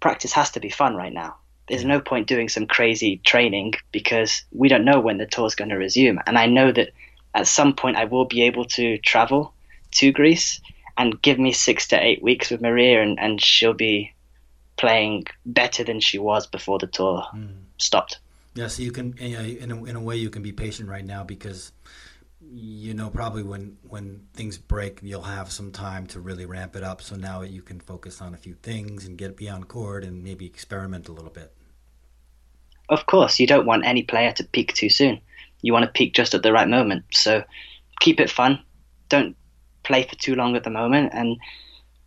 practice 0.00 0.32
has 0.32 0.50
to 0.52 0.60
be 0.60 0.70
fun 0.70 0.94
right 0.96 1.12
now. 1.12 1.36
There's 1.68 1.84
no 1.84 2.00
point 2.00 2.26
doing 2.26 2.48
some 2.48 2.66
crazy 2.66 3.18
training 3.18 3.74
because 3.92 4.42
we 4.50 4.68
don't 4.68 4.84
know 4.84 5.00
when 5.00 5.18
the 5.18 5.26
tour's 5.26 5.54
going 5.54 5.70
to 5.70 5.76
resume. 5.76 6.20
And 6.26 6.36
I 6.36 6.46
know 6.46 6.72
that 6.72 6.90
at 7.34 7.46
some 7.46 7.74
point 7.74 7.96
I 7.96 8.04
will 8.04 8.24
be 8.24 8.42
able 8.42 8.64
to 8.66 8.98
travel 8.98 9.52
to 9.92 10.12
Greece 10.12 10.60
and 10.96 11.20
give 11.22 11.38
me 11.38 11.52
six 11.52 11.88
to 11.88 12.02
eight 12.02 12.22
weeks 12.22 12.50
with 12.50 12.60
Maria, 12.60 13.02
and, 13.02 13.18
and 13.18 13.40
she'll 13.40 13.74
be 13.74 14.12
playing 14.76 15.24
better 15.46 15.84
than 15.84 16.00
she 16.00 16.18
was 16.18 16.46
before 16.46 16.78
the 16.78 16.86
tour 16.86 17.24
mm. 17.34 17.54
stopped. 17.78 18.18
Yeah, 18.54 18.66
so 18.66 18.82
you 18.82 18.92
can, 18.92 19.16
in 19.18 19.70
a, 19.70 19.84
in 19.84 19.96
a 19.96 20.00
way, 20.00 20.16
you 20.16 20.28
can 20.28 20.42
be 20.42 20.52
patient 20.52 20.88
right 20.88 21.04
now 21.04 21.24
because 21.24 21.72
you 22.54 22.92
know 22.92 23.08
probably 23.08 23.42
when 23.42 23.78
when 23.88 24.26
things 24.34 24.58
break, 24.58 25.00
you'll 25.02 25.22
have 25.22 25.50
some 25.50 25.72
time 25.72 26.06
to 26.08 26.20
really 26.20 26.44
ramp 26.44 26.76
it 26.76 26.82
up. 26.82 27.00
So 27.00 27.16
now 27.16 27.40
you 27.40 27.62
can 27.62 27.80
focus 27.80 28.20
on 28.20 28.34
a 28.34 28.36
few 28.36 28.54
things 28.54 29.06
and 29.06 29.16
get 29.16 29.36
beyond 29.36 29.68
court 29.68 30.04
and 30.04 30.22
maybe 30.22 30.44
experiment 30.44 31.08
a 31.08 31.12
little 31.12 31.30
bit. 31.30 31.54
Of 32.90 33.06
course, 33.06 33.40
you 33.40 33.46
don't 33.46 33.64
want 33.64 33.86
any 33.86 34.02
player 34.02 34.32
to 34.32 34.44
peak 34.44 34.74
too 34.74 34.90
soon 34.90 35.22
you 35.62 35.72
want 35.72 35.84
to 35.84 35.90
peak 35.90 36.14
just 36.14 36.34
at 36.34 36.42
the 36.42 36.52
right 36.52 36.68
moment. 36.68 37.04
So 37.12 37.44
keep 38.00 38.20
it 38.20 38.30
fun. 38.30 38.62
Don't 39.08 39.36
play 39.82 40.02
for 40.02 40.16
too 40.16 40.34
long 40.34 40.56
at 40.56 40.64
the 40.64 40.70
moment. 40.70 41.12
And 41.14 41.38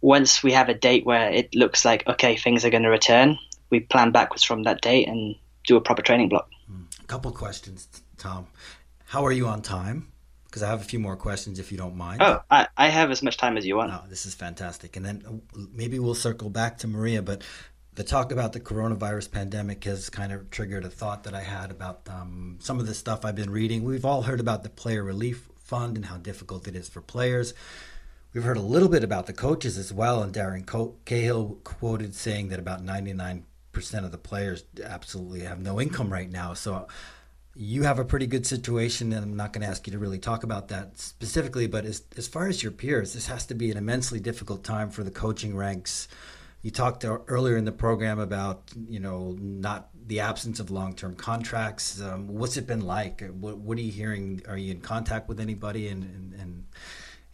once 0.02 0.44
we 0.44 0.52
have 0.52 0.70
a 0.70 0.74
date 0.74 1.06
where 1.06 1.32
it 1.32 1.56
looks 1.56 1.84
like, 1.84 2.08
okay, 2.08 2.36
things 2.36 2.64
are 2.64 2.70
going 2.70 2.84
to 2.84 2.90
return, 2.90 3.38
we 3.70 3.80
plan 3.80 4.12
backwards 4.12 4.44
from 4.44 4.64
that 4.64 4.82
date 4.82 5.08
and 5.08 5.36
do 5.66 5.76
a 5.76 5.82
proper 5.82 6.02
training 6.02 6.30
block. 6.30 6.50
Hmm. 6.68 6.84
A 7.02 7.08
couple 7.08 7.32
questions, 7.32 7.88
Tom. 8.18 8.48
How 9.06 9.26
are 9.26 9.32
you 9.32 9.48
on 9.48 9.62
time? 9.62 10.12
because 10.56 10.64
I 10.64 10.70
have 10.70 10.80
a 10.80 10.86
few 10.86 11.00
more 11.00 11.18
questions 11.18 11.60
if 11.60 11.70
you 11.70 11.78
don't 11.78 11.98
mind. 11.98 12.22
Oh, 12.22 12.40
I, 12.50 12.70
I 12.78 12.88
have 12.88 13.12
as 13.12 13.22
much 13.22 13.36
time 13.36 13.58
as 13.58 13.66
you 13.66 13.76
want. 13.76 13.92
Oh, 13.92 14.06
this 14.08 14.26
is 14.26 14.36
fantastic. 14.36 14.96
And 14.96 15.06
then 15.06 15.22
uh, 15.28 15.60
maybe 15.74 16.00
we'll 16.00 16.16
circle 16.16 16.50
back 16.50 16.78
to 16.78 16.88
Maria, 16.88 17.22
but 17.22 17.42
the 17.96 18.04
talk 18.04 18.32
about 18.32 18.52
the 18.52 18.60
coronavirus 18.60 19.32
pandemic 19.32 19.86
has 19.86 20.10
kind 20.10 20.34
of 20.34 20.50
triggered 20.50 20.84
a 20.84 20.90
thought 20.90 21.24
that 21.24 21.34
I 21.34 21.42
had 21.42 21.72
about 21.72 22.02
um, 22.10 22.58
some 22.60 22.80
of 22.80 22.88
the 22.88 22.94
stuff 22.94 23.24
I've 23.24 23.36
been 23.36 23.50
reading. 23.50 23.84
We've 23.84 24.06
all 24.06 24.24
heard 24.24 24.42
about 24.42 24.64
the 24.64 24.70
player 24.70 25.02
relief 25.02 25.50
fund 25.56 25.96
and 25.96 26.06
how 26.06 26.18
difficult 26.18 26.68
it 26.68 26.76
is 26.76 26.90
for 26.90 27.02
players. 27.02 27.54
We've 28.34 28.44
heard 28.44 28.58
a 28.58 28.62
little 28.62 28.90
bit 28.90 29.06
about 29.06 29.28
the 29.28 29.34
coaches 29.34 29.78
as 29.78 29.94
well, 29.94 30.22
and 30.22 30.34
Darren 30.34 30.66
Cahill 31.06 31.58
quoted 31.64 32.14
saying 32.14 32.50
that 32.50 32.60
about 32.60 32.86
99% 32.86 33.44
of 33.94 34.12
the 34.12 34.18
players 34.18 34.66
absolutely 34.84 35.42
have 35.42 35.62
no 35.62 35.80
income 35.80 36.12
right 36.12 36.30
now. 36.30 36.54
So 36.54 36.90
you 37.56 37.84
have 37.84 37.98
a 37.98 38.04
pretty 38.04 38.28
good 38.28 38.46
situation, 38.46 39.14
and 39.14 39.24
I'm 39.24 39.38
not 39.38 39.54
going 39.54 39.62
to 39.62 39.70
ask 39.70 39.88
you 39.88 39.94
to 39.94 40.00
really 40.00 40.20
talk 40.20 40.44
about 40.44 40.68
that 40.68 41.00
specifically, 41.00 41.68
but 41.68 41.86
as, 41.86 42.04
as 42.18 42.28
far 42.28 42.48
as 42.48 42.62
your 42.62 42.74
peers, 42.74 43.14
this 43.14 43.28
has 43.28 43.46
to 43.46 43.56
be 43.56 43.72
an 43.72 43.78
immensely 43.78 44.20
difficult 44.20 44.66
time 44.66 44.90
for 44.90 45.06
the 45.06 45.12
coaching 45.12 45.56
ranks 45.56 46.10
you 46.66 46.72
talked 46.72 47.06
earlier 47.06 47.58
in 47.58 47.66
the 47.66 47.72
program 47.72 48.18
about 48.18 48.72
you 48.90 49.00
know 49.00 49.38
not 49.40 49.90
the 50.08 50.20
absence 50.22 50.60
of 50.60 50.72
long-term 50.72 51.14
contracts. 51.14 52.02
Um, 52.02 52.28
what's 52.28 52.58
it 52.58 52.66
been 52.66 52.82
like? 52.82 53.22
What, 53.40 53.60
what, 53.60 53.78
are 53.78 53.82
you 53.82 53.92
hearing? 53.92 54.42
Are 54.48 54.58
you 54.58 54.72
in 54.72 54.82
contact 54.82 55.30
with 55.30 55.40
anybody? 55.40 55.90
And, 55.90 56.04
and, 56.04 56.34
and, 56.34 56.66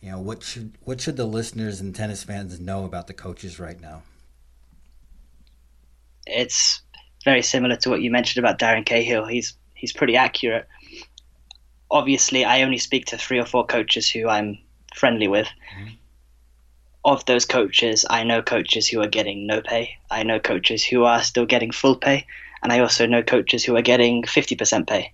you 0.02 0.12
know 0.12 0.20
what 0.20 0.44
should 0.44 0.78
what 0.82 1.00
should 1.00 1.16
the 1.16 1.24
listeners 1.24 1.80
and 1.80 1.96
tennis 1.96 2.24
fans 2.26 2.60
know 2.60 2.84
about 2.84 3.08
the 3.08 3.14
coaches 3.14 3.58
right 3.58 3.80
now? 3.80 4.02
It's 6.28 6.82
very 7.24 7.42
similar 7.42 7.78
to 7.78 7.90
what 7.90 8.02
you 8.02 8.12
mentioned 8.12 8.44
about 8.44 8.60
Darren 8.60 8.86
Cahill. 8.86 9.28
He's 9.28 9.54
he's 9.76 9.94
pretty 9.94 10.18
accurate. 10.18 10.68
Obviously, 11.90 12.44
I 12.44 12.64
only 12.64 12.80
speak 12.80 13.06
to 13.08 13.18
three 13.18 13.40
or 13.40 13.46
four 13.46 13.66
coaches 13.66 14.10
who 14.10 14.28
I'm 14.28 14.58
friendly 14.94 15.30
with. 15.30 15.48
Mm-hmm 15.48 16.01
of 17.04 17.26
those 17.26 17.46
coaches, 17.46 18.06
I 18.10 18.24
know 18.24 18.42
coaches 18.42 18.88
who 18.88 19.02
are 19.02 19.08
getting 19.08 19.48
no 19.48 19.62
pay. 19.62 19.98
I 20.10 20.24
know 20.24 20.40
coaches 20.40 20.84
who 20.84 21.04
are 21.04 21.24
still 21.24 21.46
getting 21.46 21.72
full 21.72 21.96
pay, 21.96 22.28
and 22.62 22.72
I 22.72 22.80
also 22.80 23.06
know 23.06 23.24
coaches 23.24 23.64
who 23.64 23.76
are 23.76 23.82
getting 23.82 24.24
fifty 24.24 24.56
percent 24.56 24.88
pay. 24.88 25.14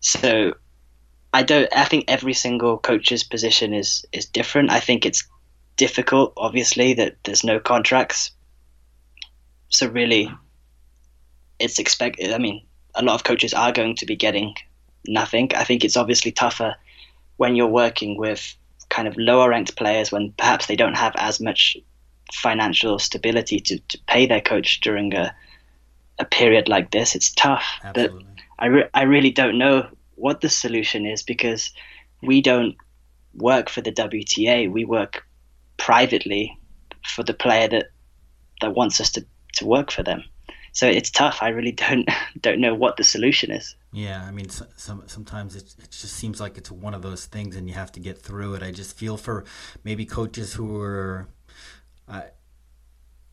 So, 0.00 0.54
I 1.32 1.42
don't. 1.42 1.68
I 1.74 1.84
think 1.84 2.04
every 2.08 2.34
single 2.34 2.78
coach's 2.78 3.24
position 3.24 3.74
is 3.74 4.04
is 4.12 4.26
different. 4.26 4.70
I 4.70 4.80
think 4.80 5.04
it's 5.04 5.24
difficult, 5.76 6.32
obviously, 6.36 6.94
that 6.94 7.16
there's 7.24 7.44
no 7.44 7.58
contracts. 7.58 8.30
So 9.68 9.88
really, 9.88 10.30
it's 11.58 11.78
expected. 11.78 12.32
I 12.32 12.38
mean, 12.38 12.64
a 12.94 13.02
lot 13.02 13.14
of 13.14 13.24
coaches 13.24 13.54
are 13.54 13.72
going 13.72 13.96
to 13.96 14.06
be 14.06 14.16
getting 14.16 14.54
nothing. 15.06 15.50
I 15.54 15.64
think 15.64 15.84
it's 15.84 15.96
obviously 15.96 16.32
tougher 16.32 16.76
when 17.38 17.56
you're 17.56 17.66
working 17.66 18.16
with 18.16 18.54
kind 19.02 19.12
of 19.12 19.18
lower 19.18 19.50
ranked 19.50 19.76
players 19.76 20.12
when 20.12 20.32
perhaps 20.38 20.66
they 20.66 20.76
don't 20.76 20.96
have 20.96 21.12
as 21.16 21.40
much 21.40 21.76
financial 22.32 23.00
stability 23.00 23.58
to, 23.58 23.78
to 23.88 23.98
pay 24.06 24.26
their 24.26 24.40
coach 24.40 24.80
during 24.80 25.12
a, 25.12 25.34
a 26.20 26.24
period 26.24 26.68
like 26.68 26.92
this. 26.92 27.16
It's 27.16 27.32
tough. 27.32 27.64
Absolutely. 27.82 28.24
But 28.24 28.42
I, 28.60 28.66
re- 28.66 28.90
I 28.94 29.02
really 29.02 29.32
don't 29.32 29.58
know 29.58 29.88
what 30.14 30.40
the 30.40 30.48
solution 30.48 31.04
is 31.04 31.24
because 31.24 31.72
we 32.22 32.40
don't 32.40 32.76
work 33.34 33.68
for 33.68 33.80
the 33.80 33.90
WTA. 33.90 34.70
We 34.70 34.84
work 34.84 35.24
privately 35.78 36.56
for 37.04 37.24
the 37.24 37.34
player 37.34 37.66
that, 37.66 37.86
that 38.60 38.76
wants 38.76 39.00
us 39.00 39.10
to, 39.12 39.26
to 39.54 39.66
work 39.66 39.90
for 39.90 40.04
them. 40.04 40.22
So 40.72 40.88
it's 40.88 41.10
tough. 41.10 41.38
I 41.42 41.50
really 41.50 41.72
don't 41.88 42.08
don't 42.40 42.60
know 42.60 42.74
what 42.74 42.96
the 42.96 43.04
solution 43.04 43.50
is. 43.50 43.76
Yeah, 43.92 44.24
I 44.26 44.30
mean, 44.30 44.48
some 44.48 45.02
sometimes 45.06 45.54
it, 45.54 45.74
it 45.78 45.90
just 45.90 46.14
seems 46.14 46.40
like 46.40 46.56
it's 46.56 46.70
one 46.70 46.94
of 46.94 47.02
those 47.02 47.26
things, 47.26 47.56
and 47.56 47.68
you 47.68 47.74
have 47.74 47.92
to 47.92 48.00
get 48.00 48.20
through 48.20 48.54
it. 48.54 48.62
I 48.62 48.70
just 48.70 48.96
feel 48.96 49.16
for 49.16 49.44
maybe 49.84 50.06
coaches 50.06 50.54
who 50.54 50.80
are, 50.80 51.28
uh, 52.08 52.22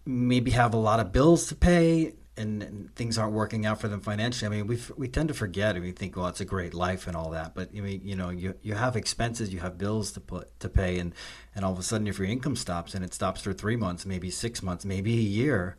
maybe 0.06 0.52
have 0.52 0.74
a 0.74 0.78
lot 0.78 1.00
of 1.00 1.14
bills 1.14 1.48
to 1.48 1.56
pay, 1.56 2.14
and, 2.36 2.62
and, 2.62 2.96
things 2.96 3.18
aren't 3.18 3.34
working 3.34 3.66
out 3.66 3.80
for 3.80 3.88
them 3.88 4.02
financially. 4.02 4.48
I 4.48 4.50
mean, 4.58 4.68
we 4.68 4.80
we 4.98 5.08
tend 5.08 5.30
to 5.30 5.34
forget, 5.34 5.76
and 5.78 5.86
we 5.86 5.94
think, 5.94 6.18
well, 6.18 6.28
it's 6.28 6.42
a 6.42 6.46
great 6.46 6.74
life 6.74 7.08
and 7.08 7.16
all 7.16 7.30
that, 7.30 7.56
but 7.56 7.70
I 7.74 7.80
mean, 7.80 8.02
you 8.04 8.18
know, 8.18 8.30
you 8.30 8.56
you 8.62 8.74
have 8.76 8.98
expenses, 8.98 9.54
you 9.54 9.62
have 9.62 9.78
bills 9.78 10.12
to 10.12 10.20
put 10.20 10.60
to 10.60 10.68
pay, 10.68 11.00
and 11.00 11.16
and 11.56 11.64
all 11.64 11.72
of 11.72 11.80
a 11.80 11.84
sudden, 11.84 12.06
if 12.06 12.20
your 12.20 12.28
income 12.28 12.58
stops 12.58 12.96
and 12.96 13.06
it 13.06 13.14
stops 13.14 13.40
for 13.40 13.54
three 13.54 13.78
months, 13.78 14.06
maybe 14.06 14.30
six 14.30 14.62
months, 14.62 14.84
maybe 14.84 15.14
a 15.14 15.22
year 15.22 15.78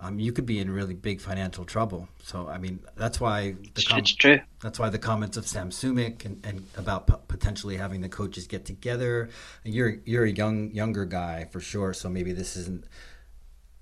um, 0.00 0.18
you 0.18 0.32
could 0.32 0.46
be 0.46 0.58
in 0.58 0.70
really 0.70 0.94
big 0.94 1.20
financial 1.20 1.64
trouble. 1.64 2.08
So, 2.22 2.48
I 2.48 2.58
mean, 2.58 2.80
that's 2.96 3.20
why 3.20 3.56
the 3.74 3.82
com- 3.82 3.98
it's 3.98 4.14
true. 4.14 4.40
That's 4.60 4.78
why 4.78 4.88
the 4.88 4.98
comments 4.98 5.36
of 5.36 5.46
Sam 5.46 5.70
Sumyk 5.70 6.24
and, 6.24 6.44
and 6.44 6.66
about 6.76 7.06
p- 7.06 7.14
potentially 7.28 7.76
having 7.76 8.00
the 8.00 8.08
coaches 8.08 8.46
get 8.46 8.64
together. 8.64 9.28
You're 9.64 9.98
you're 10.04 10.24
a 10.24 10.30
young 10.30 10.72
younger 10.72 11.04
guy 11.04 11.44
for 11.50 11.60
sure, 11.60 11.92
so 11.92 12.08
maybe 12.08 12.32
this 12.32 12.56
isn't 12.56 12.84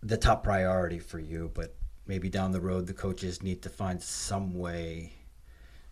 the 0.02 0.16
top 0.16 0.42
priority 0.42 0.98
for 0.98 1.18
you, 1.18 1.50
but 1.54 1.76
maybe 2.06 2.28
down 2.28 2.52
the 2.52 2.60
road 2.60 2.86
the 2.86 2.94
coaches 2.94 3.42
need 3.42 3.62
to 3.62 3.68
find 3.68 4.02
some 4.02 4.54
way 4.54 5.12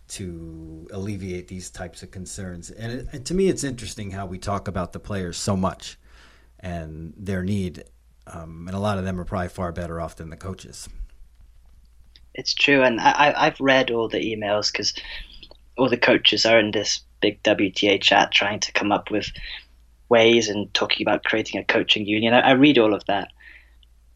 to 0.09 0.87
alleviate 0.91 1.47
these 1.47 1.69
types 1.69 2.01
of 2.03 2.11
concerns. 2.11 2.71
And, 2.71 2.91
it, 2.91 3.07
and 3.11 3.25
to 3.25 3.33
me, 3.33 3.49
it's 3.49 3.63
interesting 3.63 4.11
how 4.11 4.25
we 4.25 4.37
talk 4.37 4.67
about 4.67 4.93
the 4.93 4.99
players 4.99 5.37
so 5.37 5.57
much 5.57 5.97
and 6.59 7.13
their 7.17 7.43
need 7.43 7.83
um, 8.33 8.65
and 8.67 8.75
a 8.75 8.79
lot 8.79 8.97
of 8.97 9.05
them 9.05 9.19
are 9.19 9.25
probably 9.25 9.49
far 9.49 9.71
better 9.71 10.01
off 10.01 10.15
than 10.15 10.29
the 10.29 10.37
coaches. 10.37 10.89
It's 12.33 12.53
true, 12.53 12.83
and 12.83 12.99
I, 12.99 13.33
I've 13.35 13.59
read 13.59 13.89
all 13.89 14.09
the 14.09 14.19
emails 14.19 14.71
because 14.71 14.93
all 15.77 15.89
the 15.89 15.97
coaches 15.97 16.45
are 16.45 16.59
in 16.59 16.71
this 16.71 17.01
big 17.21 17.41
WTA 17.43 18.01
chat 18.01 18.31
trying 18.31 18.59
to 18.61 18.71
come 18.71 18.91
up 18.91 19.09
with 19.09 19.31
ways 20.09 20.49
and 20.49 20.73
talking 20.73 21.05
about 21.05 21.23
creating 21.23 21.59
a 21.59 21.63
coaching 21.63 22.05
union. 22.05 22.33
I, 22.33 22.39
I 22.41 22.51
read 22.51 22.77
all 22.77 22.93
of 22.93 23.05
that, 23.05 23.29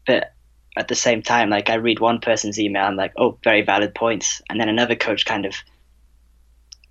but 0.06 0.32
at 0.76 0.88
the 0.88 0.94
same 0.94 1.22
time, 1.22 1.50
like 1.50 1.68
I 1.68 1.74
read 1.74 2.00
one 2.00 2.20
person's 2.20 2.58
email, 2.58 2.84
I'm 2.84 2.96
like, 2.96 3.12
oh, 3.16 3.38
very 3.42 3.62
valid 3.62 3.94
points, 3.94 4.40
and 4.48 4.60
then 4.60 4.68
another 4.68 4.94
coach 4.94 5.26
kind 5.26 5.44
of 5.44 5.54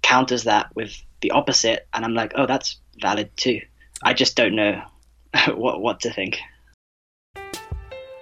counters 0.01 0.43
that 0.43 0.75
with 0.75 1.01
the 1.21 1.31
opposite, 1.31 1.87
and 1.93 2.03
I'm 2.03 2.13
like, 2.13 2.33
oh, 2.35 2.45
that's 2.45 2.79
valid 3.01 3.35
too. 3.37 3.61
I 4.03 4.13
just 4.13 4.35
don't 4.35 4.55
know 4.55 4.81
what 5.53 5.81
what 5.81 6.01
to 6.01 6.13
think. 6.13 6.39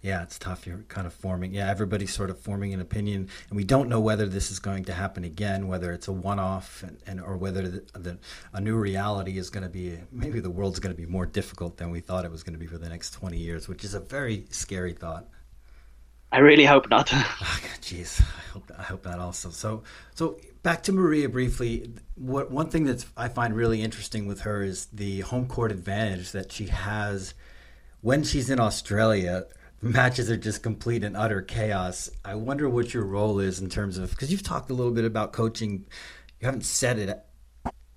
Yeah, 0.00 0.22
it's 0.22 0.38
tough. 0.38 0.64
You're 0.64 0.84
kind 0.88 1.08
of 1.08 1.12
forming. 1.12 1.52
Yeah, 1.52 1.68
everybody's 1.68 2.14
sort 2.14 2.30
of 2.30 2.38
forming 2.38 2.72
an 2.72 2.80
opinion, 2.80 3.28
and 3.48 3.56
we 3.56 3.64
don't 3.64 3.88
know 3.88 3.98
whether 4.00 4.26
this 4.26 4.50
is 4.52 4.60
going 4.60 4.84
to 4.84 4.92
happen 4.92 5.24
again, 5.24 5.66
whether 5.66 5.92
it's 5.92 6.06
a 6.06 6.12
one-off, 6.12 6.84
and, 6.84 6.98
and 7.06 7.20
or 7.20 7.36
whether 7.36 7.66
the, 7.66 7.98
the, 7.98 8.18
a 8.52 8.60
new 8.60 8.76
reality 8.76 9.38
is 9.38 9.50
going 9.50 9.64
to 9.64 9.68
be. 9.68 9.98
Maybe 10.12 10.38
the 10.38 10.50
world's 10.50 10.78
going 10.78 10.94
to 10.94 11.00
be 11.00 11.06
more 11.06 11.26
difficult 11.26 11.78
than 11.78 11.90
we 11.90 11.98
thought 12.00 12.24
it 12.24 12.30
was 12.30 12.44
going 12.44 12.52
to 12.52 12.60
be 12.60 12.66
for 12.66 12.78
the 12.78 12.88
next 12.88 13.10
20 13.10 13.38
years, 13.38 13.66
which 13.66 13.84
is 13.84 13.94
a 13.94 14.00
very 14.00 14.46
scary 14.50 14.92
thought. 14.92 15.26
I 16.30 16.38
really 16.38 16.64
hope 16.64 16.88
not. 16.90 17.10
oh, 17.12 17.60
Jeez, 17.80 18.20
I 18.20 18.52
hope 18.52 18.70
I 18.78 18.82
hope 18.82 19.02
that 19.02 19.18
also. 19.18 19.50
So, 19.50 19.82
so 20.14 20.38
back 20.62 20.84
to 20.84 20.92
Maria 20.92 21.28
briefly. 21.28 21.92
What 22.14 22.52
one 22.52 22.68
thing 22.68 22.84
that 22.84 23.04
I 23.16 23.28
find 23.28 23.56
really 23.56 23.82
interesting 23.82 24.26
with 24.26 24.42
her 24.42 24.62
is 24.62 24.86
the 24.86 25.20
home 25.20 25.48
court 25.48 25.72
advantage 25.72 26.30
that 26.32 26.52
she 26.52 26.66
has 26.66 27.34
when 28.00 28.22
she's 28.22 28.50
in 28.50 28.60
Australia 28.60 29.46
matches 29.80 30.30
are 30.30 30.36
just 30.36 30.62
complete 30.62 31.04
and 31.04 31.16
utter 31.16 31.42
chaos. 31.42 32.10
I 32.24 32.34
wonder 32.34 32.68
what 32.68 32.92
your 32.92 33.04
role 33.04 33.38
is 33.40 33.60
in 33.60 33.68
terms 33.68 33.98
of 33.98 34.10
because 34.10 34.30
you've 34.30 34.42
talked 34.42 34.70
a 34.70 34.74
little 34.74 34.92
bit 34.92 35.04
about 35.04 35.32
coaching. 35.32 35.86
You 36.40 36.46
haven't 36.46 36.64
said 36.64 36.98
it 36.98 37.24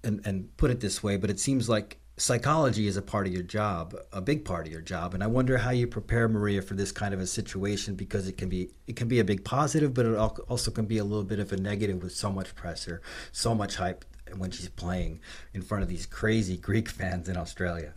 and, 0.03 0.21
and 0.25 0.55
put 0.57 0.71
it 0.71 0.79
this 0.79 1.03
way, 1.03 1.17
but 1.17 1.29
it 1.29 1.39
seems 1.39 1.69
like 1.69 1.97
psychology 2.17 2.85
is 2.85 2.97
a 2.97 3.01
part 3.01 3.25
of 3.25 3.33
your 3.33 3.43
job, 3.43 3.95
a 4.11 4.21
big 4.21 4.45
part 4.45 4.67
of 4.67 4.71
your 4.71 4.81
job. 4.81 5.13
And 5.13 5.23
I 5.23 5.27
wonder 5.27 5.57
how 5.57 5.71
you 5.71 5.87
prepare 5.87 6.27
Maria 6.27 6.61
for 6.61 6.75
this 6.75 6.91
kind 6.91 7.13
of 7.13 7.19
a 7.19 7.27
situation 7.27 7.95
because 7.95 8.27
it 8.27 8.37
can 8.37 8.49
be 8.49 8.71
it 8.87 8.95
can 8.95 9.07
be 9.07 9.19
a 9.19 9.23
big 9.23 9.43
positive, 9.43 9.93
but 9.93 10.05
it 10.05 10.15
also 10.15 10.71
can 10.71 10.85
be 10.85 10.99
a 10.99 11.03
little 11.03 11.23
bit 11.23 11.39
of 11.39 11.51
a 11.51 11.57
negative 11.57 12.03
with 12.03 12.13
so 12.13 12.31
much 12.31 12.55
pressure, 12.55 13.01
so 13.31 13.55
much 13.55 13.75
hype 13.75 14.05
when 14.37 14.51
she's 14.51 14.69
playing 14.69 15.19
in 15.53 15.61
front 15.61 15.83
of 15.83 15.89
these 15.89 16.05
crazy 16.05 16.57
Greek 16.57 16.87
fans 16.87 17.27
in 17.27 17.37
Australia. 17.37 17.93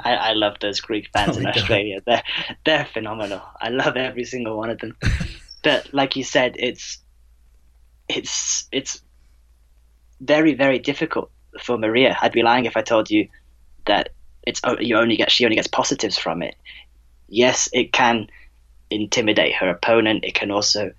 I, 0.00 0.14
I 0.14 0.32
love 0.32 0.56
those 0.60 0.80
Greek 0.80 1.08
fans 1.12 1.36
oh 1.36 1.40
in 1.40 1.46
Australia. 1.46 2.00
They're 2.04 2.22
they're 2.64 2.84
phenomenal. 2.86 3.42
I 3.60 3.70
love 3.70 3.96
every 3.96 4.24
single 4.24 4.56
one 4.56 4.70
of 4.70 4.78
them. 4.78 4.96
but 5.62 5.92
like 5.92 6.16
you 6.16 6.24
said, 6.24 6.56
it's 6.58 6.98
it's 8.08 8.68
it's 8.72 9.02
very, 10.20 10.54
very 10.54 10.78
difficult 10.78 11.30
for 11.60 11.78
Maria. 11.78 12.16
I'd 12.20 12.32
be 12.32 12.42
lying 12.42 12.64
if 12.66 12.76
I 12.76 12.82
told 12.82 13.10
you 13.10 13.28
that 13.86 14.10
it's 14.46 14.60
you 14.80 14.96
only 14.96 15.16
get 15.16 15.30
she 15.30 15.44
only 15.44 15.56
gets 15.56 15.68
positives 15.68 16.18
from 16.18 16.42
it. 16.42 16.54
Yes, 17.28 17.68
it 17.72 17.92
can 17.92 18.28
intimidate 18.90 19.54
her 19.56 19.68
opponent. 19.68 20.24
It 20.24 20.34
can 20.34 20.50
also 20.50 20.92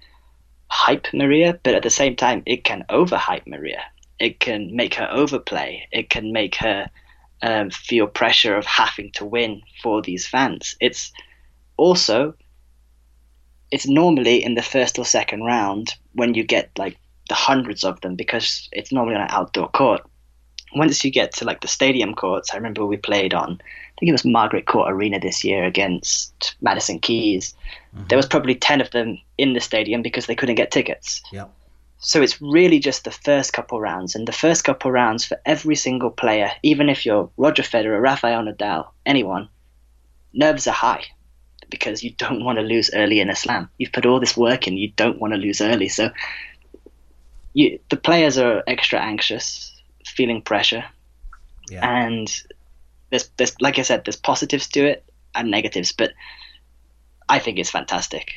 hype 0.70 1.08
Maria, 1.14 1.60
but 1.64 1.74
at 1.76 1.84
the 1.84 1.90
same 1.90 2.16
time, 2.16 2.44
it 2.46 2.64
can 2.64 2.84
overhype 2.90 3.48
Maria. 3.48 3.82
It 4.20 4.40
can 4.40 4.76
make 4.76 4.96
her 4.96 5.08
overplay. 5.10 5.88
It 5.92 6.10
can 6.10 6.34
make 6.34 6.56
her 6.56 6.90
um, 7.42 7.70
feel 7.70 8.08
pressure 8.08 8.56
of 8.56 8.66
having 8.66 9.12
to 9.14 9.26
win 9.26 9.62
for 9.82 10.02
these 10.02 10.28
fans. 10.28 10.76
It's 10.80 11.12
also 11.78 12.34
it's 13.72 13.88
normally 13.88 14.44
in 14.44 14.56
the 14.56 14.62
first 14.62 14.98
or 14.98 15.06
second 15.06 15.44
round 15.44 15.94
when 16.14 16.34
you 16.34 16.44
get 16.44 16.72
like 16.78 16.98
the 17.30 17.36
hundreds 17.36 17.84
of 17.84 18.00
them 18.02 18.16
because 18.16 18.70
it's 18.72 18.92
normally 18.92 19.16
on 19.16 19.22
an 19.22 19.28
outdoor 19.32 19.70
court. 19.70 20.02
Once 20.76 21.04
you 21.04 21.12
get 21.12 21.34
to 21.34 21.46
like 21.46 21.62
the 21.62 21.68
stadium 21.68 22.14
courts, 22.14 22.54
I 22.54 22.58
remember 22.58 22.86
we 22.86 22.98
played 22.98 23.34
on, 23.34 23.54
I 23.54 24.00
think 24.00 24.10
it 24.10 24.12
was 24.12 24.26
Margaret 24.26 24.66
Court 24.66 24.92
Arena 24.92 25.20
this 25.20 25.44
year 25.44 25.64
against 25.64 26.56
Madison 26.62 27.00
Keys. 27.00 27.56
Mm-hmm. 27.96 28.08
There 28.08 28.18
was 28.18 28.26
probably 28.26 28.56
10 28.56 28.82
of 28.82 28.92
them 28.92 29.18
in 29.38 29.54
the 29.54 29.62
stadium 29.62 30.02
because 30.02 30.26
they 30.26 30.36
couldn't 30.36 30.56
get 30.56 30.72
tickets. 30.72 31.22
Yep. 31.32 31.54
So 32.00 32.22
it's 32.22 32.42
really 32.42 32.80
just 32.80 33.04
the 33.04 33.12
first 33.12 33.54
couple 33.54 33.80
rounds. 33.80 34.16
And 34.16 34.28
the 34.28 34.32
first 34.32 34.64
couple 34.64 34.92
rounds 34.92 35.26
for 35.26 35.40
every 35.46 35.76
single 35.76 36.12
player, 36.12 36.52
even 36.64 36.90
if 36.90 37.06
you're 37.06 37.30
Roger 37.38 37.64
Federer, 37.64 38.02
Rafael 38.02 38.44
Nadal, 38.44 38.88
anyone, 39.06 39.50
nerves 40.34 40.68
are 40.68 40.74
high 40.74 41.04
because 41.70 42.04
you 42.04 42.12
don't 42.12 42.44
want 42.44 42.60
to 42.60 42.64
lose 42.64 42.92
early 42.94 43.20
in 43.20 43.30
a 43.30 43.36
slam. 43.36 43.70
You've 43.78 43.92
put 43.92 44.06
all 44.06 44.20
this 44.20 44.38
work 44.38 44.68
in, 44.68 44.78
you 44.78 44.92
don't 44.92 45.20
want 45.20 45.34
to 45.34 45.40
lose 45.40 45.60
early. 45.60 45.90
So 45.90 46.12
you, 47.54 47.80
the 47.90 47.98
players 47.98 48.38
are 48.38 48.64
extra 48.68 49.00
anxious, 49.00 49.76
feeling 50.06 50.42
pressure, 50.42 50.86
yeah. 51.70 52.06
and 52.06 52.32
there's, 53.10 53.30
there's 53.38 53.60
like 53.60 53.80
I 53.80 53.82
said, 53.82 54.06
there's 54.06 54.16
positives 54.16 54.68
to 54.70 54.86
it 54.86 55.04
and 55.34 55.50
negatives, 55.50 55.92
but 55.92 56.14
I 57.28 57.40
think 57.40 57.58
it's 57.58 57.72
fantastic. 57.72 58.32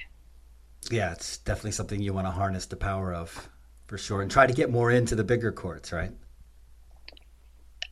Yeah, 0.90 1.12
it's 1.12 1.36
definitely 1.36 1.72
something 1.72 2.00
you 2.00 2.14
want 2.14 2.26
to 2.26 2.30
harness 2.30 2.64
the 2.64 2.76
power 2.76 3.12
of 3.12 3.49
for 3.90 3.98
sure, 3.98 4.22
and 4.22 4.30
try 4.30 4.46
to 4.46 4.52
get 4.52 4.70
more 4.70 4.88
into 4.92 5.16
the 5.16 5.24
bigger 5.24 5.50
courts, 5.50 5.90
right? 5.90 6.12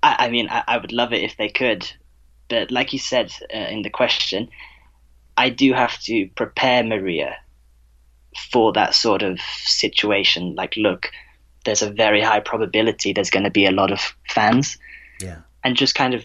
I, 0.01 0.27
I 0.27 0.29
mean, 0.29 0.49
I, 0.49 0.63
I, 0.69 0.79
would 0.79 0.93
love 0.93 1.13
it 1.13 1.25
if 1.25 1.37
they 1.37 1.49
could, 1.49 1.91
but 2.49 2.71
like 2.71 2.93
you 2.93 3.01
said 3.01 3.33
uh, 3.53 3.59
in 3.59 3.83
the 3.83 3.91
question, 3.91 4.49
I 5.37 5.49
do 5.49 5.73
have 5.73 6.01
to 6.03 6.29
prepare 6.37 6.85
Maria 6.85 7.35
for 8.53 8.73
that 8.75 8.95
sort 8.95 9.25
of 9.25 9.41
situation. 9.41 10.55
Like, 10.55 10.77
look, 10.77 11.11
there's 11.65 11.83
a 11.83 11.91
very 11.91 12.23
high 12.23 12.41
probability 12.41 13.13
there's 13.13 13.31
going 13.31 13.43
to 13.43 13.51
be 13.51 13.67
a 13.67 13.73
lot 13.73 13.91
of 13.91 14.15
fans. 14.29 14.79
Yeah. 15.21 15.39
And 15.65 15.77
just 15.77 15.97
kind 15.97 16.15
of 16.15 16.25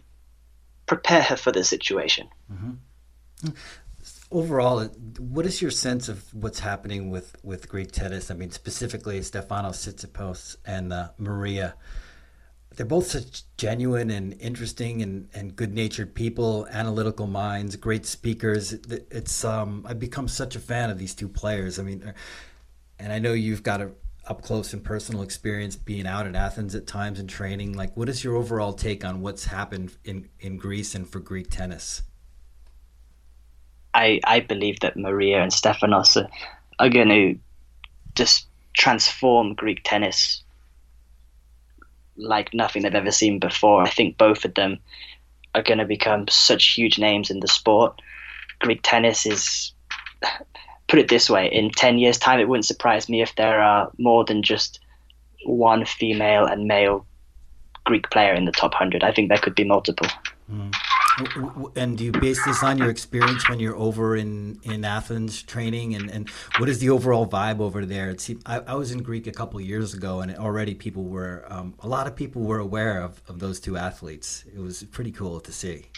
prepare 0.85 1.23
her 1.23 1.35
for 1.35 1.51
the 1.51 1.63
situation. 1.63 2.27
Mm-hmm. 2.51 3.49
Overall, 4.33 4.85
what 5.19 5.45
is 5.45 5.61
your 5.61 5.71
sense 5.71 6.09
of 6.09 6.33
what's 6.33 6.59
happening 6.59 7.11
with, 7.11 7.35
with 7.43 7.69
Greek 7.69 7.91
tennis? 7.91 8.31
I 8.31 8.33
mean, 8.33 8.51
specifically 8.51 9.19
Stefanos 9.19 9.77
Tsitsipas 9.77 10.57
and 10.65 10.91
uh, 10.91 11.09
Maria 11.17 11.75
they're 12.75 12.85
both 12.85 13.07
such 13.07 13.43
genuine 13.57 14.09
and 14.09 14.33
interesting 14.39 15.01
and, 15.01 15.29
and 15.33 15.55
good 15.55 15.73
natured 15.73 16.15
people, 16.15 16.67
analytical 16.71 17.27
minds, 17.27 17.75
great 17.75 18.05
speakers. 18.05 18.73
It's 18.73 19.45
um, 19.45 19.85
I've 19.87 19.99
become 19.99 20.27
such 20.27 20.55
a 20.55 20.59
fan 20.59 20.89
of 20.89 20.97
these 20.97 21.13
two 21.13 21.27
players. 21.27 21.77
I 21.77 21.83
mean, 21.83 22.13
and 22.99 23.13
I 23.13 23.19
know 23.19 23.33
you've 23.33 23.63
got 23.63 23.81
a 23.81 23.91
up 24.25 24.41
close 24.41 24.71
and 24.71 24.81
personal 24.81 25.21
experience 25.21 25.75
being 25.75 26.07
out 26.07 26.25
at 26.25 26.33
Athens 26.33 26.75
at 26.75 26.87
times 26.87 27.19
and 27.19 27.29
training. 27.29 27.73
Like, 27.73 27.95
what 27.97 28.07
is 28.07 28.23
your 28.23 28.37
overall 28.37 28.71
take 28.71 29.03
on 29.03 29.19
what's 29.19 29.43
happened 29.43 29.97
in, 30.05 30.29
in 30.39 30.55
Greece 30.55 30.95
and 30.95 31.07
for 31.07 31.19
Greek 31.19 31.49
tennis? 31.49 32.03
I 33.93 34.19
I 34.23 34.39
believe 34.39 34.79
that 34.81 34.97
Maria 34.97 35.41
and 35.41 35.51
Stefanos 35.51 36.21
are, 36.21 36.29
are 36.79 36.89
going 36.89 37.09
to 37.09 37.39
just 38.15 38.47
transform 38.75 39.53
Greek 39.53 39.81
tennis 39.83 40.43
like 42.15 42.53
nothing 42.53 42.83
they've 42.83 42.93
ever 42.93 43.11
seen 43.11 43.39
before. 43.39 43.81
I 43.81 43.89
think 43.89 44.17
both 44.17 44.45
of 44.45 44.53
them 44.53 44.79
are 45.55 45.63
going 45.63 45.79
to 45.79 45.85
become 45.85 46.27
such 46.27 46.73
huge 46.73 46.97
names 46.99 47.29
in 47.29 47.39
the 47.39 47.47
sport. 47.47 48.01
Greek 48.59 48.81
tennis 48.83 49.25
is, 49.25 49.71
put 50.87 50.99
it 50.99 51.09
this 51.09 51.29
way, 51.29 51.47
in 51.51 51.71
10 51.71 51.97
years' 51.97 52.17
time, 52.17 52.39
it 52.39 52.47
wouldn't 52.47 52.65
surprise 52.65 53.09
me 53.09 53.21
if 53.21 53.35
there 53.35 53.61
are 53.61 53.91
more 53.97 54.23
than 54.23 54.43
just 54.43 54.79
one 55.45 55.85
female 55.85 56.45
and 56.45 56.67
male 56.67 57.05
Greek 57.85 58.09
player 58.09 58.33
in 58.33 58.45
the 58.45 58.51
top 58.51 58.71
100. 58.73 59.03
I 59.03 59.11
think 59.11 59.29
there 59.29 59.37
could 59.37 59.55
be 59.55 59.63
multiple. 59.63 60.07
Mm. 60.51 60.73
And 61.75 61.97
do 61.97 62.05
you 62.05 62.11
base 62.11 62.43
this 62.43 62.63
on 62.63 62.77
your 62.77 62.89
experience 62.89 63.47
when 63.47 63.59
you're 63.59 63.75
over 63.75 64.15
in, 64.15 64.59
in 64.63 64.83
Athens 64.83 65.43
training? 65.43 65.93
And, 65.93 66.09
and 66.09 66.29
what 66.57 66.69
is 66.69 66.79
the 66.79 66.89
overall 66.89 67.27
vibe 67.27 67.59
over 67.59 67.85
there? 67.85 68.09
It 68.09 68.19
seemed, 68.19 68.41
I, 68.45 68.59
I 68.59 68.73
was 68.75 68.91
in 68.91 69.03
Greek 69.03 69.27
a 69.27 69.31
couple 69.31 69.61
years 69.61 69.93
ago, 69.93 70.21
and 70.21 70.35
already 70.35 70.73
people 70.73 71.03
were, 71.03 71.45
um, 71.49 71.75
a 71.79 71.87
lot 71.87 72.07
of 72.07 72.15
people 72.15 72.41
were 72.41 72.59
aware 72.59 73.01
of, 73.01 73.21
of 73.27 73.39
those 73.39 73.59
two 73.59 73.77
athletes. 73.77 74.43
It 74.53 74.59
was 74.59 74.83
pretty 74.83 75.11
cool 75.11 75.39
to 75.39 75.51
see. 75.51 75.89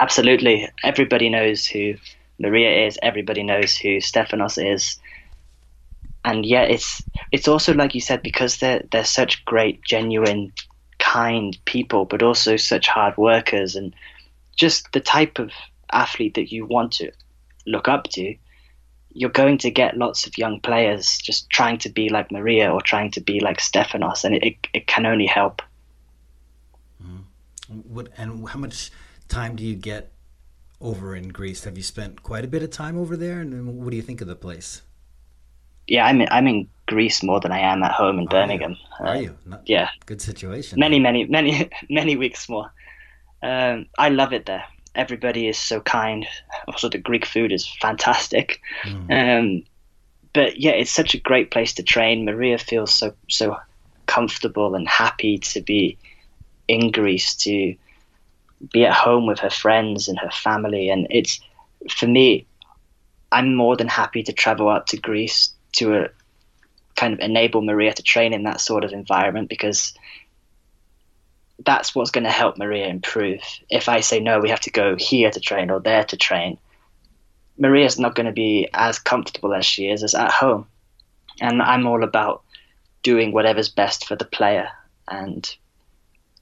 Absolutely. 0.00 0.68
Everybody 0.82 1.28
knows 1.28 1.66
who 1.66 1.94
Maria 2.38 2.86
is, 2.86 2.98
everybody 3.02 3.42
knows 3.42 3.76
who 3.76 3.98
Stefanos 3.98 4.56
is. 4.74 4.98
And 6.24 6.44
yeah, 6.44 6.62
it's 6.62 7.02
it's 7.32 7.48
also 7.48 7.74
like 7.74 7.94
you 7.94 8.00
said 8.00 8.22
because 8.22 8.58
they're 8.58 8.82
they're 8.90 9.04
such 9.04 9.44
great, 9.44 9.82
genuine 9.82 10.52
kind 11.12 11.56
people, 11.64 12.04
but 12.04 12.22
also 12.22 12.56
such 12.56 12.86
hard 12.86 13.16
workers 13.16 13.76
and 13.76 13.94
just 14.56 14.92
the 14.92 15.00
type 15.00 15.38
of 15.38 15.50
athlete 15.90 16.34
that 16.34 16.52
you 16.52 16.66
want 16.66 16.92
to 16.92 17.10
look 17.66 17.88
up 17.88 18.04
to, 18.04 18.34
you're 19.10 19.30
going 19.30 19.56
to 19.58 19.70
get 19.70 19.96
lots 19.96 20.26
of 20.26 20.36
young 20.36 20.60
players 20.60 21.16
just 21.18 21.48
trying 21.48 21.78
to 21.78 21.88
be 21.88 22.10
like 22.10 22.30
Maria 22.30 22.70
or 22.70 22.82
trying 22.82 23.10
to 23.12 23.20
be 23.20 23.40
like 23.40 23.58
Stefanos, 23.58 24.24
and 24.24 24.34
it, 24.34 24.56
it, 24.74 24.86
can 24.86 25.06
only 25.06 25.26
help. 25.26 25.62
Mm-hmm. 27.02 27.78
What 27.94 28.08
and 28.18 28.46
how 28.48 28.58
much 28.58 28.90
time 29.28 29.56
do 29.56 29.64
you 29.64 29.76
get 29.76 30.12
over 30.80 31.16
in 31.16 31.28
Greece? 31.28 31.64
Have 31.64 31.76
you 31.78 31.82
spent 31.82 32.22
quite 32.22 32.44
a 32.44 32.48
bit 32.48 32.62
of 32.62 32.70
time 32.70 32.98
over 32.98 33.16
there, 33.16 33.40
and 33.40 33.78
what 33.82 33.90
do 33.90 33.96
you 33.96 34.02
think 34.02 34.20
of 34.20 34.28
the 34.28 34.36
place? 34.36 34.82
yeah, 35.88 36.06
I'm 36.06 36.20
in, 36.20 36.28
I'm 36.30 36.46
in 36.46 36.68
Greece 36.88 37.22
more 37.22 37.38
than 37.38 37.52
I 37.52 37.60
am 37.60 37.82
at 37.82 37.92
home 37.92 38.18
in 38.18 38.24
Are 38.24 38.30
Birmingham. 38.30 38.72
You? 38.72 39.06
Are 39.06 39.06
uh, 39.06 39.20
you? 39.20 39.38
Not, 39.46 39.62
yeah. 39.66 39.90
Good 40.06 40.20
situation. 40.20 40.80
Many, 40.80 40.98
many, 40.98 41.26
many, 41.26 41.70
many 41.90 42.16
weeks 42.16 42.48
more. 42.48 42.72
Um, 43.42 43.86
I 43.96 44.08
love 44.08 44.32
it 44.32 44.46
there. 44.46 44.64
Everybody 44.94 45.46
is 45.46 45.58
so 45.58 45.80
kind. 45.80 46.26
Also, 46.66 46.88
the 46.88 46.98
Greek 46.98 47.24
food 47.24 47.52
is 47.52 47.68
fantastic. 47.80 48.60
Mm. 48.84 49.10
Um, 49.10 49.64
but 50.32 50.58
yeah, 50.58 50.72
it's 50.72 50.90
such 50.90 51.14
a 51.14 51.20
great 51.20 51.50
place 51.50 51.74
to 51.74 51.82
train. 51.82 52.24
Maria 52.24 52.58
feels 52.58 52.92
so 52.92 53.14
so 53.28 53.56
comfortable 54.06 54.74
and 54.74 54.88
happy 54.88 55.38
to 55.38 55.60
be 55.60 55.98
in 56.66 56.90
Greece, 56.90 57.34
to 57.36 57.74
be 58.72 58.84
at 58.84 58.94
home 58.94 59.26
with 59.26 59.38
her 59.40 59.50
friends 59.50 60.08
and 60.08 60.18
her 60.18 60.30
family, 60.30 60.88
and 60.88 61.06
it's 61.10 61.40
for 61.90 62.06
me. 62.06 62.46
I'm 63.30 63.54
more 63.54 63.76
than 63.76 63.88
happy 63.88 64.22
to 64.22 64.32
travel 64.32 64.70
out 64.70 64.86
to 64.86 64.96
Greece 64.96 65.52
to 65.72 65.94
uh, 65.94 66.08
kind 66.98 67.14
of 67.14 67.20
enable 67.20 67.62
Maria 67.62 67.92
to 67.92 68.02
train 68.02 68.32
in 68.32 68.42
that 68.42 68.60
sort 68.60 68.82
of 68.82 68.92
environment 68.92 69.48
because 69.48 69.94
that's 71.64 71.94
what's 71.94 72.10
going 72.10 72.24
to 72.24 72.30
help 72.30 72.58
Maria 72.58 72.88
improve. 72.88 73.40
If 73.70 73.88
I 73.88 74.00
say 74.00 74.18
no, 74.18 74.40
we 74.40 74.50
have 74.50 74.60
to 74.62 74.70
go 74.70 74.96
here 74.96 75.30
to 75.30 75.40
train 75.40 75.70
or 75.70 75.78
there 75.78 76.04
to 76.04 76.16
train, 76.16 76.58
Maria's 77.56 78.00
not 78.00 78.16
going 78.16 78.26
to 78.26 78.32
be 78.32 78.68
as 78.74 78.98
comfortable 78.98 79.54
as 79.54 79.64
she 79.64 79.88
is 79.88 80.02
as 80.02 80.14
at 80.14 80.32
home. 80.32 80.66
And 81.40 81.62
I'm 81.62 81.86
all 81.86 82.02
about 82.02 82.42
doing 83.04 83.30
whatever's 83.30 83.68
best 83.68 84.06
for 84.06 84.16
the 84.16 84.24
player, 84.24 84.68
and 85.06 85.48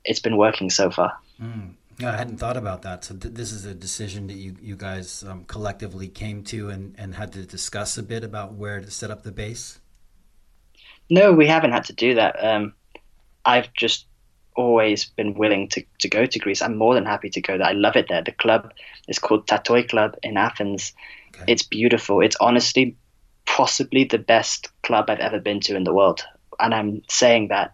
it's 0.06 0.20
been 0.20 0.38
working 0.38 0.70
so 0.70 0.90
far. 0.90 1.18
Mm. 1.40 1.74
I 2.00 2.16
hadn't 2.16 2.38
thought 2.38 2.56
about 2.56 2.82
that. 2.82 3.04
So 3.04 3.14
th- 3.14 3.34
this 3.34 3.52
is 3.52 3.64
a 3.64 3.74
decision 3.74 4.26
that 4.26 4.36
you 4.36 4.56
you 4.60 4.76
guys 4.76 5.22
um, 5.22 5.44
collectively 5.44 6.08
came 6.08 6.42
to 6.44 6.70
and, 6.70 6.94
and 6.98 7.14
had 7.14 7.32
to 7.32 7.42
discuss 7.42 7.98
a 7.98 8.02
bit 8.02 8.24
about 8.24 8.54
where 8.54 8.80
to 8.80 8.90
set 8.90 9.10
up 9.10 9.22
the 9.22 9.32
base. 9.32 9.80
No, 11.08 11.32
we 11.32 11.46
haven't 11.46 11.72
had 11.72 11.84
to 11.84 11.92
do 11.92 12.14
that. 12.14 12.42
Um, 12.44 12.74
I've 13.44 13.72
just 13.74 14.06
always 14.56 15.04
been 15.04 15.34
willing 15.34 15.68
to, 15.68 15.84
to 16.00 16.08
go 16.08 16.26
to 16.26 16.38
Greece. 16.38 16.62
I'm 16.62 16.76
more 16.76 16.94
than 16.94 17.04
happy 17.04 17.30
to 17.30 17.40
go 17.40 17.58
there. 17.58 17.66
I 17.66 17.72
love 17.72 17.96
it 17.96 18.06
there. 18.08 18.22
The 18.22 18.32
club 18.32 18.72
is 19.06 19.18
called 19.18 19.46
Tatoi 19.46 19.88
Club 19.88 20.16
in 20.22 20.36
Athens. 20.36 20.92
Okay. 21.34 21.44
It's 21.52 21.62
beautiful. 21.62 22.20
It's 22.20 22.36
honestly 22.40 22.96
possibly 23.44 24.04
the 24.04 24.18
best 24.18 24.70
club 24.82 25.08
I've 25.08 25.20
ever 25.20 25.38
been 25.38 25.60
to 25.60 25.76
in 25.76 25.84
the 25.84 25.94
world. 25.94 26.24
And 26.58 26.74
I'm 26.74 27.02
saying 27.08 27.48
that 27.48 27.72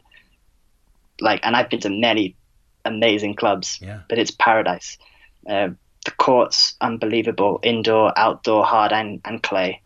like 1.20 1.40
and 1.44 1.56
I've 1.56 1.70
been 1.70 1.80
to 1.80 1.90
many 1.90 2.36
amazing 2.84 3.34
clubs, 3.34 3.78
yeah. 3.80 4.00
but 4.08 4.18
it's 4.18 4.30
paradise. 4.30 4.98
Uh, 5.48 5.68
the 6.04 6.10
courts 6.12 6.74
unbelievable, 6.80 7.60
indoor, 7.62 8.16
outdoor, 8.18 8.64
hard 8.64 8.92
and, 8.92 9.20
and 9.24 9.42
clay. 9.42 9.80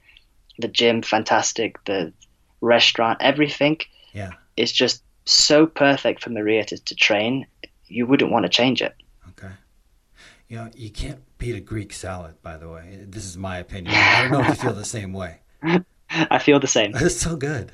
The 0.59 0.69
gym 0.69 1.03
fantastic. 1.03 1.83
The 1.85 2.13
restaurant, 2.67 3.19
everything. 3.21 3.79
Yeah, 4.13 4.33
it's 4.57 4.73
just 4.73 5.03
so 5.27 5.67
perfect 5.67 6.23
for 6.23 6.31
Maria 6.31 6.65
to, 6.65 6.79
to 6.79 6.95
train, 6.95 7.47
you 7.87 8.07
wouldn't 8.07 8.31
want 8.31 8.45
to 8.45 8.49
change 8.49 8.81
it. 8.81 8.95
Okay. 9.31 9.53
You 10.49 10.57
know, 10.57 10.71
you 10.75 10.91
can't 10.91 11.21
beat 11.39 11.57
a 11.57 11.61
Greek 11.61 11.93
salad, 11.93 12.41
by 12.43 12.57
the 12.57 12.69
way. 12.69 13.05
This 13.07 13.25
is 13.25 13.37
my 13.37 13.59
opinion. 13.59 13.95
I 13.97 14.23
don't 14.23 14.33
know 14.33 14.41
if 14.41 14.49
you 14.49 14.55
feel 14.55 14.73
the 14.73 14.85
same 14.85 15.13
way. 15.13 15.41
I 16.11 16.39
feel 16.39 16.61
the 16.61 16.69
same. 16.69 16.93
It's 16.97 17.21
so 17.21 17.37
good. 17.37 17.73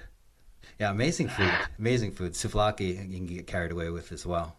Yeah, 0.81 0.91
amazing 0.91 1.29
food. 1.29 1.53
Amazing 1.79 2.13
food. 2.13 2.33
Souvlaki 2.33 2.89
you 3.11 3.19
can 3.19 3.27
get 3.27 3.47
carried 3.47 3.71
away 3.71 3.91
with 3.91 4.11
as 4.11 4.27
well. 4.27 4.57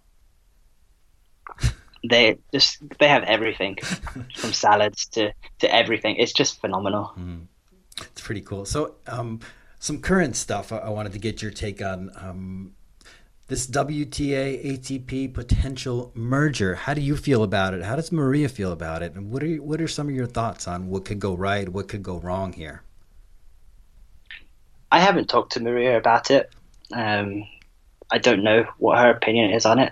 They 2.07 2.37
just 2.53 2.77
they 2.99 3.07
have 3.07 3.23
everything 3.23 3.77
from 4.35 4.53
salads 4.53 5.07
to, 5.07 5.33
to 5.59 5.73
everything. 5.73 6.17
It's 6.17 6.33
just 6.33 6.61
phenomenal. 6.61 7.13
Mm. 7.17 7.47
It's 7.97 8.21
pretty 8.21 8.41
cool. 8.41 8.65
So, 8.65 8.95
um, 9.07 9.39
some 9.83 9.99
current 9.99 10.35
stuff 10.35 10.71
I, 10.71 10.77
I, 10.77 10.89
wanted 10.89 11.11
to 11.13 11.19
get 11.19 11.41
your 11.41 11.51
take 11.51 11.81
on. 11.81 12.09
Um, 12.15 12.73
this 13.47 13.67
WTA 13.67 14.65
ATP 14.65 15.33
potential 15.33 16.11
merger. 16.15 16.75
How 16.75 16.93
do 16.93 17.01
you 17.01 17.17
feel 17.17 17.43
about 17.43 17.73
it? 17.73 17.83
How 17.83 17.97
does 17.97 18.11
Maria 18.11 18.47
feel 18.47 18.71
about 18.71 19.03
it? 19.03 19.13
And 19.13 19.29
what 19.29 19.43
are 19.43 19.55
what 19.55 19.81
are 19.81 19.87
some 19.87 20.07
of 20.07 20.15
your 20.15 20.25
thoughts 20.25 20.67
on 20.67 20.87
what 20.87 21.03
could 21.03 21.19
go 21.19 21.35
right, 21.35 21.67
what 21.67 21.89
could 21.89 22.01
go 22.01 22.17
wrong 22.17 22.53
here? 22.53 22.81
I 24.89 24.99
haven't 25.01 25.27
talked 25.27 25.53
to 25.53 25.59
Maria 25.59 25.97
about 25.97 26.31
it. 26.31 26.49
Um, 26.93 27.43
I 28.09 28.19
don't 28.19 28.43
know 28.43 28.65
what 28.77 28.99
her 28.99 29.09
opinion 29.09 29.51
is 29.51 29.65
on 29.65 29.79
it 29.79 29.91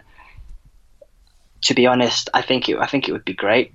to 1.64 1.74
be 1.74 1.88
honest, 1.88 2.30
I 2.34 2.42
think 2.42 2.70
it 2.70 2.78
I 2.78 2.88
think 2.88 3.08
it 3.08 3.12
would 3.12 3.26
be 3.26 3.34
great. 3.34 3.74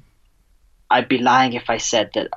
I'd 0.91 1.09
be 1.09 1.19
lying 1.19 1.53
if 1.53 1.69
I 1.69 1.79
said 1.79 2.11
that 2.15 2.31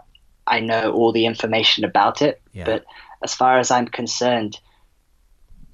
I 0.46 0.60
know 0.60 0.92
all 0.92 1.12
the 1.12 1.26
information 1.26 1.84
about 1.84 2.22
it. 2.22 2.42
Yeah. 2.54 2.66
But 2.66 2.86
as 3.24 3.34
far 3.34 3.60
as 3.60 3.72
I'm 3.72 3.88
concerned, 3.88 4.60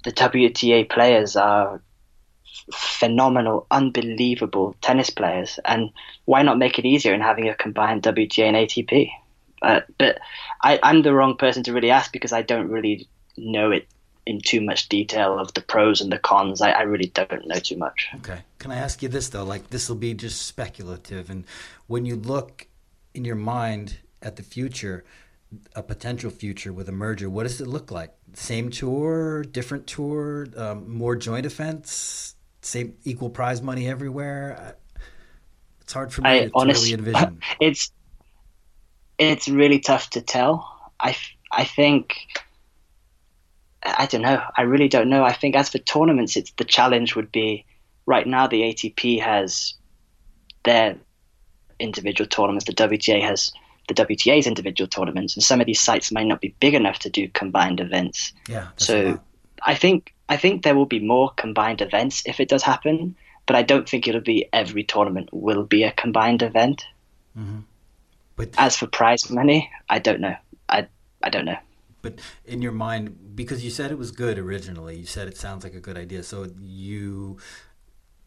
the 0.04 0.12
WTA 0.12 0.88
players 0.88 1.36
are 1.36 1.80
phenomenal, 2.72 3.66
unbelievable 3.70 4.74
tennis 4.80 5.10
players, 5.10 5.58
and 5.64 5.90
why 6.24 6.42
not 6.42 6.58
make 6.58 6.78
it 6.78 6.86
easier 6.86 7.14
in 7.14 7.20
having 7.20 7.48
a 7.48 7.54
combined 7.54 8.02
WTA 8.02 8.44
and 8.44 8.56
ATP? 8.56 9.10
Uh, 9.62 9.80
but 9.98 10.18
I, 10.62 10.78
I'm 10.82 11.02
the 11.02 11.14
wrong 11.14 11.36
person 11.36 11.62
to 11.64 11.72
really 11.72 11.90
ask 11.90 12.12
because 12.12 12.32
I 12.32 12.42
don't 12.42 12.68
really 12.68 13.08
know 13.36 13.70
it 13.70 13.86
in 14.26 14.40
too 14.40 14.60
much 14.60 14.88
detail 14.88 15.38
of 15.38 15.54
the 15.54 15.60
pros 15.60 16.00
and 16.00 16.10
the 16.10 16.18
cons. 16.18 16.60
I, 16.60 16.70
I, 16.70 16.82
really 16.82 17.06
don't 17.06 17.46
know 17.46 17.58
too 17.58 17.76
much. 17.76 18.08
Okay. 18.16 18.40
Can 18.58 18.72
I 18.72 18.76
ask 18.76 19.02
you 19.02 19.08
this 19.08 19.28
though? 19.28 19.44
Like 19.44 19.70
this 19.70 19.88
will 19.88 19.96
be 19.96 20.14
just 20.14 20.42
speculative, 20.42 21.30
and 21.30 21.44
when 21.86 22.04
you 22.04 22.16
look 22.16 22.66
in 23.14 23.24
your 23.24 23.36
mind 23.36 23.98
at 24.20 24.36
the 24.36 24.42
future, 24.42 25.04
a 25.74 25.82
potential 25.82 26.30
future 26.30 26.72
with 26.72 26.88
a 26.88 26.92
merger, 26.92 27.30
what 27.30 27.44
does 27.44 27.60
it 27.60 27.66
look 27.66 27.90
like? 27.90 28.12
Same 28.34 28.70
tour, 28.70 29.42
different 29.44 29.86
tour, 29.86 30.46
um, 30.56 30.90
more 30.90 31.16
joint 31.16 31.46
events, 31.46 32.34
same 32.62 32.96
equal 33.04 33.30
prize 33.30 33.62
money 33.62 33.88
everywhere. 33.88 34.76
It's 35.80 35.92
hard 35.92 36.12
for 36.12 36.22
me 36.22 36.30
I 36.30 36.38
to, 36.46 36.50
honestly, 36.54 36.96
really 36.96 37.08
envision. 37.08 37.40
It's 37.60 37.92
it's 39.18 39.48
really 39.48 39.78
tough 39.78 40.10
to 40.10 40.20
tell. 40.20 40.92
I 41.00 41.16
I 41.52 41.64
think 41.64 42.16
I 43.84 44.06
don't 44.06 44.22
know. 44.22 44.42
I 44.56 44.62
really 44.62 44.88
don't 44.88 45.08
know. 45.08 45.22
I 45.22 45.32
think 45.32 45.54
as 45.54 45.68
for 45.68 45.78
tournaments, 45.78 46.36
it's 46.36 46.50
the 46.52 46.64
challenge 46.64 47.14
would 47.14 47.30
be 47.30 47.64
right 48.04 48.26
now 48.26 48.46
the 48.46 48.62
ATP 48.62 49.20
has 49.20 49.74
their 50.64 50.96
individual 51.78 52.28
tournaments. 52.28 52.64
The 52.64 52.72
WTA 52.72 53.22
has 53.22 53.52
the 53.88 53.94
WTA's 53.94 54.46
individual 54.46 54.88
tournaments, 54.88 55.36
and 55.36 55.42
some 55.42 55.60
of 55.60 55.66
these 55.66 55.80
sites 55.80 56.10
might 56.12 56.26
not 56.26 56.40
be 56.40 56.54
big 56.60 56.74
enough 56.74 56.98
to 57.00 57.10
do 57.10 57.28
combined 57.28 57.80
events. 57.80 58.32
Yeah. 58.48 58.68
So 58.76 59.20
I 59.62 59.74
think 59.74 60.14
I 60.28 60.36
think 60.36 60.62
there 60.62 60.74
will 60.74 60.86
be 60.86 61.00
more 61.00 61.30
combined 61.36 61.80
events 61.80 62.22
if 62.26 62.40
it 62.40 62.48
does 62.48 62.62
happen, 62.62 63.16
but 63.46 63.56
I 63.56 63.62
don't 63.62 63.88
think 63.88 64.08
it'll 64.08 64.20
be 64.20 64.48
every 64.52 64.84
tournament 64.84 65.28
will 65.32 65.64
be 65.64 65.84
a 65.84 65.92
combined 65.92 66.42
event. 66.42 66.84
Mm-hmm. 67.38 67.60
But 68.36 68.50
as 68.58 68.76
for 68.76 68.86
prize 68.86 69.30
money, 69.30 69.70
I 69.88 69.98
don't 69.98 70.20
know. 70.20 70.36
I 70.68 70.88
I 71.22 71.30
don't 71.30 71.44
know. 71.44 71.58
But 72.02 72.20
in 72.44 72.62
your 72.62 72.72
mind, 72.72 73.34
because 73.34 73.64
you 73.64 73.70
said 73.70 73.90
it 73.90 73.98
was 73.98 74.12
good 74.12 74.38
originally, 74.38 74.96
you 74.96 75.06
said 75.06 75.26
it 75.26 75.36
sounds 75.36 75.64
like 75.64 75.74
a 75.74 75.80
good 75.80 75.96
idea. 75.96 76.22
So 76.22 76.46
you, 76.60 77.38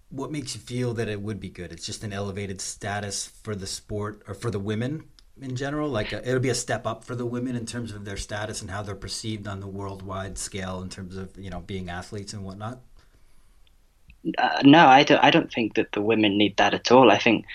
what 0.10 0.32
makes 0.34 0.54
you 0.54 0.60
feel 0.60 0.94
that 0.96 1.08
it 1.08 1.22
would 1.22 1.40
be 1.40 1.50
good? 1.50 1.72
It's 1.72 1.86
just 1.86 2.04
an 2.04 2.12
elevated 2.12 2.60
status 2.60 3.26
for 3.26 3.56
the 3.56 3.68
sport 3.68 4.22
or 4.28 4.34
for 4.34 4.52
the 4.52 4.60
women 4.60 5.06
in 5.42 5.56
general. 5.56 5.90
Like 5.90 6.12
a, 6.12 6.28
it'll 6.28 6.40
be 6.40 6.50
a 6.50 6.56
step 6.56 6.86
up 6.86 7.04
for 7.04 7.16
the 7.16 7.26
women 7.26 7.56
in 7.56 7.66
terms 7.66 7.92
of 7.92 8.06
their 8.06 8.18
status 8.18 8.62
and 8.62 8.70
how 8.70 8.82
they're 8.82 8.96
perceived 8.96 9.48
on 9.48 9.60
the 9.60 9.68
worldwide 9.68 10.38
scale 10.38 10.82
in 10.82 10.90
terms 10.90 11.18
of 11.18 11.38
you 11.38 11.50
know 11.50 11.62
being 11.62 11.90
athletes 11.90 12.34
and 12.34 12.44
whatnot. 12.44 12.80
Uh, 14.38 14.62
no, 14.64 14.88
I 14.88 15.04
don't. 15.04 15.24
I 15.24 15.32
don't 15.32 15.52
think 15.52 15.76
that 15.76 15.92
the 15.94 16.02
women 16.02 16.38
need 16.38 16.58
that 16.58 16.74
at 16.74 16.92
all. 16.92 17.12
I 17.12 17.18
think 17.18 17.46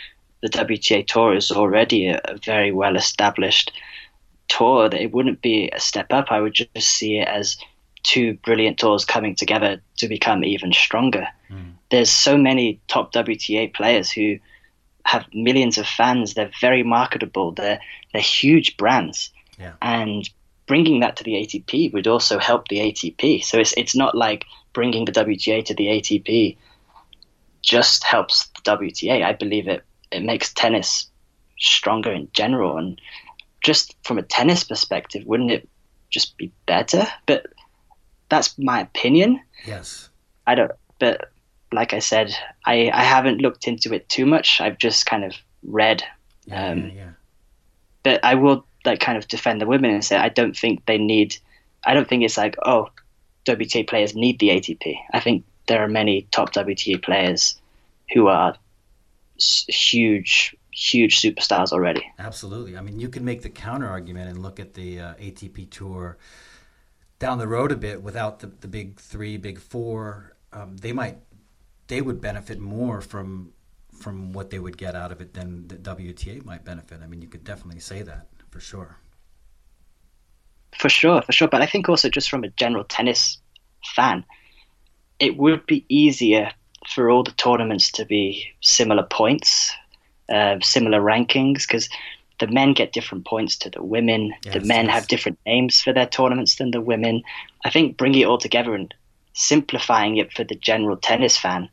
the 0.42 0.48
WTA 0.48 1.06
tour 1.06 1.34
is 1.34 1.50
already 1.50 2.08
a, 2.08 2.20
a 2.24 2.38
very 2.38 2.72
well 2.72 2.96
established 2.96 3.72
tour 4.48 4.88
that 4.88 5.00
it 5.00 5.12
wouldn't 5.12 5.42
be 5.42 5.70
a 5.70 5.80
step 5.80 6.12
up. 6.12 6.26
I 6.30 6.40
would 6.40 6.54
just 6.54 6.88
see 6.88 7.18
it 7.18 7.28
as 7.28 7.56
two 8.02 8.34
brilliant 8.44 8.78
tours 8.78 9.04
coming 9.04 9.34
together 9.34 9.80
to 9.96 10.08
become 10.08 10.44
even 10.44 10.72
stronger. 10.72 11.26
Mm. 11.50 11.72
There's 11.90 12.10
so 12.10 12.36
many 12.36 12.80
top 12.88 13.12
WTA 13.12 13.72
players 13.74 14.10
who 14.10 14.38
have 15.04 15.26
millions 15.32 15.78
of 15.78 15.86
fans. 15.86 16.34
They're 16.34 16.50
very 16.60 16.82
marketable. 16.82 17.52
They're 17.52 17.80
they're 18.12 18.22
huge 18.22 18.76
brands, 18.76 19.30
yeah. 19.58 19.72
and 19.82 20.28
bringing 20.66 21.00
that 21.00 21.16
to 21.16 21.24
the 21.24 21.32
ATP 21.32 21.92
would 21.92 22.06
also 22.06 22.38
help 22.38 22.68
the 22.68 22.78
ATP. 22.78 23.44
So 23.44 23.58
it's 23.58 23.74
it's 23.76 23.96
not 23.96 24.16
like 24.16 24.44
bringing 24.72 25.04
the 25.04 25.12
WTA 25.12 25.64
to 25.66 25.74
the 25.74 25.86
ATP 25.86 26.56
just 27.62 28.04
helps 28.04 28.48
the 28.48 28.62
WTA. 28.62 29.24
I 29.24 29.32
believe 29.32 29.68
it 29.68 29.84
it 30.10 30.22
makes 30.22 30.52
tennis 30.52 31.06
stronger 31.58 32.12
in 32.12 32.28
general 32.32 32.76
and 32.76 33.00
just 33.64 33.96
from 34.04 34.18
a 34.18 34.22
tennis 34.22 34.62
perspective, 34.62 35.24
wouldn't 35.26 35.50
it 35.50 35.68
just 36.10 36.36
be 36.36 36.52
better? 36.66 37.06
But 37.26 37.46
that's 38.28 38.56
my 38.58 38.80
opinion. 38.80 39.40
Yes. 39.66 40.10
I 40.46 40.54
don't, 40.54 40.72
but 40.98 41.30
like 41.74 41.92
I 41.92 41.98
said, 41.98 42.34
I, 42.64 42.90
I 42.92 43.02
haven't 43.02 43.40
looked 43.40 43.66
into 43.66 43.92
it 43.94 44.08
too 44.08 44.26
much. 44.26 44.60
I've 44.60 44.78
just 44.78 45.06
kind 45.06 45.24
of 45.24 45.34
read. 45.62 46.02
Yeah, 46.46 46.68
um, 46.68 46.78
yeah, 46.78 46.92
yeah. 46.94 47.10
But 48.02 48.24
I 48.24 48.34
will 48.34 48.66
like 48.84 49.00
kind 49.00 49.16
of 49.16 49.28
defend 49.28 49.60
the 49.60 49.66
women 49.66 49.90
and 49.90 50.04
say 50.04 50.16
I 50.16 50.28
don't 50.28 50.56
think 50.56 50.84
they 50.86 50.98
need. 50.98 51.36
I 51.84 51.94
don't 51.94 52.08
think 52.08 52.22
it's 52.22 52.36
like 52.36 52.56
oh, 52.64 52.88
WTA 53.46 53.88
players 53.88 54.14
need 54.14 54.38
the 54.38 54.48
ATP. 54.48 54.96
I 55.12 55.20
think 55.20 55.44
there 55.66 55.82
are 55.82 55.88
many 55.88 56.26
top 56.30 56.52
WTA 56.52 57.02
players 57.02 57.58
who 58.12 58.28
are 58.28 58.56
huge 59.38 60.56
huge 60.74 61.20
superstars 61.20 61.72
already. 61.72 62.04
Absolutely. 62.18 62.76
I 62.76 62.80
mean, 62.80 62.98
you 62.98 63.08
can 63.08 63.24
make 63.24 63.42
the 63.42 63.50
counter 63.50 63.88
argument 63.88 64.28
and 64.28 64.42
look 64.42 64.58
at 64.58 64.74
the 64.74 65.00
uh, 65.00 65.14
ATP 65.14 65.70
Tour 65.70 66.18
down 67.18 67.38
the 67.38 67.46
road 67.46 67.70
a 67.70 67.76
bit 67.76 68.02
without 68.02 68.40
the, 68.40 68.48
the 68.60 68.68
big 68.68 68.98
three, 68.98 69.36
big 69.36 69.58
four. 69.60 70.34
Um, 70.52 70.76
they 70.76 70.92
might, 70.92 71.18
they 71.86 72.00
would 72.00 72.20
benefit 72.20 72.58
more 72.58 73.00
from 73.00 73.52
from 73.98 74.32
what 74.32 74.50
they 74.50 74.58
would 74.58 74.76
get 74.76 74.94
out 74.94 75.12
of 75.12 75.20
it 75.20 75.34
than 75.34 75.68
the 75.68 75.76
WTA 75.76 76.44
might 76.44 76.64
benefit. 76.64 77.00
I 77.02 77.06
mean, 77.06 77.22
you 77.22 77.28
could 77.28 77.44
definitely 77.44 77.80
say 77.80 78.02
that 78.02 78.26
for 78.50 78.58
sure. 78.58 78.98
For 80.76 80.88
sure, 80.88 81.22
for 81.22 81.30
sure. 81.30 81.46
But 81.46 81.62
I 81.62 81.66
think 81.66 81.88
also 81.88 82.08
just 82.08 82.28
from 82.28 82.42
a 82.42 82.48
general 82.48 82.84
tennis 82.84 83.38
fan, 83.94 84.24
it 85.20 85.36
would 85.36 85.64
be 85.66 85.86
easier 85.88 86.50
for 86.92 87.08
all 87.08 87.22
the 87.22 87.30
tournaments 87.32 87.92
to 87.92 88.04
be 88.04 88.44
similar 88.60 89.04
points 89.04 89.72
uh, 90.28 90.58
similar 90.60 91.00
rankings 91.00 91.66
because 91.66 91.88
the 92.40 92.46
men 92.46 92.72
get 92.72 92.92
different 92.92 93.26
points 93.26 93.56
to 93.58 93.70
the 93.70 93.82
women. 93.82 94.32
Yes, 94.44 94.54
the 94.54 94.60
men 94.60 94.86
yes. 94.86 94.94
have 94.94 95.08
different 95.08 95.38
names 95.46 95.80
for 95.80 95.92
their 95.92 96.06
tournaments 96.06 96.56
than 96.56 96.70
the 96.70 96.80
women. 96.80 97.22
I 97.64 97.70
think 97.70 97.96
bringing 97.96 98.22
it 98.22 98.26
all 98.26 98.38
together 98.38 98.74
and 98.74 98.92
simplifying 99.34 100.16
it 100.16 100.32
for 100.32 100.44
the 100.44 100.54
general 100.54 100.96
tennis 100.96 101.36
fan 101.36 101.68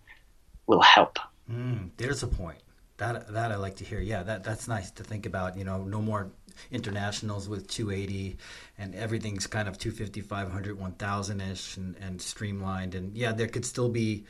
will 0.68 0.82
help. 0.82 1.20
Mm, 1.50 1.92
there's 1.98 2.24
a 2.24 2.28
point. 2.28 2.60
That 2.98 3.34
that 3.34 3.52
I 3.52 3.56
like 3.56 3.78
to 3.78 3.84
hear. 3.84 4.00
Yeah, 4.00 4.22
that 4.24 4.44
that's 4.44 4.68
nice 4.68 4.92
to 4.92 5.04
think 5.04 5.26
about. 5.26 5.58
You 5.58 5.64
know, 5.64 5.84
no 5.84 6.02
more 6.02 6.32
internationals 6.70 7.48
with 7.48 7.68
280 7.68 8.38
and 8.78 8.94
everything's 8.94 9.48
kind 9.48 9.68
of 9.68 9.78
250 9.78 10.22
500 10.22 10.78
1000 10.78 11.42
ish 11.42 11.78
and, 11.78 11.96
and 12.02 12.22
streamlined 12.22 12.94
and 12.94 13.16
yeah 13.16 13.32
there 13.32 13.48
could 13.48 13.66
still 13.66 13.88
be 13.88 14.26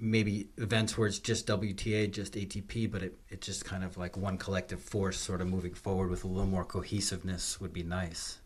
maybe 0.00 0.48
events 0.56 0.96
where 0.96 1.06
it's 1.06 1.18
just 1.18 1.46
WTA, 1.46 2.10
just 2.10 2.34
ATP, 2.34 2.90
but 2.90 3.02
it, 3.02 3.18
it 3.28 3.40
just 3.42 3.64
kind 3.64 3.84
of 3.84 3.98
like 3.98 4.16
one 4.16 4.38
collective 4.38 4.80
force 4.80 5.18
sort 5.18 5.40
of 5.40 5.48
moving 5.48 5.74
forward 5.74 6.10
with 6.10 6.24
a 6.24 6.26
little 6.26 6.46
more 6.46 6.64
cohesiveness 6.64 7.60
would 7.60 7.72
be 7.72 7.82
nice. 7.82 8.38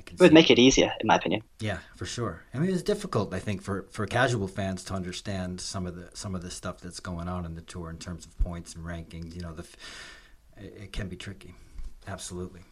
I 0.00 0.02
can 0.02 0.14
it 0.14 0.20
would 0.20 0.32
make 0.32 0.50
it 0.50 0.58
easier, 0.58 0.92
in 1.00 1.06
my 1.06 1.16
opinion. 1.16 1.42
Yeah, 1.60 1.78
for 1.94 2.06
sure. 2.06 2.42
I 2.54 2.58
mean, 2.58 2.70
it's 2.70 2.82
difficult, 2.82 3.34
I 3.34 3.38
think, 3.38 3.60
for, 3.60 3.86
for 3.90 4.06
casual 4.06 4.48
fans 4.48 4.82
to 4.84 4.94
understand 4.94 5.60
some 5.60 5.86
of 5.86 5.94
the 5.94 6.08
some 6.14 6.34
of 6.34 6.40
the 6.42 6.50
stuff 6.50 6.80
that's 6.80 7.00
going 7.00 7.28
on 7.28 7.44
in 7.44 7.54
the 7.54 7.60
tour 7.60 7.90
in 7.90 7.98
terms 7.98 8.24
of 8.24 8.38
points 8.38 8.74
and 8.74 8.84
rankings. 8.84 9.34
You 9.34 9.42
know, 9.42 9.52
the 9.52 9.66
it 10.56 10.92
can 10.92 11.08
be 11.08 11.16
tricky. 11.16 11.54
Absolutely. 12.08 12.62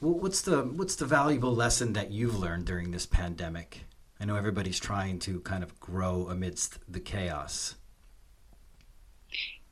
Well, 0.00 0.14
what's 0.14 0.42
the 0.42 0.62
what's 0.62 0.96
the 0.96 1.06
valuable 1.06 1.54
lesson 1.54 1.92
that 1.92 2.10
you've 2.10 2.38
learned 2.38 2.64
during 2.64 2.90
this 2.90 3.06
pandemic? 3.06 3.84
I 4.20 4.24
know 4.24 4.36
everybody's 4.36 4.80
trying 4.80 5.20
to 5.20 5.40
kind 5.40 5.62
of 5.62 5.78
grow 5.78 6.28
amidst 6.28 6.78
the 6.90 7.00
chaos. 7.00 7.76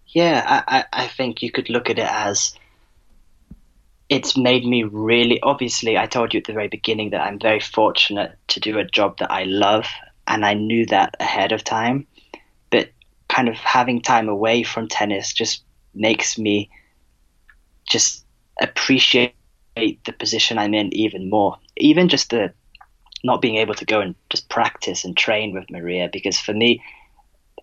Yeah, 0.09 0.63
I, 0.69 0.85
I 0.93 1.09
think 1.09 1.43
you 1.43 1.51
could 1.51 1.71
look 1.71 1.89
at 1.89 1.99
it 1.99 2.09
as 2.09 2.55
it's 4.13 4.37
made 4.37 4.67
me 4.67 4.83
really 4.83 5.41
obviously 5.43 5.97
I 5.97 6.05
told 6.05 6.35
you 6.35 6.39
at 6.39 6.45
the 6.45 6.53
very 6.53 6.69
beginning 6.69 7.11
that 7.11 7.23
I'm 7.23 7.39
very 7.39 7.61
fortunate 7.61 8.37
to 8.49 8.61
do 8.61 8.79
a 8.79 8.85
job 8.85 9.17
that 9.19 9.33
I 9.33 9.45
love 9.45 9.87
and 10.27 10.45
I 10.45 10.53
knew 10.53 10.85
that 10.87 11.17
ahead 11.19 11.51
of 11.51 11.65
time. 11.65 12.07
But 12.71 12.91
kind 13.31 13.49
of 13.49 13.55
having 13.55 14.03
time 14.03 14.29
away 14.29 14.65
from 14.65 14.87
tennis 14.87 15.33
just 15.33 15.63
makes 15.95 16.37
me 16.37 16.69
just 17.89 18.27
appreciate 18.61 19.35
the 19.77 20.13
position 20.19 20.59
I'm 20.59 20.75
in 20.75 20.93
even 20.93 21.31
more. 21.31 21.57
Even 21.79 22.11
just 22.11 22.29
the 22.29 22.53
not 23.25 23.41
being 23.41 23.57
able 23.57 23.75
to 23.77 23.87
go 23.87 24.01
and 24.01 24.15
just 24.29 24.51
practice 24.51 25.07
and 25.07 25.17
train 25.17 25.55
with 25.55 25.71
Maria 25.71 26.11
because 26.13 26.39
for 26.39 26.53
me 26.53 26.83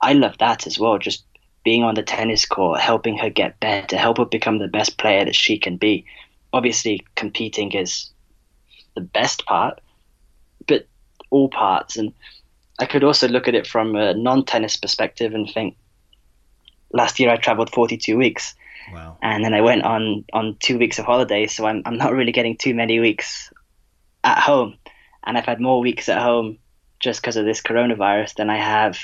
I 0.02 0.14
love 0.14 0.40
that 0.40 0.66
as 0.66 0.80
well. 0.80 0.98
Just 0.98 1.26
being 1.64 1.84
on 1.84 1.94
the 1.94 2.02
tennis 2.02 2.48
court, 2.48 2.80
helping 2.80 3.20
her 3.20 3.30
get 3.30 3.60
better, 3.60 3.98
help 3.98 4.18
her 4.18 4.26
become 4.26 4.58
the 4.58 4.68
best 4.68 4.98
player 4.98 5.26
that 5.26 5.36
she 5.36 5.60
can 5.60 5.78
be. 5.78 6.06
Obviously, 6.52 7.06
competing 7.16 7.72
is 7.74 8.10
the 8.96 9.02
best 9.02 9.46
part, 9.46 9.82
but 10.68 10.88
all 11.30 11.50
parts. 11.50 11.98
And 11.98 12.14
I 12.80 12.86
could 12.86 13.04
also 13.04 13.28
look 13.28 13.48
at 13.48 13.56
it 13.56 13.68
from 13.68 13.96
a 13.96 14.14
non 14.14 14.46
tennis 14.46 14.76
perspective 14.76 15.34
and 15.34 15.50
think 15.50 15.78
last 16.92 17.20
year 17.20 17.30
I 17.30 17.38
traveled 17.38 17.72
42 17.72 18.18
weeks. 18.18 18.56
Wow. 18.92 19.18
And 19.22 19.44
then 19.44 19.54
I 19.54 19.62
went 19.62 19.84
on, 19.84 20.26
on 20.34 20.58
two 20.60 20.78
weeks 20.80 20.98
of 20.98 21.06
holiday, 21.06 21.46
so 21.48 21.66
I'm, 21.66 21.84
I'm 21.86 21.98
not 21.98 22.14
really 22.14 22.32
getting 22.32 22.58
too 22.58 22.74
many 22.74 23.00
weeks 23.00 23.52
at 24.24 24.40
home. 24.40 24.78
And 25.24 25.38
I've 25.38 25.46
had 25.46 25.62
more 25.62 25.80
weeks 25.80 26.10
at 26.10 26.22
home 26.22 26.58
just 27.00 27.22
because 27.22 27.38
of 27.38 27.46
this 27.46 27.62
coronavirus 27.62 28.36
than 28.36 28.50
I 28.50 28.58
have 28.58 28.98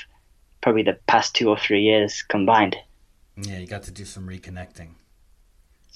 probably 0.60 0.82
the 0.82 0.98
past 1.06 1.34
two 1.34 1.48
or 1.48 1.58
three 1.58 1.82
years 1.82 2.22
combined. 2.22 2.76
Yeah, 3.36 3.58
you 3.58 3.66
got 3.66 3.84
to 3.84 3.92
do 3.92 4.04
some 4.04 4.26
reconnecting. 4.26 4.88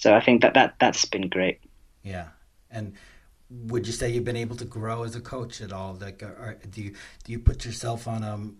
So 0.01 0.15
I 0.15 0.21
think 0.21 0.41
that, 0.41 0.55
that 0.55 0.77
that's 0.81 1.05
been 1.05 1.29
great. 1.29 1.61
Yeah. 2.03 2.29
And 2.71 2.95
would 3.51 3.87
you 3.87 3.93
say 3.93 4.09
you've 4.11 4.25
been 4.25 4.35
able 4.35 4.57
to 4.57 4.65
grow 4.65 5.03
as 5.03 5.15
a 5.15 5.21
coach 5.21 5.61
at 5.61 5.75
all? 5.75 5.99
Like, 6.01 6.23
are, 6.23 6.59
do 6.71 6.81
you 6.81 6.95
do 7.25 7.33
you 7.33 7.39
put 7.39 7.67
yourself 7.67 8.09
on 8.09 8.25
um, 8.25 8.57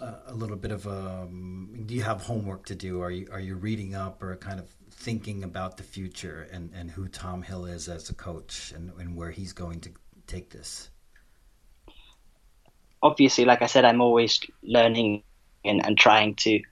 a 0.00 0.32
little 0.32 0.56
bit 0.56 0.72
of 0.72 0.86
a? 0.86 1.24
Um, 1.24 1.82
do 1.84 1.94
you 1.94 2.02
have 2.02 2.22
homework 2.22 2.64
to 2.66 2.74
do? 2.74 3.02
Are 3.02 3.10
you 3.10 3.28
are 3.30 3.40
you 3.40 3.56
reading 3.56 3.94
up 3.94 4.22
or 4.22 4.34
kind 4.36 4.58
of 4.58 4.70
thinking 4.90 5.44
about 5.44 5.76
the 5.76 5.82
future 5.82 6.48
and, 6.50 6.72
and 6.74 6.90
who 6.90 7.08
Tom 7.08 7.42
Hill 7.42 7.66
is 7.66 7.86
as 7.86 8.08
a 8.08 8.14
coach 8.14 8.72
and, 8.74 8.90
and 8.98 9.14
where 9.14 9.30
he's 9.30 9.52
going 9.52 9.80
to 9.80 9.90
take 10.26 10.48
this? 10.48 10.88
Obviously, 13.02 13.44
like 13.44 13.60
I 13.60 13.66
said, 13.66 13.84
I'm 13.84 14.00
always 14.00 14.40
learning 14.62 15.24
and, 15.62 15.84
and 15.84 15.98
trying 15.98 16.36
to 16.36 16.62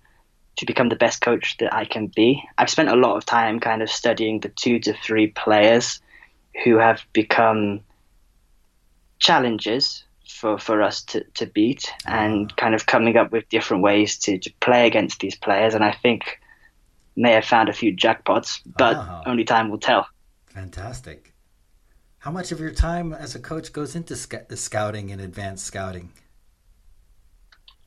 to 0.59 0.67
become 0.67 0.89
the 0.89 0.97
best 0.97 1.21
coach 1.21 1.57
that 1.59 1.73
I 1.75 1.85
can 1.85 2.09
be. 2.09 2.43
I've 2.59 2.71
spent 2.71 2.89
a 2.89 2.97
lot 2.97 3.17
of 3.17 3.25
time 3.25 3.59
kind 3.61 3.81
of 3.83 3.91
studying 3.91 4.41
the 4.41 4.49
two 4.51 4.79
to 4.81 4.93
three 4.93 5.29
players 5.29 6.01
who 6.65 6.77
have 6.77 7.01
become 7.13 7.81
challenges 9.19 10.05
for, 10.29 10.59
for 10.59 10.83
us 10.83 11.03
to, 11.03 11.25
to 11.35 11.47
beat 11.47 11.93
and 12.07 12.55
kind 12.57 12.75
of 12.75 12.87
coming 12.87 13.17
up 13.17 13.33
with 13.33 13.49
different 13.49 13.83
ways 13.83 14.19
to, 14.19 14.39
to 14.39 14.53
play 14.61 14.87
against 14.87 15.21
these 15.21 15.37
players. 15.37 15.75
And 15.75 15.85
I 15.85 15.93
think 15.93 16.39
may 17.17 17.33
have 17.33 17.45
found 17.45 17.69
a 17.69 17.73
few 17.73 17.95
jackpots, 17.95 18.61
but 18.77 18.97
Ah. 18.97 19.23
only 19.27 19.45
time 19.45 19.71
will 19.71 19.79
tell. 19.79 20.07
Fantastic. 20.47 21.33
How 22.21 22.31
much 22.31 22.53
of 22.53 22.61
your 22.61 22.71
time 22.73 23.13
as 23.13 23.35
a 23.35 23.41
coach 23.41 23.73
goes 23.73 23.95
into 23.97 24.15
sc- 24.17 24.51
scouting 24.55 25.11
and 25.11 25.21
advanced 25.21 25.65
scouting? 25.67 26.13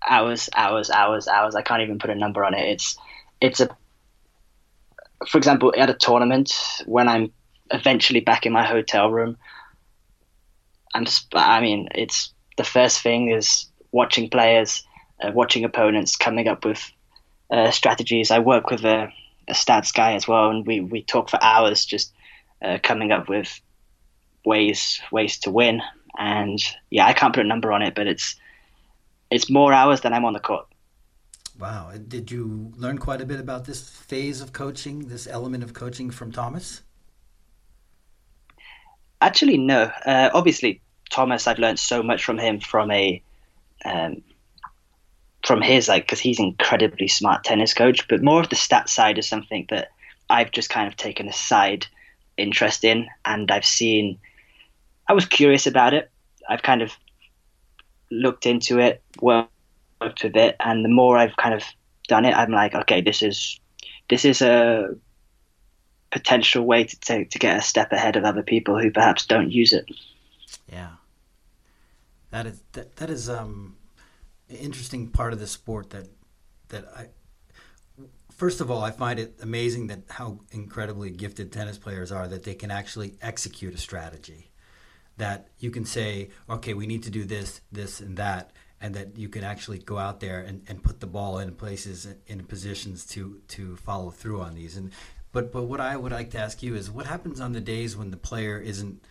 Hours, 0.07 0.49
hours, 0.55 0.89
hours, 0.89 1.27
hours. 1.27 1.55
I 1.55 1.61
can't 1.61 1.81
even 1.81 1.99
put 1.99 2.09
a 2.09 2.15
number 2.15 2.43
on 2.43 2.53
it. 2.53 2.67
It's 2.67 2.97
it's 3.39 3.59
a 3.59 3.69
for 5.27 5.37
example, 5.37 5.73
at 5.77 5.89
a 5.89 5.93
tournament 5.93 6.53
when 6.85 7.07
I'm 7.07 7.31
eventually 7.71 8.19
back 8.19 8.45
in 8.45 8.53
my 8.53 8.63
hotel 8.63 9.11
room, 9.11 9.37
I'm 10.93 11.05
I 11.33 11.61
mean, 11.61 11.87
it's 11.95 12.33
the 12.57 12.63
first 12.63 13.01
thing 13.01 13.29
is 13.29 13.67
watching 13.91 14.29
players, 14.29 14.83
uh, 15.21 15.31
watching 15.33 15.63
opponents, 15.63 16.15
coming 16.15 16.47
up 16.47 16.65
with 16.65 16.91
uh, 17.49 17.71
strategies. 17.71 18.31
I 18.31 18.39
work 18.39 18.69
with 18.69 18.83
a, 18.83 19.11
a 19.47 19.53
stats 19.53 19.93
guy 19.93 20.13
as 20.13 20.27
well, 20.27 20.49
and 20.49 20.65
we 20.65 20.81
we 20.81 21.03
talk 21.03 21.29
for 21.29 21.41
hours 21.41 21.85
just 21.85 22.13
uh, 22.61 22.79
coming 22.81 23.11
up 23.11 23.29
with 23.29 23.59
ways 24.45 24.99
ways 25.11 25.39
to 25.39 25.51
win. 25.51 25.81
And 26.17 26.61
yeah, 26.89 27.05
I 27.05 27.13
can't 27.13 27.33
put 27.33 27.45
a 27.45 27.47
number 27.47 27.71
on 27.71 27.81
it, 27.81 27.95
but 27.95 28.07
it's 28.07 28.35
it's 29.31 29.49
more 29.49 29.73
hours 29.73 30.01
than 30.01 30.13
I'm 30.13 30.25
on 30.25 30.33
the 30.33 30.39
court. 30.39 30.67
Wow. 31.57 31.91
Did 32.07 32.29
you 32.29 32.71
learn 32.75 32.97
quite 32.97 33.21
a 33.21 33.25
bit 33.25 33.39
about 33.39 33.65
this 33.65 33.87
phase 33.89 34.41
of 34.41 34.51
coaching, 34.51 35.07
this 35.07 35.27
element 35.27 35.63
of 35.63 35.73
coaching 35.73 36.11
from 36.11 36.31
Thomas? 36.31 36.81
Actually, 39.21 39.57
no. 39.57 39.91
Uh, 40.05 40.29
obviously, 40.33 40.81
Thomas, 41.09 41.47
I've 41.47 41.59
learned 41.59 41.79
so 41.79 42.01
much 42.01 42.23
from 42.23 42.37
him 42.37 42.59
from 42.59 42.89
a 42.91 43.21
um, 43.85 44.23
from 45.45 45.61
his 45.61 45.87
like 45.87 46.03
because 46.03 46.19
he's 46.19 46.39
incredibly 46.39 47.07
smart 47.07 47.43
tennis 47.43 47.73
coach. 47.73 48.07
But 48.07 48.23
more 48.23 48.41
of 48.41 48.49
the 48.49 48.55
stat 48.55 48.89
side 48.89 49.17
is 49.17 49.27
something 49.27 49.67
that 49.69 49.89
I've 50.29 50.51
just 50.51 50.69
kind 50.69 50.87
of 50.87 50.95
taken 50.95 51.27
a 51.27 51.33
side 51.33 51.85
interest 52.37 52.83
in, 52.83 53.07
and 53.23 53.51
I've 53.51 53.65
seen. 53.65 54.17
I 55.07 55.13
was 55.13 55.25
curious 55.25 55.67
about 55.67 55.93
it. 55.93 56.09
I've 56.49 56.63
kind 56.63 56.81
of 56.81 56.91
looked 58.11 58.45
into 58.45 58.79
it, 58.79 59.01
worked 59.21 59.49
with 60.23 60.35
it, 60.35 60.55
and 60.59 60.85
the 60.85 60.89
more 60.89 61.17
I've 61.17 61.35
kind 61.37 61.55
of 61.55 61.63
done 62.07 62.25
it, 62.25 62.35
I'm 62.35 62.51
like, 62.51 62.75
okay, 62.75 63.01
this 63.01 63.21
is 63.23 63.59
this 64.09 64.25
is 64.25 64.41
a 64.41 64.89
potential 66.11 66.65
way 66.65 66.83
to 66.83 66.99
take 66.99 67.29
to 67.31 67.39
get 67.39 67.57
a 67.57 67.61
step 67.61 67.91
ahead 67.91 68.17
of 68.17 68.25
other 68.25 68.43
people 68.43 68.77
who 68.77 68.91
perhaps 68.91 69.25
don't 69.25 69.49
use 69.49 69.73
it. 69.73 69.85
Yeah. 70.71 70.89
That 72.31 72.45
is 72.45 72.61
that, 72.73 72.97
that 72.97 73.09
is 73.09 73.29
um 73.29 73.77
an 74.49 74.57
interesting 74.57 75.07
part 75.07 75.33
of 75.33 75.39
the 75.39 75.47
sport 75.47 75.89
that 75.91 76.07
that 76.69 76.85
I 76.95 77.07
first 78.31 78.61
of 78.61 78.69
all 78.69 78.83
I 78.83 78.91
find 78.91 79.19
it 79.19 79.39
amazing 79.41 79.87
that 79.87 80.01
how 80.09 80.39
incredibly 80.51 81.09
gifted 81.09 81.51
tennis 81.51 81.77
players 81.77 82.11
are 82.11 82.27
that 82.27 82.43
they 82.43 82.55
can 82.55 82.71
actually 82.71 83.15
execute 83.21 83.73
a 83.73 83.77
strategy 83.77 84.50
that 85.21 85.47
you 85.59 85.71
can 85.71 85.85
say 85.85 86.29
okay 86.49 86.73
we 86.73 86.85
need 86.87 87.03
to 87.03 87.11
do 87.11 87.23
this 87.25 87.61
this 87.71 87.99
and 87.99 88.17
that 88.17 88.51
and 88.83 88.95
that 88.95 89.15
you 89.15 89.29
can 89.29 89.43
actually 89.43 89.77
go 89.77 89.97
out 89.97 90.19
there 90.19 90.39
and, 90.39 90.63
and 90.67 90.81
put 90.81 90.99
the 90.99 91.05
ball 91.07 91.37
in 91.37 91.53
places 91.53 92.07
in 92.27 92.43
positions 92.43 93.05
to 93.05 93.39
to 93.47 93.75
follow 93.77 94.09
through 94.09 94.41
on 94.41 94.55
these 94.55 94.77
and 94.77 94.91
but 95.31 95.51
but 95.51 95.63
what 95.63 95.79
I 95.79 95.95
would 95.95 96.11
like 96.11 96.31
to 96.31 96.39
ask 96.39 96.61
you 96.61 96.75
is 96.75 96.91
what 96.91 97.05
happens 97.05 97.39
on 97.39 97.53
the 97.53 97.61
days 97.61 97.95
when 97.95 98.11
the 98.11 98.17
player 98.17 98.59
isn't 98.59 99.03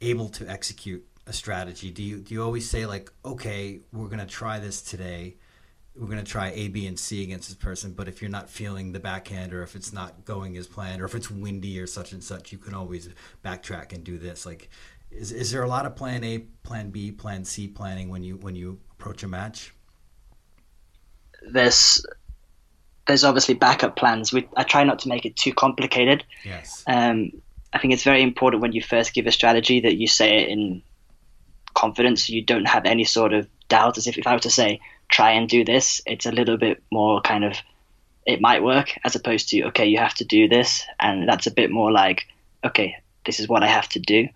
able 0.00 0.28
to 0.30 0.48
execute 0.48 1.06
a 1.26 1.32
strategy? 1.32 1.90
Do 1.90 2.02
you 2.02 2.18
do 2.18 2.34
you 2.34 2.42
always 2.42 2.68
say 2.68 2.86
like, 2.86 3.12
okay, 3.24 3.80
we're 3.92 4.08
gonna 4.08 4.26
try 4.26 4.58
this 4.58 4.82
today, 4.82 5.36
we're 5.94 6.08
gonna 6.08 6.24
try 6.24 6.50
A, 6.50 6.68
B, 6.68 6.86
and 6.86 6.98
C 6.98 7.22
against 7.22 7.48
this 7.48 7.56
person, 7.56 7.92
but 7.92 8.08
if 8.08 8.20
you're 8.20 8.30
not 8.30 8.50
feeling 8.50 8.92
the 8.92 8.98
backhand 8.98 9.52
or 9.52 9.62
if 9.62 9.76
it's 9.76 9.92
not 9.92 10.24
going 10.24 10.56
as 10.56 10.66
planned 10.66 11.00
or 11.00 11.04
if 11.04 11.14
it's 11.14 11.30
windy 11.30 11.78
or 11.78 11.86
such 11.86 12.12
and 12.12 12.24
such, 12.24 12.50
you 12.50 12.58
can 12.58 12.74
always 12.74 13.08
backtrack 13.44 13.92
and 13.92 14.02
do 14.02 14.18
this. 14.18 14.44
Like, 14.44 14.68
is 15.14 15.32
is 15.32 15.50
there 15.50 15.62
a 15.62 15.68
lot 15.68 15.86
of 15.86 15.96
plan 15.96 16.24
A, 16.24 16.38
plan 16.62 16.90
B, 16.90 17.12
plan 17.12 17.44
C 17.44 17.68
planning 17.68 18.08
when 18.08 18.22
you 18.22 18.36
when 18.36 18.54
you 18.54 18.78
approach 18.92 19.22
a 19.22 19.28
match? 19.28 19.72
There's 21.42 22.04
there's 23.06 23.24
obviously 23.24 23.54
backup 23.54 23.96
plans. 23.96 24.32
We, 24.32 24.48
I 24.56 24.62
try 24.62 24.84
not 24.84 25.00
to 25.00 25.08
make 25.08 25.26
it 25.26 25.36
too 25.36 25.52
complicated. 25.52 26.24
Yes. 26.44 26.84
Um, 26.86 27.32
I 27.72 27.78
think 27.78 27.92
it's 27.92 28.04
very 28.04 28.22
important 28.22 28.62
when 28.62 28.72
you 28.72 28.82
first 28.82 29.14
give 29.14 29.26
a 29.26 29.32
strategy 29.32 29.80
that 29.80 29.96
you 29.96 30.06
say 30.06 30.36
it 30.36 30.48
in 30.48 30.82
confidence. 31.74 32.28
You 32.28 32.44
don't 32.44 32.66
have 32.66 32.84
any 32.84 33.04
sort 33.04 33.32
of 33.32 33.48
doubt. 33.68 33.98
As 33.98 34.06
if 34.06 34.18
if 34.18 34.26
I 34.26 34.34
were 34.34 34.40
to 34.40 34.50
say, 34.50 34.80
try 35.08 35.32
and 35.32 35.48
do 35.48 35.64
this, 35.64 36.00
it's 36.06 36.26
a 36.26 36.32
little 36.32 36.56
bit 36.56 36.82
more 36.92 37.20
kind 37.22 37.44
of, 37.44 37.56
it 38.26 38.40
might 38.40 38.62
work, 38.62 38.96
as 39.04 39.16
opposed 39.16 39.48
to, 39.48 39.62
okay, 39.64 39.86
you 39.86 39.98
have 39.98 40.14
to 40.14 40.24
do 40.24 40.48
this. 40.48 40.84
And 41.00 41.28
that's 41.28 41.46
a 41.46 41.50
bit 41.50 41.70
more 41.70 41.90
like, 41.90 42.26
okay, 42.64 42.96
this 43.26 43.40
is 43.40 43.48
what 43.48 43.62
I 43.62 43.68
have 43.68 43.88
to 43.90 43.98
do. 43.98 44.28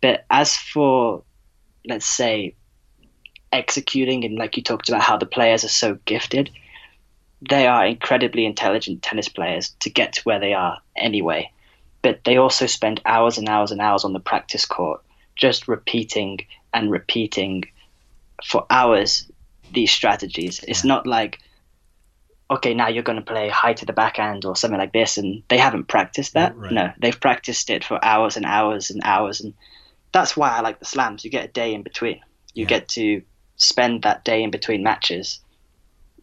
But 0.00 0.24
as 0.30 0.56
for, 0.56 1.22
let's 1.86 2.06
say, 2.06 2.54
executing, 3.52 4.24
and 4.24 4.36
like 4.36 4.56
you 4.56 4.62
talked 4.62 4.88
about 4.88 5.02
how 5.02 5.16
the 5.16 5.26
players 5.26 5.64
are 5.64 5.68
so 5.68 5.98
gifted, 6.04 6.50
they 7.48 7.66
are 7.66 7.86
incredibly 7.86 8.44
intelligent 8.44 9.02
tennis 9.02 9.28
players 9.28 9.70
to 9.80 9.90
get 9.90 10.14
to 10.14 10.22
where 10.22 10.40
they 10.40 10.52
are 10.54 10.78
anyway. 10.96 11.50
But 12.02 12.24
they 12.24 12.36
also 12.36 12.66
spend 12.66 13.00
hours 13.04 13.38
and 13.38 13.48
hours 13.48 13.72
and 13.72 13.80
hours 13.80 14.04
on 14.04 14.12
the 14.12 14.20
practice 14.20 14.64
court 14.64 15.02
just 15.36 15.68
repeating 15.68 16.38
and 16.72 16.90
repeating 16.90 17.64
for 18.44 18.66
hours 18.70 19.30
these 19.72 19.90
strategies. 19.90 20.60
It's 20.66 20.84
not 20.84 21.06
like, 21.06 21.38
okay, 22.50 22.74
now 22.74 22.88
you're 22.88 23.02
going 23.02 23.18
to 23.18 23.24
play 23.24 23.48
high 23.48 23.74
to 23.74 23.86
the 23.86 23.92
backhand 23.92 24.44
or 24.44 24.56
something 24.56 24.78
like 24.78 24.92
this, 24.92 25.18
and 25.18 25.42
they 25.48 25.58
haven't 25.58 25.88
practiced 25.88 26.34
that. 26.34 26.56
Right. 26.56 26.72
No, 26.72 26.92
they've 26.98 27.20
practiced 27.20 27.70
it 27.70 27.84
for 27.84 28.02
hours 28.04 28.36
and 28.36 28.46
hours 28.46 28.90
and 28.90 29.00
hours. 29.04 29.40
And 29.40 29.54
that's 30.12 30.36
why 30.36 30.50
I 30.50 30.60
like 30.60 30.78
the 30.78 30.84
slams. 30.84 31.24
You 31.24 31.30
get 31.30 31.44
a 31.44 31.52
day 31.52 31.74
in 31.74 31.82
between. 31.82 32.20
You 32.54 32.62
Yeah. 32.64 32.68
get 32.68 32.88
to 32.88 33.22
spend 33.56 34.02
that 34.02 34.24
day 34.24 34.42
in 34.42 34.50
between 34.50 34.82
matches 34.82 35.40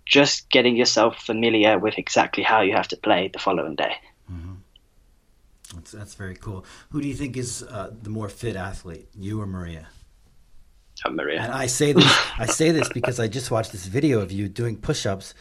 just 0.05 0.49
getting 0.49 0.75
yourself 0.75 1.17
familiar 1.19 1.77
with 1.77 1.97
exactly 1.97 2.43
how 2.43 2.61
you 2.61 2.73
have 2.73 2.88
to 2.88 2.97
play 2.97 3.29
the 3.31 3.39
following 3.39 3.75
day. 3.75 3.93
That's, 5.73 5.91
that's 5.91 6.15
very 6.15 6.35
cool. 6.35 6.65
Who 6.91 7.01
do 7.01 7.07
you 7.07 7.13
think 7.13 7.35
is 7.35 7.61
uh, 7.63 7.91
the 8.01 8.09
more 8.09 8.29
fit 8.29 8.55
athlete, 8.55 9.09
you 9.13 9.41
or 9.41 9.45
Maria? 9.45 9.88
Oh, 11.05 11.11
Maria. 11.11 11.41
And 11.41 11.51
I 11.51 11.67
say 11.67 11.91
this, 11.91 12.17
I 12.39 12.45
say 12.45 12.71
this 12.71 12.89
because 12.89 13.19
I 13.19 13.27
just 13.27 13.51
watched 13.51 13.71
this 13.71 13.85
video 13.85 14.21
of 14.21 14.31
you 14.31 14.47
doing 14.47 14.77
push-ups 14.77 15.33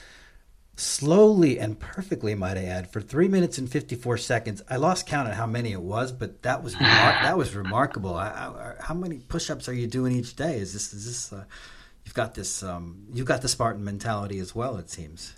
slowly 0.76 1.58
and 1.58 1.78
perfectly, 1.80 2.34
might 2.34 2.56
I 2.56 2.64
add, 2.64 2.92
for 2.92 3.00
three 3.00 3.28
minutes 3.28 3.58
and 3.58 3.70
fifty-four 3.70 4.18
seconds. 4.18 4.62
I 4.70 4.76
lost 4.76 5.06
count 5.06 5.28
on 5.28 5.34
how 5.34 5.46
many 5.46 5.72
it 5.72 5.80
was, 5.80 6.12
but 6.12 6.42
that 6.42 6.62
was 6.62 6.74
remar- 6.74 6.80
that 7.22 7.36
was 7.36 7.54
remarkable. 7.54 8.14
I, 8.14 8.28
I, 8.28 8.74
how 8.80 8.94
many 8.94 9.18
push-ups 9.18 9.68
are 9.68 9.74
you 9.74 9.86
doing 9.86 10.12
each 10.12 10.36
day? 10.36 10.58
Is 10.58 10.72
this 10.72 10.92
is 10.92 11.06
this? 11.06 11.32
Uh, 11.32 11.44
you've 12.04 12.14
got 12.14 12.34
this. 12.34 12.62
Um, 12.62 13.06
you've 13.12 13.26
got 13.26 13.42
the 13.42 13.48
Spartan 13.48 13.84
mentality 13.84 14.38
as 14.38 14.54
well. 14.54 14.76
It 14.76 14.90
seems. 14.90 15.34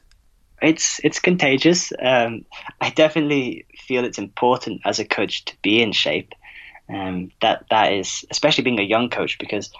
it's 0.60 1.00
it's 1.04 1.20
contagious. 1.20 1.92
Um, 2.00 2.44
I 2.80 2.90
definitely 2.90 3.66
feel 3.78 4.04
it's 4.04 4.18
important 4.18 4.82
as 4.84 4.98
a 4.98 5.04
coach 5.04 5.44
to 5.46 5.56
be 5.62 5.80
in 5.80 5.92
shape. 5.92 6.34
Um, 6.88 7.30
that 7.42 7.66
that 7.70 7.92
is 7.92 8.24
especially 8.30 8.64
being 8.64 8.80
a 8.80 8.82
young 8.82 9.10
coach 9.10 9.38
because 9.38 9.70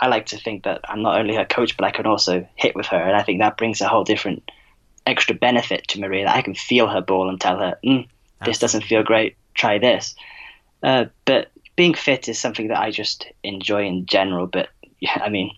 I 0.00 0.08
like 0.08 0.26
to 0.26 0.38
think 0.38 0.64
that 0.64 0.80
I'm 0.88 1.02
not 1.02 1.18
only 1.20 1.36
her 1.36 1.44
coach 1.44 1.76
but 1.76 1.84
I 1.84 1.90
can 1.90 2.06
also 2.06 2.48
hit 2.56 2.74
with 2.74 2.86
her, 2.86 2.96
and 2.96 3.16
I 3.16 3.22
think 3.22 3.40
that 3.40 3.56
brings 3.56 3.80
a 3.80 3.88
whole 3.88 4.04
different 4.04 4.50
extra 5.06 5.34
benefit 5.34 5.86
to 5.88 6.00
Maria. 6.00 6.24
That 6.26 6.36
I 6.36 6.42
can 6.42 6.54
feel 6.54 6.88
her 6.88 7.00
ball 7.00 7.28
and 7.28 7.40
tell 7.40 7.58
her, 7.58 7.78
mm, 7.84 8.06
"This 8.44 8.58
doesn't 8.58 8.84
feel 8.84 9.02
great. 9.02 9.36
Try 9.54 9.78
this." 9.78 10.14
Uh, 10.82 11.06
but 11.24 11.50
being 11.76 11.94
fit 11.94 12.28
is 12.28 12.38
something 12.38 12.68
that 12.68 12.78
I 12.80 12.90
just 12.90 13.26
enjoy 13.42 13.84
in 13.86 14.06
general. 14.06 14.46
But 14.46 14.68
yeah, 15.00 15.20
I 15.22 15.28
mean, 15.28 15.50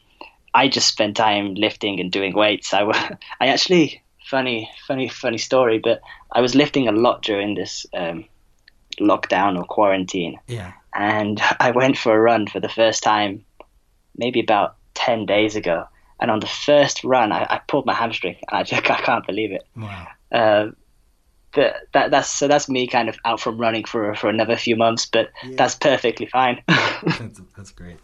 I 0.55 0.69
just 0.69 0.89
spend 0.89 1.17
time 1.17 1.55
lifting 1.55 2.01
and 2.01 2.11
doing 2.13 2.35
weights. 2.35 2.73
I, 2.75 2.83
I 3.41 3.49
actually 3.49 4.03
funny, 4.25 4.71
funny, 4.87 5.09
funny 5.09 5.39
story, 5.39 5.79
but 5.79 6.01
I 6.33 6.41
was 6.41 6.55
lifting 6.55 6.89
a 6.89 6.93
lot 6.93 7.23
during 7.23 7.55
this 7.55 7.87
um, 7.95 8.25
lockdown 9.01 9.57
or 9.59 9.65
quarantine, 9.65 10.39
Yeah. 10.47 10.73
and 10.95 11.41
I 11.61 11.71
went 11.71 11.97
for 11.97 12.15
a 12.15 12.21
run 12.21 12.47
for 12.47 12.61
the 12.61 12.69
first 12.69 13.03
time, 13.03 13.45
maybe 14.17 14.41
about 14.41 14.77
ten 14.95 15.25
days 15.27 15.57
ago. 15.57 15.87
And 16.21 16.31
on 16.31 16.41
the 16.41 16.47
first 16.47 17.05
run, 17.05 17.31
I, 17.33 17.45
I 17.49 17.61
pulled 17.69 17.87
my 17.87 17.95
hamstring, 17.95 18.37
and 18.49 18.59
I 18.61 18.63
just 18.65 18.91
I 18.91 19.01
can't 19.01 19.27
believe 19.27 19.53
it. 19.53 19.63
Wow. 19.77 20.07
Uh, 20.33 20.67
but 21.55 21.77
that 21.95 22.11
that's 22.11 22.29
so 22.31 22.47
that's 22.49 22.69
me 22.69 22.87
kind 22.87 23.09
of 23.09 23.17
out 23.25 23.41
from 23.41 23.59
running 23.59 23.85
for 23.85 24.15
for 24.15 24.29
another 24.29 24.57
few 24.57 24.77
months, 24.77 25.07
but 25.07 25.31
that's 25.57 25.75
perfectly 25.75 26.27
fine. 26.27 26.63
that's, 26.69 27.41
that's 27.57 27.71
great. 27.71 27.97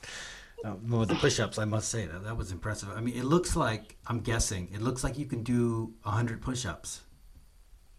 Uh, 0.65 0.73
well, 0.89 1.05
the 1.05 1.15
push-ups, 1.17 1.59
I 1.59 1.67
must 1.67 1.91
say 1.91 2.07
that 2.07 2.25
that 2.25 2.39
was 2.39 2.51
impressive. 2.51 2.89
I 2.97 3.03
mean, 3.03 3.15
it 3.17 3.25
looks 3.25 3.55
like 3.55 3.97
I'm 4.07 4.21
guessing 4.21 4.71
it 4.73 4.81
looks 4.81 5.05
like 5.05 5.19
you 5.19 5.27
can 5.27 5.43
do 5.43 5.93
hundred 6.03 6.41
push-ups 6.41 7.03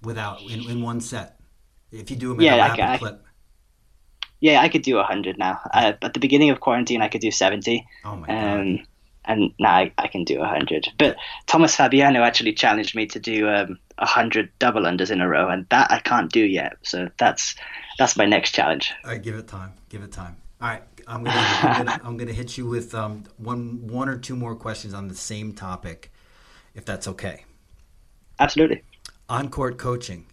without 0.02 0.42
in, 0.42 0.68
in 0.70 0.82
one 0.82 1.00
set 1.02 1.40
if 1.92 2.10
you 2.10 2.16
do 2.18 2.30
them 2.30 2.42
Yeah, 2.42 2.56
a 2.56 2.60
I 2.60 2.68
rapid 2.70 2.78
ca- 2.82 2.92
I- 2.94 2.98
clip. 2.98 3.26
yeah, 4.40 4.62
I 4.62 4.70
could 4.70 4.82
do 4.82 5.00
hundred 5.04 5.38
now. 5.38 5.60
Uh, 5.74 5.94
at 6.02 6.14
the 6.16 6.20
beginning 6.20 6.50
of 6.50 6.60
quarantine, 6.60 7.02
I 7.04 7.08
could 7.08 7.22
do 7.22 7.30
seventy. 7.32 7.86
Oh 8.04 8.16
my 8.16 8.28
um, 8.28 8.80
and 9.28 9.54
now 9.60 9.76
I, 9.76 9.92
I 9.98 10.08
can 10.08 10.24
do 10.24 10.40
100. 10.40 10.90
But 10.98 11.18
Thomas 11.48 11.76
Fabbiano 11.76 12.22
actually 12.26 12.54
challenged 12.54 12.96
me 12.96 13.06
to 13.08 13.20
do 13.20 13.50
um, 13.50 13.80
100 13.98 14.52
double 14.60 14.84
unders 14.84 15.12
in 15.12 15.22
a 15.22 15.28
row, 15.28 15.50
and 15.50 15.68
that 15.70 15.92
I 15.92 16.00
can't 16.00 16.32
do 16.32 16.42
yet. 16.42 16.78
So 16.84 17.10
that's 17.18 17.56
that's 17.98 18.18
my 18.18 18.26
next 18.26 18.52
challenge. 18.52 18.94
All 19.04 19.12
right, 19.12 19.22
give 19.22 19.36
it 19.36 19.48
time. 19.48 19.74
Give 19.90 20.04
it 20.04 20.12
time. 20.12 20.38
All 20.62 20.70
right, 20.70 20.84
I'm 21.08 21.24
gonna 21.24 21.38
I'm 21.38 21.86
gonna, 21.86 22.02
I'm 22.06 22.18
gonna 22.18 22.34
hit 22.34 22.58
you 22.58 22.66
with 22.66 22.94
um, 22.96 23.24
one 23.38 23.88
one 23.88 24.10
or 24.10 24.18
two 24.18 24.36
more 24.36 24.56
questions 24.56 24.94
on 24.94 25.08
the 25.08 25.16
same 25.16 25.54
topic, 25.54 26.12
if 26.74 26.86
that's 26.86 27.08
okay. 27.08 27.46
Absolutely. 28.40 28.84
On 29.30 29.50
court 29.50 29.78
coaching. 29.78 30.28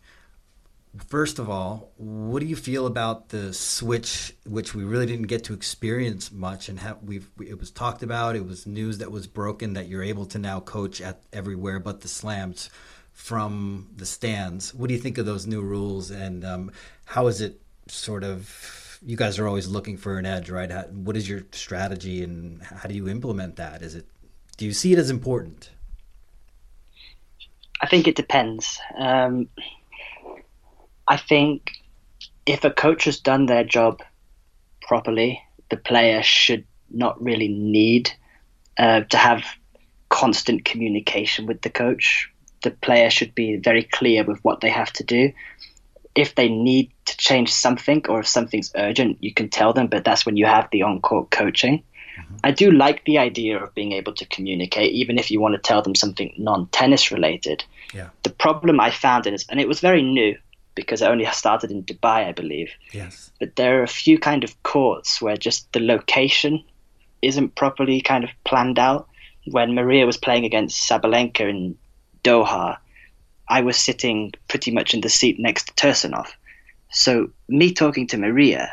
First 0.98 1.38
of 1.38 1.48
all, 1.48 1.90
what 1.96 2.40
do 2.40 2.46
you 2.46 2.56
feel 2.56 2.86
about 2.86 3.30
the 3.30 3.54
switch, 3.54 4.34
which 4.44 4.74
we 4.74 4.84
really 4.84 5.06
didn't 5.06 5.26
get 5.26 5.44
to 5.44 5.54
experience 5.54 6.30
much, 6.30 6.68
and 6.68 6.78
have 6.80 7.02
we've 7.02 7.30
it 7.40 7.58
was 7.58 7.70
talked 7.70 8.02
about. 8.02 8.36
It 8.36 8.44
was 8.44 8.66
news 8.66 8.98
that 8.98 9.10
was 9.10 9.26
broken 9.26 9.72
that 9.72 9.88
you're 9.88 10.02
able 10.02 10.26
to 10.26 10.38
now 10.38 10.60
coach 10.60 11.00
at 11.00 11.22
everywhere 11.32 11.80
but 11.80 12.02
the 12.02 12.08
slams 12.08 12.68
from 13.12 13.88
the 13.96 14.04
stands. 14.04 14.74
What 14.74 14.88
do 14.88 14.94
you 14.94 15.00
think 15.00 15.16
of 15.16 15.24
those 15.24 15.46
new 15.46 15.62
rules, 15.62 16.10
and 16.10 16.44
um, 16.44 16.72
how 17.06 17.26
is 17.26 17.40
it 17.40 17.62
sort 17.88 18.22
of? 18.22 18.98
You 19.04 19.16
guys 19.16 19.38
are 19.38 19.48
always 19.48 19.68
looking 19.68 19.96
for 19.96 20.18
an 20.18 20.26
edge, 20.26 20.50
right? 20.50 20.70
How, 20.70 20.82
what 20.82 21.16
is 21.16 21.26
your 21.26 21.42
strategy, 21.52 22.22
and 22.22 22.62
how 22.62 22.86
do 22.86 22.94
you 22.94 23.08
implement 23.08 23.56
that? 23.56 23.80
Is 23.80 23.94
it? 23.94 24.06
Do 24.58 24.66
you 24.66 24.72
see 24.74 24.92
it 24.92 24.98
as 24.98 25.08
important? 25.08 25.70
I 27.80 27.86
think 27.86 28.06
it 28.06 28.14
depends. 28.14 28.78
Um, 28.96 29.48
I 31.08 31.16
think 31.16 31.72
if 32.46 32.64
a 32.64 32.70
coach 32.70 33.04
has 33.04 33.20
done 33.20 33.46
their 33.46 33.64
job 33.64 34.02
properly, 34.82 35.42
the 35.70 35.76
player 35.76 36.22
should 36.22 36.64
not 36.90 37.22
really 37.22 37.48
need 37.48 38.12
uh, 38.78 39.00
to 39.00 39.16
have 39.16 39.44
constant 40.08 40.64
communication 40.64 41.46
with 41.46 41.62
the 41.62 41.70
coach. 41.70 42.30
The 42.62 42.70
player 42.70 43.10
should 43.10 43.34
be 43.34 43.56
very 43.56 43.82
clear 43.82 44.24
with 44.24 44.38
what 44.44 44.60
they 44.60 44.70
have 44.70 44.92
to 44.94 45.04
do. 45.04 45.32
If 46.14 46.34
they 46.34 46.48
need 46.48 46.92
to 47.06 47.16
change 47.16 47.52
something 47.52 48.04
or 48.08 48.20
if 48.20 48.28
something's 48.28 48.70
urgent, 48.76 49.18
you 49.20 49.32
can 49.32 49.48
tell 49.48 49.72
them, 49.72 49.86
but 49.86 50.04
that's 50.04 50.26
when 50.26 50.36
you 50.36 50.46
have 50.46 50.68
the 50.70 50.82
on 50.82 51.00
court 51.00 51.30
coaching. 51.30 51.82
I 52.44 52.50
do 52.50 52.70
like 52.70 53.04
the 53.04 53.18
idea 53.18 53.62
of 53.62 53.74
being 53.74 53.92
able 53.92 54.12
to 54.14 54.26
communicate, 54.26 54.92
even 54.92 55.18
if 55.18 55.30
you 55.30 55.40
want 55.40 55.54
to 55.54 55.60
tell 55.60 55.82
them 55.82 55.94
something 55.94 56.34
non 56.36 56.66
tennis 56.68 57.10
related. 57.10 57.64
Yeah. 57.94 58.10
The 58.22 58.30
problem 58.30 58.80
I 58.80 58.90
found 58.90 59.26
is, 59.26 59.46
and 59.48 59.60
it 59.60 59.68
was 59.68 59.80
very 59.80 60.02
new 60.02 60.36
because 60.74 61.02
I 61.02 61.10
only 61.10 61.26
started 61.26 61.70
in 61.70 61.84
Dubai, 61.84 62.26
I 62.26 62.32
believe, 62.32 62.70
Yes. 62.92 63.30
but 63.38 63.56
there 63.56 63.80
are 63.80 63.82
a 63.82 63.88
few 63.88 64.18
kind 64.18 64.44
of 64.44 64.62
courts 64.62 65.20
where 65.20 65.36
just 65.36 65.72
the 65.72 65.80
location 65.80 66.64
isn't 67.20 67.54
properly 67.54 68.00
kind 68.00 68.24
of 68.24 68.30
planned 68.44 68.78
out. 68.78 69.08
When 69.46 69.74
Maria 69.74 70.06
was 70.06 70.16
playing 70.16 70.44
against 70.44 70.88
Sabalenka 70.88 71.48
in 71.48 71.76
Doha, 72.24 72.78
I 73.48 73.60
was 73.60 73.76
sitting 73.76 74.32
pretty 74.48 74.70
much 74.70 74.94
in 74.94 75.00
the 75.00 75.08
seat 75.08 75.38
next 75.38 75.66
to 75.68 75.74
Tursunov. 75.74 76.28
So 76.90 77.30
me 77.48 77.72
talking 77.72 78.06
to 78.08 78.18
Maria, 78.18 78.70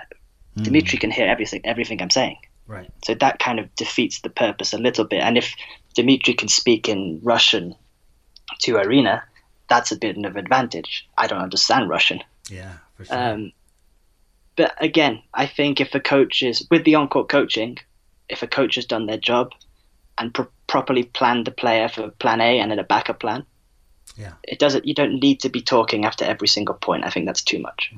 hmm. 0.55 0.63
Dimitri 0.63 0.97
can 0.99 1.11
hear 1.11 1.27
everything 1.27 1.61
everything 1.63 2.01
I'm 2.01 2.09
saying. 2.09 2.37
Right. 2.67 2.89
So 3.03 3.15
that 3.15 3.39
kind 3.39 3.59
of 3.59 3.73
defeats 3.75 4.21
the 4.21 4.29
purpose 4.29 4.73
a 4.73 4.77
little 4.77 5.05
bit. 5.05 5.21
And 5.21 5.37
if 5.37 5.55
Dimitri 5.95 6.35
can 6.35 6.47
speak 6.47 6.87
in 6.87 7.19
Russian 7.23 7.75
to 8.59 8.73
Aryna, 8.73 9.23
that's 9.69 9.91
a 9.91 9.97
bit 9.97 10.17
of 10.17 10.35
an 10.35 10.37
advantage. 10.37 11.07
I 11.17 11.27
don't 11.27 11.41
understand 11.41 11.89
Russian. 11.89 12.21
Yeah, 12.49 12.73
for 12.95 13.05
sure. 13.05 13.17
Um, 13.17 13.51
but 14.55 14.73
again, 14.81 15.21
I 15.33 15.45
think 15.45 15.79
if 15.79 15.95
a 15.95 15.99
coach 15.99 16.43
is 16.43 16.67
with 16.69 16.83
the 16.83 16.95
on-court 16.95 17.29
coaching, 17.29 17.77
if 18.27 18.43
a 18.43 18.47
coach 18.47 18.75
has 18.75 18.85
done 18.85 19.05
their 19.05 19.17
job 19.17 19.53
and 20.17 20.33
pro- 20.33 20.49
properly 20.67 21.03
planned 21.03 21.47
the 21.47 21.51
player 21.51 21.87
for 21.87 22.09
plan 22.09 22.41
A 22.41 22.59
and 22.59 22.69
then 22.71 22.79
a 22.79 22.83
backup 22.83 23.19
plan, 23.19 23.45
yeah. 24.17 24.33
it 24.43 24.59
doesn't. 24.59 24.85
You 24.85 24.93
don't 24.93 25.19
need 25.19 25.39
to 25.41 25.49
be 25.49 25.61
talking 25.61 26.05
after 26.05 26.25
every 26.25 26.47
single 26.47 26.75
point. 26.75 27.05
I 27.05 27.09
think 27.09 27.25
that's 27.25 27.43
too 27.43 27.59
much. 27.59 27.93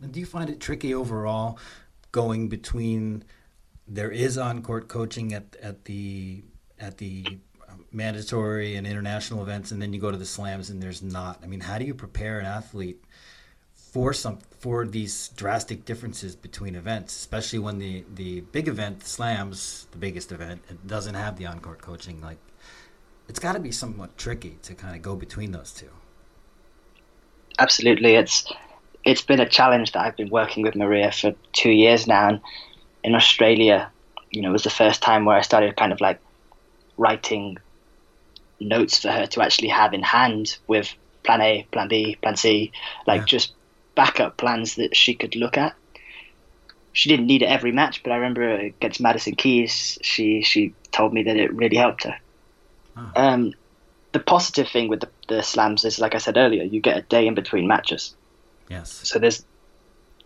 And 0.00 0.12
do 0.12 0.20
you 0.20 0.26
find 0.26 0.48
it 0.50 0.60
tricky 0.60 0.94
overall 0.94 1.58
going 2.12 2.48
between 2.48 3.24
there 3.88 4.10
is 4.10 4.38
on 4.38 4.62
court 4.62 4.88
coaching 4.88 5.32
at, 5.32 5.56
at 5.62 5.84
the 5.86 6.42
at 6.78 6.98
the 6.98 7.38
mandatory 7.92 8.76
and 8.76 8.86
international 8.86 9.42
events 9.42 9.70
and 9.70 9.80
then 9.80 9.92
you 9.92 10.00
go 10.00 10.10
to 10.10 10.16
the 10.16 10.26
slams 10.26 10.70
and 10.70 10.82
there's 10.82 11.02
not. 11.02 11.40
I 11.42 11.46
mean, 11.46 11.60
how 11.60 11.78
do 11.78 11.84
you 11.84 11.94
prepare 11.94 12.38
an 12.38 12.46
athlete 12.46 13.02
for 13.74 14.12
some 14.12 14.38
for 14.58 14.86
these 14.86 15.28
drastic 15.36 15.84
differences 15.84 16.36
between 16.36 16.74
events, 16.74 17.16
especially 17.16 17.58
when 17.58 17.78
the 17.78 18.04
the 18.14 18.40
big 18.40 18.68
event, 18.68 19.00
the 19.00 19.08
slams, 19.08 19.86
the 19.92 19.98
biggest 19.98 20.32
event, 20.32 20.62
it 20.68 20.86
doesn't 20.86 21.14
have 21.14 21.38
the 21.38 21.46
on 21.46 21.60
court 21.60 21.80
coaching 21.80 22.20
like 22.20 22.38
it's 23.28 23.38
got 23.38 23.54
to 23.54 23.60
be 23.60 23.72
somewhat 23.72 24.16
tricky 24.16 24.58
to 24.62 24.74
kind 24.74 24.94
of 24.94 25.02
go 25.02 25.16
between 25.16 25.52
those 25.52 25.72
two. 25.72 25.88
Absolutely, 27.58 28.14
it's 28.14 28.52
it's 29.04 29.22
been 29.22 29.40
a 29.40 29.48
challenge 29.48 29.92
that 29.92 30.04
I've 30.04 30.16
been 30.16 30.30
working 30.30 30.62
with 30.62 30.74
Maria 30.74 31.10
for 31.12 31.34
two 31.52 31.70
years 31.70 32.06
now. 32.06 32.28
And 32.28 32.40
in 33.04 33.14
Australia, 33.14 33.90
you 34.30 34.42
know, 34.42 34.50
it 34.50 34.52
was 34.52 34.64
the 34.64 34.70
first 34.70 35.00
time 35.00 35.24
where 35.24 35.36
I 35.36 35.40
started 35.40 35.76
kind 35.76 35.92
of 35.92 36.00
like 36.00 36.20
writing 36.98 37.56
notes 38.60 38.98
for 38.98 39.10
her 39.10 39.26
to 39.26 39.42
actually 39.42 39.68
have 39.68 39.92
in 39.94 40.02
hand 40.02 40.58
with 40.66 40.94
plan 41.24 41.40
A, 41.40 41.66
plan 41.72 41.88
B, 41.88 42.16
plan 42.22 42.36
C, 42.36 42.72
like 43.06 43.22
Yeah. 43.22 43.26
just 43.26 43.54
backup 43.94 44.36
plans 44.36 44.76
that 44.76 44.96
she 44.96 45.14
could 45.14 45.36
look 45.36 45.58
at. 45.58 45.74
She 46.92 47.08
didn't 47.10 47.26
need 47.26 47.42
it 47.42 47.46
every 47.46 47.72
match, 47.72 48.02
but 48.02 48.12
I 48.12 48.16
remember 48.16 48.56
against 48.56 49.00
Madison 49.00 49.34
Keys, 49.34 49.98
she 50.02 50.42
she 50.42 50.74
told 50.92 51.12
me 51.12 51.24
that 51.24 51.36
it 51.36 51.52
really 51.52 51.76
helped 51.76 52.04
her. 52.04 52.16
Um, 53.14 53.52
the 54.12 54.20
positive 54.20 54.68
thing 54.68 54.88
with 54.88 55.00
the, 55.00 55.10
the 55.28 55.42
slams 55.42 55.84
is, 55.84 55.98
like 55.98 56.14
I 56.14 56.18
said 56.18 56.38
earlier, 56.38 56.62
you 56.62 56.80
get 56.80 56.96
a 56.96 57.02
day 57.02 57.26
in 57.26 57.34
between 57.34 57.66
matches. 57.66 58.14
Yes. 58.70 59.00
So 59.02 59.18
there's 59.18 59.44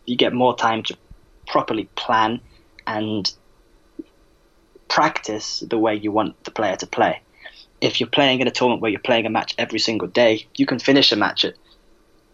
you 0.06 0.16
get 0.16 0.32
more 0.32 0.56
time 0.56 0.82
to 0.84 0.96
properly 1.46 1.90
plan 1.96 2.40
and 2.86 3.32
practice 4.88 5.62
the 5.68 5.78
way 5.78 5.94
you 5.94 6.12
want 6.12 6.42
the 6.44 6.50
player 6.50 6.76
to 6.76 6.86
play. 6.86 7.22
If 7.80 8.00
you're 8.00 8.08
playing 8.08 8.40
in 8.40 8.48
a 8.48 8.50
tournament 8.50 8.82
where 8.82 8.90
you're 8.90 9.00
playing 9.00 9.26
a 9.26 9.30
match 9.30 9.54
every 9.58 9.78
single 9.78 10.08
day, 10.08 10.46
you 10.56 10.66
can 10.66 10.78
finish 10.78 11.12
a 11.12 11.16
match 11.16 11.44
at 11.44 11.54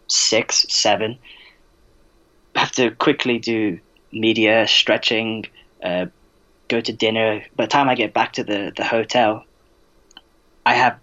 six, 0.07 0.65
seven. 0.69 1.17
Have 2.55 2.71
to 2.73 2.91
quickly 2.91 3.39
do 3.39 3.79
media, 4.11 4.67
stretching, 4.67 5.45
uh, 5.83 6.07
go 6.67 6.81
to 6.81 6.93
dinner. 6.93 7.43
By 7.55 7.65
the 7.65 7.69
time 7.69 7.89
I 7.89 7.95
get 7.95 8.13
back 8.13 8.33
to 8.33 8.43
the, 8.43 8.73
the 8.75 8.83
hotel, 8.83 9.45
I 10.65 10.73
have 10.73 10.99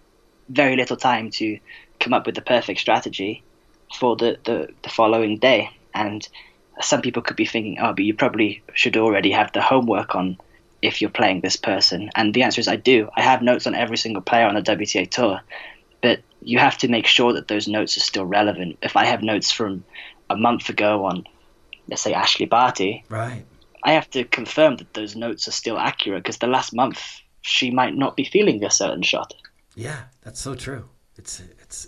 very 0.49 0.75
little 0.75 0.97
time 0.97 1.31
to 1.31 1.59
come 1.99 2.13
up 2.13 2.25
with 2.25 2.35
the 2.35 2.41
perfect 2.41 2.79
strategy 2.79 3.43
for 3.97 4.15
the, 4.15 4.37
the, 4.45 4.69
the 4.83 4.89
following 4.89 5.37
day. 5.37 5.69
And 5.93 6.27
some 6.81 7.01
people 7.01 7.21
could 7.21 7.37
be 7.37 7.45
thinking, 7.45 7.79
oh, 7.79 7.93
but 7.93 8.03
you 8.03 8.13
probably 8.13 8.61
should 8.73 8.97
already 8.97 9.31
have 9.31 9.51
the 9.53 9.61
homework 9.61 10.15
on 10.15 10.37
if 10.85 11.01
you're 11.01 11.09
playing 11.09 11.41
this 11.41 11.55
person. 11.55 12.09
And 12.15 12.33
the 12.33 12.43
answer 12.43 12.61
is 12.61 12.67
I 12.67 12.75
do. 12.75 13.09
I 13.15 13.21
have 13.21 13.41
notes 13.41 13.65
on 13.67 13.75
every 13.75 13.97
single 13.97 14.21
player 14.21 14.45
on 14.45 14.55
the 14.55 14.61
WTA 14.61 15.09
tour, 15.09 15.41
but 16.01 16.19
you 16.41 16.59
have 16.59 16.77
to 16.79 16.87
make 16.87 17.07
sure 17.07 17.33
that 17.33 17.47
those 17.47 17.67
notes 17.67 17.97
are 17.97 18.01
still 18.01 18.25
relevant. 18.25 18.77
If 18.81 18.95
I 18.95 19.05
have 19.05 19.23
notes 19.23 19.51
from 19.51 19.83
a 20.29 20.35
month 20.35 20.69
ago 20.69 21.05
on, 21.05 21.25
let's 21.89 22.03
say, 22.03 22.13
Ashleigh 22.13 22.49
Barty, 22.49 23.03
right, 23.09 23.45
I 23.83 23.93
have 23.93 24.09
to 24.11 24.23
confirm 24.23 24.77
that 24.77 24.93
those 24.93 25.15
notes 25.15 25.47
are 25.47 25.51
still 25.51 25.77
accurate 25.77 26.23
because 26.23 26.37
the 26.37 26.47
last 26.47 26.73
month 26.73 27.01
she 27.41 27.71
might 27.71 27.95
not 27.95 28.15
be 28.15 28.23
feeling 28.23 28.63
a 28.63 28.71
certain 28.71 29.03
shot. 29.03 29.33
Yeah, 29.75 30.05
that's 30.21 30.39
so 30.39 30.55
true. 30.55 30.89
It's 31.17 31.41
it's 31.61 31.87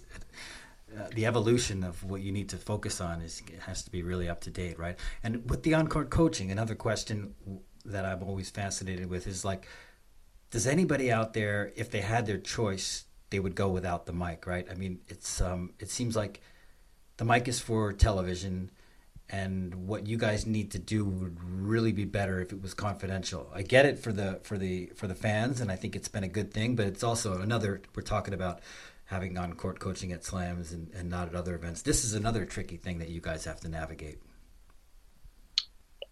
uh, 0.97 1.07
the 1.13 1.25
evolution 1.25 1.83
of 1.83 2.03
what 2.03 2.21
you 2.21 2.31
need 2.31 2.49
to 2.49 2.57
focus 2.57 3.01
on 3.01 3.21
is 3.21 3.41
has 3.65 3.83
to 3.83 3.91
be 3.91 4.01
really 4.01 4.29
up 4.29 4.41
to 4.41 4.49
date, 4.49 4.79
right? 4.79 4.97
And 5.23 5.49
with 5.49 5.63
the 5.63 5.73
on-court 5.73 6.09
coaching, 6.09 6.51
another 6.51 6.75
question 6.75 7.35
that 7.87 8.05
I'm 8.05 8.23
always 8.23 8.49
fascinated 8.49 9.09
with 9.09 9.27
is 9.27 9.43
like, 9.43 9.67
does 10.51 10.67
anybody 10.67 11.11
out 11.11 11.33
there, 11.33 11.71
if 11.75 11.91
they 11.91 12.01
had 12.01 12.25
their 12.25 12.37
choice, 12.37 13.05
they 13.29 13.39
would 13.39 13.55
go 13.55 13.67
without 13.69 14.05
the 14.05 14.13
mic, 14.13 14.47
right? 14.47 14.67
I 14.69 14.75
mean, 14.75 14.99
it's 15.07 15.41
um, 15.41 15.73
it 15.79 15.89
seems 15.89 16.15
like 16.15 16.41
the 17.17 17.25
mic 17.25 17.47
is 17.47 17.59
for 17.59 17.91
television, 17.91 18.71
and 19.29 19.87
what 19.87 20.07
you 20.07 20.17
guys 20.17 20.45
need 20.45 20.71
to 20.71 20.79
do 20.79 21.03
would 21.03 21.37
really 21.43 21.91
be 21.91 22.05
better 22.05 22.39
if 22.39 22.53
it 22.53 22.61
was 22.61 22.73
confidential. 22.73 23.51
I 23.53 23.63
get 23.63 23.85
it 23.85 23.99
for 23.99 24.13
the 24.13 24.39
for 24.43 24.57
the 24.57 24.91
for 24.95 25.07
the 25.07 25.15
fans, 25.15 25.59
and 25.59 25.71
I 25.71 25.75
think 25.75 25.95
it's 25.95 26.07
been 26.07 26.23
a 26.23 26.29
good 26.29 26.53
thing, 26.53 26.75
but 26.75 26.85
it's 26.85 27.03
also 27.03 27.41
another. 27.41 27.81
We're 27.95 28.03
talking 28.03 28.33
about 28.33 28.61
having 29.05 29.37
on 29.37 29.53
court 29.53 29.79
coaching 29.79 30.11
at 30.11 30.23
slams 30.23 30.73
and, 30.73 30.91
and 30.93 31.09
not 31.09 31.29
at 31.29 31.35
other 31.35 31.55
events. 31.55 31.81
This 31.81 32.03
is 32.03 32.13
another 32.13 32.45
tricky 32.45 32.75
thing 32.75 32.99
that 32.99 33.09
you 33.09 33.21
guys 33.21 33.45
have 33.45 33.59
to 33.61 33.69
navigate. 33.69 34.21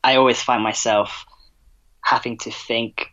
I 0.02 0.16
always 0.16 0.42
find 0.42 0.64
myself 0.64 1.26
having 2.06 2.38
to 2.38 2.51
think 2.51 3.12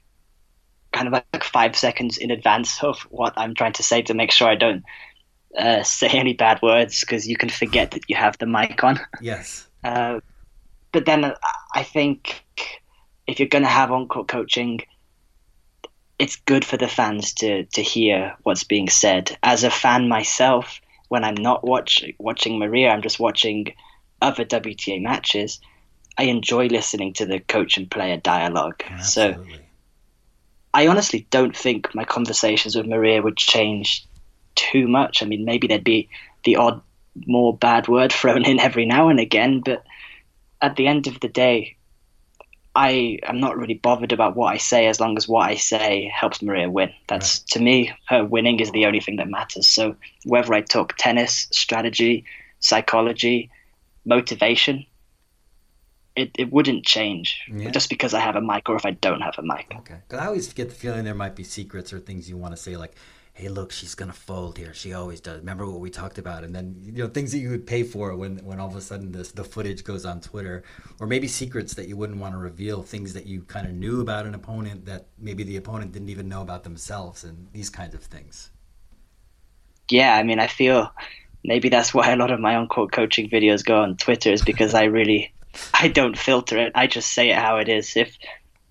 kind 0.93 1.09
of 1.09 1.15
like 1.15 1.43
five 1.43 1.75
seconds 1.75 2.19
in 2.19 2.31
advance 2.31 2.85
of 2.85 3.01
what 3.11 3.33
I'm 3.37 3.55
trying 3.55 3.73
to 3.75 3.83
say 3.83 4.03
to 4.03 4.15
make 4.15 4.31
sure 4.31 4.49
I 4.49 4.55
don't 4.55 4.85
uh, 5.59 5.83
say 5.83 6.09
any 6.13 6.35
bad 6.35 6.61
words 6.63 7.01
because 7.01 7.27
you 7.27 7.37
can 7.37 7.49
forget 7.49 7.93
that 7.93 8.03
you 8.09 8.17
have 8.17 8.39
the 8.39 8.47
mic 8.47 8.85
on. 8.85 9.01
Yes. 9.21 9.69
Uh, 9.85 10.21
but 10.93 11.07
then 11.07 11.35
I 11.75 11.83
think 11.83 12.45
if 13.27 13.41
you're 13.41 13.49
going 13.49 13.65
to 13.65 13.69
have 13.69 13.91
on-court 13.91 14.29
coaching, 14.29 14.79
it's 16.21 16.37
good 16.37 16.65
for 16.65 16.77
the 16.77 16.87
fans 16.87 17.35
to 17.35 17.65
to 17.65 17.83
hear 17.83 18.37
what's 18.45 18.63
being 18.63 18.89
said. 18.89 19.37
As 19.43 19.65
a 19.65 19.71
fan 19.71 20.09
myself, 20.09 20.81
when 21.09 21.25
I'm 21.25 21.35
not 21.35 21.65
watch, 21.65 22.05
watching 22.21 22.61
Maria, 22.61 22.91
I'm 22.91 23.03
just 23.03 23.19
watching 23.19 23.75
other 24.21 24.45
WTA 24.45 25.03
matches. 25.03 25.59
I 26.19 26.25
enjoy 26.25 26.67
listening 26.67 27.15
to 27.15 27.27
the 27.27 27.41
coach 27.41 27.77
and 27.77 27.91
player 27.91 28.17
dialogue. 28.17 28.83
Absolutely. 28.87 29.55
So 29.55 29.61
I 30.75 30.87
honestly 30.87 31.27
don't 31.31 31.57
think 31.57 31.95
my 31.95 32.05
conversations 32.05 32.77
with 32.77 32.87
Maria 32.87 33.23
would 33.23 33.37
change 33.37 34.07
too 34.55 34.89
much. 34.89 35.23
I 35.23 35.27
mean, 35.27 35.45
maybe 35.45 35.67
there'd 35.67 35.85
be 35.85 36.09
the 36.45 36.57
odd 36.57 36.83
more 37.27 37.57
bad 37.57 37.89
word 37.89 38.13
thrown 38.21 38.45
in 38.45 38.61
every 38.61 38.87
now 38.87 39.09
and 39.09 39.21
again, 39.21 39.61
but 39.65 39.85
at 40.61 40.77
the 40.77 40.87
end 40.87 41.07
of 41.07 41.21
the 41.21 41.29
day, 41.29 41.77
I 42.75 43.19
am 43.25 43.39
not 43.39 43.59
really 43.59 43.75
bothered 43.75 44.13
about 44.13 44.35
what 44.35 44.55
I 44.55 44.57
say 44.57 44.87
as 44.87 44.99
long 44.99 45.19
as 45.19 45.29
what 45.29 45.51
I 45.51 45.57
say 45.57 46.11
helps 46.15 46.41
Maria 46.41 46.71
win. 46.71 46.91
That's 47.07 47.41
right. 47.41 47.47
to 47.49 47.61
me, 47.61 47.93
her 48.09 48.25
winning 48.25 48.61
is 48.61 48.71
the 48.71 48.87
only 48.87 49.01
thing 49.01 49.17
that 49.17 49.29
matters. 49.29 49.67
So 49.67 49.97
whether 50.25 50.55
I 50.55 50.63
talk 50.63 50.97
tennis, 50.97 51.49
strategy, 51.53 52.25
psychology, 52.61 53.51
motivation, 54.07 54.87
it, 56.17 56.31
it 56.39 56.53
wouldn't 56.53 56.85
change 56.85 57.41
yeah. 57.53 57.71
just 57.71 57.89
because 57.89 58.15
I 58.15 58.21
have 58.21 58.37
a 58.37 58.41
mic 58.41 58.69
or 58.69 58.77
if 58.77 58.85
I 58.85 58.93
don't 58.93 59.21
have 59.21 59.35
a 59.39 59.43
mic. 59.43 59.67
Okay. 59.79 59.97
Because 60.07 60.23
I 60.23 60.27
always 60.27 60.53
get 60.53 60.69
the 60.69 60.75
feeling 60.75 61.05
there 61.05 61.15
might 61.15 61.37
be 61.37 61.45
secrets 61.45 61.93
or 61.93 61.99
things 61.99 62.29
you 62.29 62.37
want 62.37 62.55
to 62.55 62.61
say, 62.61 62.77
like, 62.77 62.95
hey, 63.35 63.49
look, 63.49 63.73
she's 63.73 63.95
gonna 63.95 64.13
fold 64.13 64.59
here. 64.59 64.75
She 64.75 64.93
always 64.93 65.21
does. 65.21 65.39
Remember 65.39 65.67
what 65.67 65.81
we 65.81 65.91
talked 65.91 66.19
about, 66.19 66.45
and 66.45 66.55
then 66.55 66.77
you 66.83 66.93
know 66.93 67.09
things 67.09 67.33
that 67.33 67.39
you 67.39 67.51
would 67.51 67.67
pay 67.67 67.83
for 67.83 68.15
when 68.15 68.39
when 68.45 68.61
all 68.61 68.69
of 68.69 68.77
a 68.77 68.81
sudden 68.81 69.11
this 69.13 69.33
the 69.33 69.45
footage 69.45 69.85
goes 69.85 70.05
on 70.05 70.21
Twitter, 70.21 70.63
or 71.01 71.07
maybe 71.07 71.27
secrets 71.29 71.75
that 71.75 71.89
you 71.89 71.97
wouldn't 71.97 72.21
want 72.21 72.35
to 72.35 72.39
reveal, 72.39 72.83
things 72.83 73.15
that 73.15 73.27
you 73.27 73.43
kind 73.43 73.67
of 73.67 73.73
knew 73.73 74.01
about 74.01 74.27
an 74.27 74.35
opponent 74.35 74.85
that 74.87 75.07
maybe 75.19 75.45
the 75.45 75.57
opponent 75.57 75.93
didn't 75.93 76.11
even 76.11 76.29
know 76.29 76.43
about 76.43 76.63
themselves, 76.65 77.25
and 77.25 77.49
these 77.53 77.71
kinds 77.71 77.95
of 77.95 78.03
things. 78.03 78.51
Yeah, 79.89 80.17
I 80.17 80.23
mean, 80.23 80.39
I 80.39 80.47
feel 80.47 80.93
maybe 81.45 81.69
that's 81.69 81.93
why 81.93 82.11
a 82.13 82.17
lot 82.17 82.31
of 82.31 82.41
my 82.41 82.55
on-court 82.57 82.93
coaching 82.93 83.29
videos 83.29 83.65
go 83.65 83.83
on 83.83 83.97
Twitter 83.97 84.33
is 84.33 84.43
because 84.43 84.75
I 84.75 84.85
really 84.85 85.33
I 85.75 85.89
don't 85.89 86.17
filter 86.17 86.59
it. 86.59 86.73
I 86.75 86.87
just 86.87 87.11
say 87.11 87.31
it 87.31 87.37
how 87.37 87.59
it 87.59 87.69
is. 87.69 87.97
If 87.97 88.17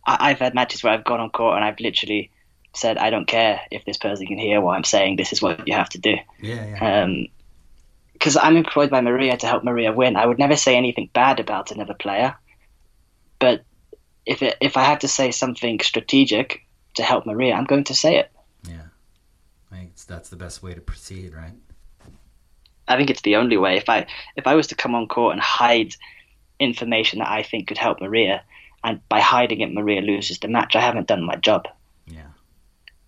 I've 0.05 0.39
had 0.39 0.55
matches 0.55 0.84
where 0.84 0.93
I've 0.93 1.03
gone 1.03 1.19
on 1.19 1.29
court 1.29 1.55
and 1.55 1.63
I've 1.63 1.79
literally 1.79 2.32
said, 2.73 2.97
I 2.97 3.09
don't 3.09 3.27
care 3.27 3.61
if 3.69 3.86
this 3.86 3.97
person 3.97 4.27
can 4.27 4.38
hear 4.38 4.61
what 4.61 4.75
I'm 4.75 4.84
saying. 4.84 5.17
This 5.17 5.34
is 5.34 5.41
what 5.41 5.67
you 5.67 5.73
have 5.73 5.89
to 5.89 5.99
do. 5.99 6.15
Yeah. 6.39 6.65
yeah. 6.65 7.03
Um, 7.03 7.27
because 8.13 8.38
I'm 8.38 8.55
employed 8.55 8.91
by 8.91 9.01
Maria 9.01 9.36
to 9.36 9.47
help 9.47 9.63
Maria 9.63 9.91
win. 9.91 10.15
I 10.15 10.27
would 10.27 10.38
never 10.38 10.55
say 10.55 10.77
anything 10.77 11.09
bad 11.11 11.39
about 11.39 11.71
another 11.71 11.95
player, 11.95 12.36
but 13.39 13.63
if 14.27 14.43
it, 14.43 14.57
if 14.61 14.77
I 14.77 14.84
have 14.84 14.99
to 14.99 15.07
say 15.07 15.32
something 15.32 15.79
strategic 15.79 16.61
to 16.95 17.03
help 17.03 17.25
Maria, 17.25 17.55
I'm 17.55 17.65
going 17.65 17.86
to 17.86 17.95
say 17.95 18.17
it. 18.17 18.32
Yeah, 18.69 18.84
I 19.71 19.75
think 19.77 19.95
that's 20.07 20.29
the 20.29 20.36
best 20.36 20.61
way 20.61 20.75
to 20.75 20.82
proceed, 20.82 21.34
right? 21.34 21.53
I 22.88 22.95
think 22.95 23.09
it's 23.09 23.21
the 23.21 23.38
only 23.38 23.57
way. 23.57 23.77
If 23.77 23.89
I 23.89 24.05
if 24.36 24.45
I 24.45 24.53
was 24.53 24.67
to 24.67 24.75
come 24.75 24.93
on 24.93 25.07
court 25.07 25.34
and 25.34 25.41
hide 25.41 25.95
information 26.62 27.20
that 27.20 27.30
I 27.30 27.43
think 27.43 27.68
could 27.68 27.78
help 27.78 27.99
Maria, 27.99 28.43
and 28.84 28.99
by 29.09 29.20
hiding 29.20 29.62
it, 29.62 29.74
Maria 29.74 30.01
loses 30.01 30.39
the 30.39 30.47
match, 30.47 30.76
I 30.76 30.82
haven't 30.82 31.07
done 31.07 31.24
my 31.24 31.36
job. 31.36 31.67
Yeah. 32.08 32.32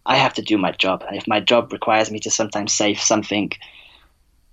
I 0.05 0.17
have 0.17 0.34
to 0.34 0.41
do 0.41 0.57
my 0.57 0.71
job. 0.71 1.03
And 1.07 1.15
if 1.17 1.27
my 1.27 1.39
job 1.39 1.71
requires 1.71 2.11
me 2.11 2.19
to 2.19 2.30
sometimes 2.30 2.73
say 2.73 2.93
something 2.93 3.51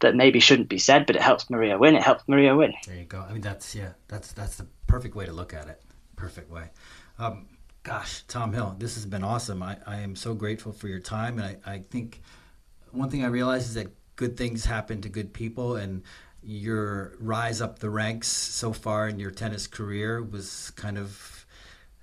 that 0.01 0.15
maybe 0.15 0.41
shouldn't 0.41 0.69
be 0.69 0.79
said, 0.79 1.07
but 1.07 1.17
it 1.17 1.23
helps 1.23 1.51
Maria 1.51 1.77
win, 1.77 1.95
it 1.95 2.03
helps 2.03 2.25
Maria 2.27 2.57
win. 2.57 2.73
There 2.87 2.97
you 2.97 3.05
go. 3.05 3.21
I 3.29 3.33
mean, 3.33 3.43
that's, 3.43 3.75
yeah, 3.75 3.93
that's, 4.09 4.33
that's 4.33 4.57
the 4.57 4.67
perfect 4.87 5.15
way 5.15 5.27
to 5.27 5.33
look 5.33 5.53
at 5.53 5.69
it. 5.69 5.83
Perfect 6.17 6.51
way. 6.51 6.71
Um, 7.19 7.49
gosh, 7.83 8.23
Tom 8.29 8.53
Hill, 8.53 8.77
this 8.79 8.95
has 8.95 9.05
been 9.05 9.25
awesome. 9.25 9.63
I, 9.63 9.77
I 9.87 9.97
am 10.01 10.17
so 10.17 10.35
grateful 10.35 10.73
for 10.73 10.89
your 10.89 11.01
time. 11.01 11.39
And 11.39 11.59
I, 11.67 11.73
I 11.75 11.79
think 11.91 12.23
one 12.93 13.11
thing 13.11 13.25
I 13.25 13.29
realize 13.29 13.69
is 13.69 13.75
that 13.75 13.89
good 14.17 14.37
things 14.37 14.65
happen 14.65 15.03
to 15.03 15.09
good 15.09 15.33
people. 15.35 15.77
And 15.77 16.03
your 16.43 17.15
rise 17.21 17.61
up 17.61 17.79
the 17.79 17.91
ranks 17.91 18.29
so 18.29 18.73
far 18.73 19.09
in 19.09 19.19
your 19.19 19.31
tennis 19.31 19.67
career 19.67 20.23
was 20.23 20.71
kind 20.77 20.97
of 20.97 21.47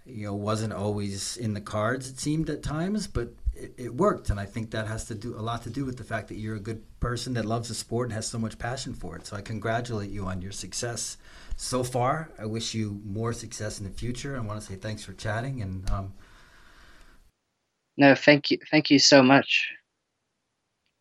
you 0.06 0.26
know 0.26 0.34
wasn't 0.34 0.72
always 0.72 1.38
in 1.38 1.54
the 1.54 1.62
cards 1.62 2.10
it 2.10 2.20
seemed 2.20 2.50
at 2.50 2.64
times 2.64 3.08
but 3.08 3.30
it, 3.54 3.74
it, 3.78 3.96
worked. 3.96 4.30
And 4.30 4.40
i 4.40 4.46
think 4.46 4.72
that 4.72 4.88
has 4.88 5.06
to 5.06 5.16
do 5.16 5.36
a 5.36 5.42
lot 5.42 5.64
to 5.64 5.70
do 5.70 5.86
with 5.86 5.98
the 5.98 6.04
fact 6.04 6.28
that 6.28 6.36
you're 6.36 6.56
a 6.56 6.60
good 6.60 6.84
person 7.00 7.34
that 7.34 7.46
loves 7.46 7.70
the 7.70 7.76
sport 7.76 8.08
and 8.08 8.14
has 8.14 8.28
so 8.28 8.38
much 8.38 8.58
passion 8.60 8.94
for 8.94 9.16
it. 9.16 9.26
So 9.26 9.36
i 9.36 9.42
congratulate 9.42 10.12
you 10.12 10.26
on 10.26 10.42
your 10.42 10.52
success 10.52 11.18
so 11.56 11.84
far. 11.84 12.30
I 12.38 12.46
wish 12.46 12.76
you 12.76 13.02
more 13.04 13.34
success 13.34 13.80
in 13.80 13.86
the 13.86 13.92
future. 13.92 14.38
I 14.38 14.42
want 14.42 14.62
to 14.62 14.66
say 14.66 14.76
thanks 14.76 15.04
for 15.04 15.14
chatting 15.14 15.62
and 15.62 15.90
um, 15.90 16.14
no 17.98 18.14
thank 18.14 18.52
you 18.52 18.60
thank 18.70 18.92
you 18.92 19.00
so 19.00 19.24
much. 19.24 19.72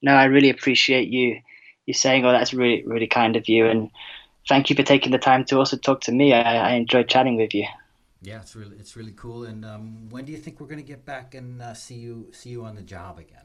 No 0.03 0.13
i 0.13 0.25
really 0.25 0.51
appreciate 0.51 1.09
you 1.09 1.41
you 1.87 1.95
saying 1.95 2.25
oh 2.25 2.33
that's 2.33 2.53
really 2.53 2.85
really 2.85 3.07
kind 3.07 3.37
of 3.37 3.49
you 3.49 3.67
and 3.67 3.91
thank 4.49 4.71
you 4.71 4.77
for 4.77 4.83
taking 4.83 5.13
the 5.13 5.19
time 5.19 5.45
to 5.45 5.59
also 5.59 5.77
talk 5.77 6.03
to 6.03 6.13
me 6.13 6.35
i, 6.35 6.71
I 6.71 6.73
enjoyed 6.73 7.09
chatting 7.09 7.37
with 7.37 7.55
you 7.55 7.67
yeah, 8.27 8.41
it's 8.41 8.57
really 8.57 8.77
it's 8.77 8.97
really 8.97 9.13
cool. 9.13 9.45
And 9.45 9.65
um, 9.65 10.09
when 10.11 10.25
do 10.25 10.33
you 10.33 10.39
think 10.39 10.61
we're 10.61 10.67
going 10.67 10.81
to 10.81 10.85
get 10.85 11.05
back 11.05 11.35
and 11.35 11.63
uh, 11.63 11.75
see 11.75 11.95
you 11.95 12.29
see 12.33 12.51
you 12.51 12.65
on 12.65 12.75
the 12.75 12.83
job 12.83 13.19
again? 13.19 13.45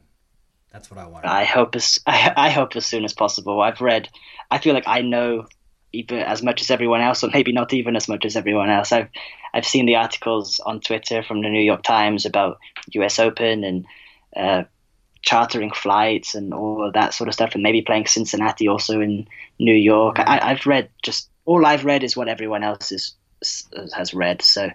That's 0.72 0.90
what 0.90 1.00
I 1.00 1.06
want. 1.06 1.26
I 1.26 1.44
hope 1.44 1.76
as 1.76 2.00
I, 2.08 2.34
I 2.38 2.50
hope 2.50 2.76
as 2.76 2.86
soon 2.86 3.06
as 3.06 3.14
possible. 3.14 3.62
I've 3.62 3.82
read. 3.82 4.10
I 4.50 4.58
feel 4.58 4.74
like 4.74 4.88
I 4.88 5.02
know 5.02 5.46
even 5.94 6.20
as 6.20 6.42
much 6.42 6.62
as 6.62 6.72
everyone 6.72 7.02
else, 7.02 7.24
or 7.24 7.30
maybe 7.32 7.52
not 7.52 7.74
even 7.74 7.96
as 7.96 8.08
much 8.08 8.26
as 8.26 8.36
everyone 8.36 8.70
else. 8.70 8.92
I've 8.92 9.10
I've 9.54 9.68
seen 9.68 9.86
the 9.86 9.98
articles 9.98 10.60
on 10.62 10.80
Twitter 10.80 11.22
from 11.22 11.42
the 11.42 11.50
New 11.50 11.62
York 11.62 11.84
Times 11.84 12.26
about 12.26 12.58
U.S. 12.94 13.20
Open 13.20 13.64
and 13.64 13.86
uh, 14.36 14.64
chartering 15.22 15.72
flights 15.72 16.36
and 16.36 16.54
all 16.54 16.86
of 16.86 16.94
that 16.94 17.14
sort 17.14 17.28
of 17.28 17.34
stuff, 17.34 17.54
and 17.54 17.64
maybe 17.64 17.82
playing 17.82 18.08
Cincinnati 18.08 18.68
also 18.68 19.02
in 19.02 19.28
New 19.60 19.76
York. 19.76 20.20
I, 20.20 20.24
mm. 20.24 20.44
I've 20.44 20.66
read 20.66 20.90
just 21.04 21.30
all 21.46 21.66
I've 21.66 21.86
read 21.86 22.04
is 22.04 22.16
what 22.16 22.28
everyone 22.28 22.64
else 22.64 22.92
is 22.92 23.16
has 23.96 24.14
read. 24.14 24.42
So 24.42 24.70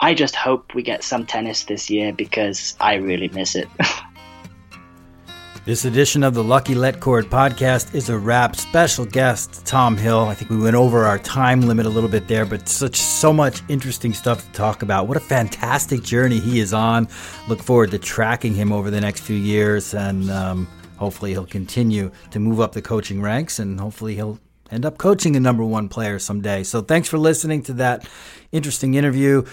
I 0.00 0.14
just 0.14 0.36
hope 0.36 0.74
we 0.74 0.82
get 0.82 1.02
some 1.02 1.26
tennis 1.26 1.64
this 1.64 1.90
year 1.90 2.12
because 2.12 2.76
I 2.80 2.94
really 2.94 3.28
miss 3.28 3.56
it. 3.56 3.68
This 5.66 5.84
edition 5.84 6.22
of 6.22 6.32
the 6.32 6.44
Lucky 6.44 6.76
Letcord 6.76 7.24
podcast 7.24 7.92
is 7.92 8.08
a 8.08 8.16
wrap. 8.16 8.54
Special 8.54 9.04
guest 9.04 9.66
Tom 9.66 9.96
Hill. 9.96 10.20
I 10.20 10.34
think 10.36 10.48
we 10.48 10.58
went 10.58 10.76
over 10.76 11.02
our 11.06 11.18
time 11.18 11.62
limit 11.62 11.86
a 11.86 11.88
little 11.88 12.08
bit 12.08 12.28
there, 12.28 12.46
but 12.46 12.68
such 12.68 12.94
so 12.94 13.32
much 13.32 13.62
interesting 13.68 14.14
stuff 14.14 14.46
to 14.46 14.52
talk 14.52 14.82
about. 14.82 15.08
What 15.08 15.16
a 15.16 15.20
fantastic 15.20 16.04
journey 16.04 16.38
he 16.38 16.60
is 16.60 16.72
on. 16.72 17.08
Look 17.48 17.60
forward 17.60 17.90
to 17.90 17.98
tracking 17.98 18.54
him 18.54 18.70
over 18.70 18.92
the 18.92 19.00
next 19.00 19.22
few 19.22 19.34
years, 19.34 19.92
and 19.92 20.30
um, 20.30 20.68
hopefully 20.98 21.32
he'll 21.32 21.46
continue 21.46 22.12
to 22.30 22.38
move 22.38 22.60
up 22.60 22.70
the 22.70 22.80
coaching 22.80 23.20
ranks, 23.20 23.58
and 23.58 23.80
hopefully 23.80 24.14
he'll 24.14 24.38
end 24.70 24.86
up 24.86 24.98
coaching 24.98 25.34
a 25.34 25.40
number 25.40 25.64
one 25.64 25.88
player 25.88 26.20
someday. 26.20 26.62
So 26.62 26.80
thanks 26.80 27.08
for 27.08 27.18
listening 27.18 27.64
to 27.64 27.72
that 27.72 28.08
interesting 28.52 28.94
interview 28.94 29.44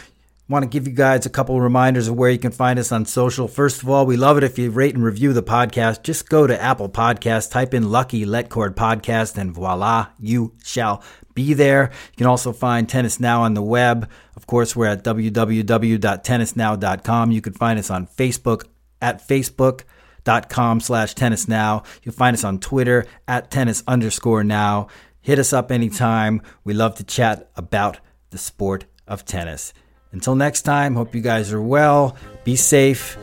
want 0.49 0.63
to 0.63 0.69
give 0.69 0.87
you 0.87 0.93
guys 0.93 1.25
a 1.25 1.29
couple 1.29 1.55
of 1.55 1.61
reminders 1.61 2.09
of 2.09 2.15
where 2.15 2.29
you 2.29 2.37
can 2.37 2.51
find 2.51 2.77
us 2.77 2.91
on 2.91 3.05
social. 3.05 3.47
First 3.47 3.81
of 3.81 3.89
all, 3.89 4.05
we 4.05 4.17
love 4.17 4.37
it 4.37 4.43
if 4.43 4.59
you 4.59 4.69
rate 4.69 4.93
and 4.93 5.03
review 5.03 5.33
the 5.33 5.41
podcast. 5.41 6.03
Just 6.03 6.29
go 6.29 6.45
to 6.45 6.61
Apple 6.61 6.89
Podcast, 6.89 7.49
type 7.51 7.73
in 7.73 7.89
Lucky 7.89 8.25
Letcord 8.25 8.75
Podcast, 8.75 9.37
and 9.37 9.53
voila, 9.53 10.09
you 10.19 10.53
shall 10.63 11.01
be 11.33 11.53
there. 11.53 11.91
You 12.11 12.17
can 12.17 12.27
also 12.27 12.51
find 12.51 12.89
Tennis 12.89 13.17
Now 13.19 13.43
on 13.43 13.53
the 13.53 13.61
web. 13.61 14.09
Of 14.35 14.45
course, 14.45 14.75
we're 14.75 14.87
at 14.87 15.01
www.tennisnow.com. 15.03 17.31
You 17.31 17.41
can 17.41 17.53
find 17.53 17.79
us 17.79 17.89
on 17.89 18.07
Facebook 18.07 18.65
at 19.01 19.25
facebook.com 19.25 20.81
slash 20.81 21.15
tennis 21.15 21.47
now. 21.47 21.83
You'll 22.03 22.15
find 22.15 22.33
us 22.33 22.43
on 22.43 22.59
Twitter 22.59 23.05
at 23.27 23.49
tennis 23.49 23.81
underscore 23.87 24.43
now. 24.43 24.87
Hit 25.21 25.39
us 25.39 25.53
up 25.53 25.71
anytime. 25.71 26.41
We 26.65 26.73
love 26.73 26.95
to 26.95 27.05
chat 27.05 27.49
about 27.55 28.01
the 28.31 28.37
sport 28.37 28.83
of 29.07 29.23
tennis. 29.23 29.73
Until 30.13 30.35
next 30.35 30.61
time, 30.61 30.95
hope 30.95 31.15
you 31.15 31.21
guys 31.21 31.51
are 31.51 31.61
well, 31.61 32.15
be 32.43 32.55
safe, 32.55 33.17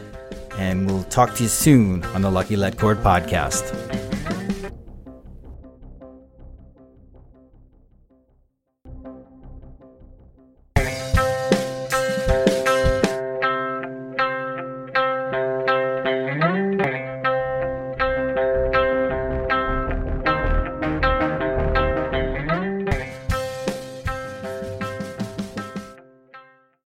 and 0.59 0.87
we'll 0.87 1.05
talk 1.05 1.35
to 1.37 1.45
you 1.45 1.49
soon 1.49 2.05
on 2.07 2.23
the 2.23 2.31
Lucky 2.31 2.57
Letcord 2.57 3.03
podcast. 3.03 3.62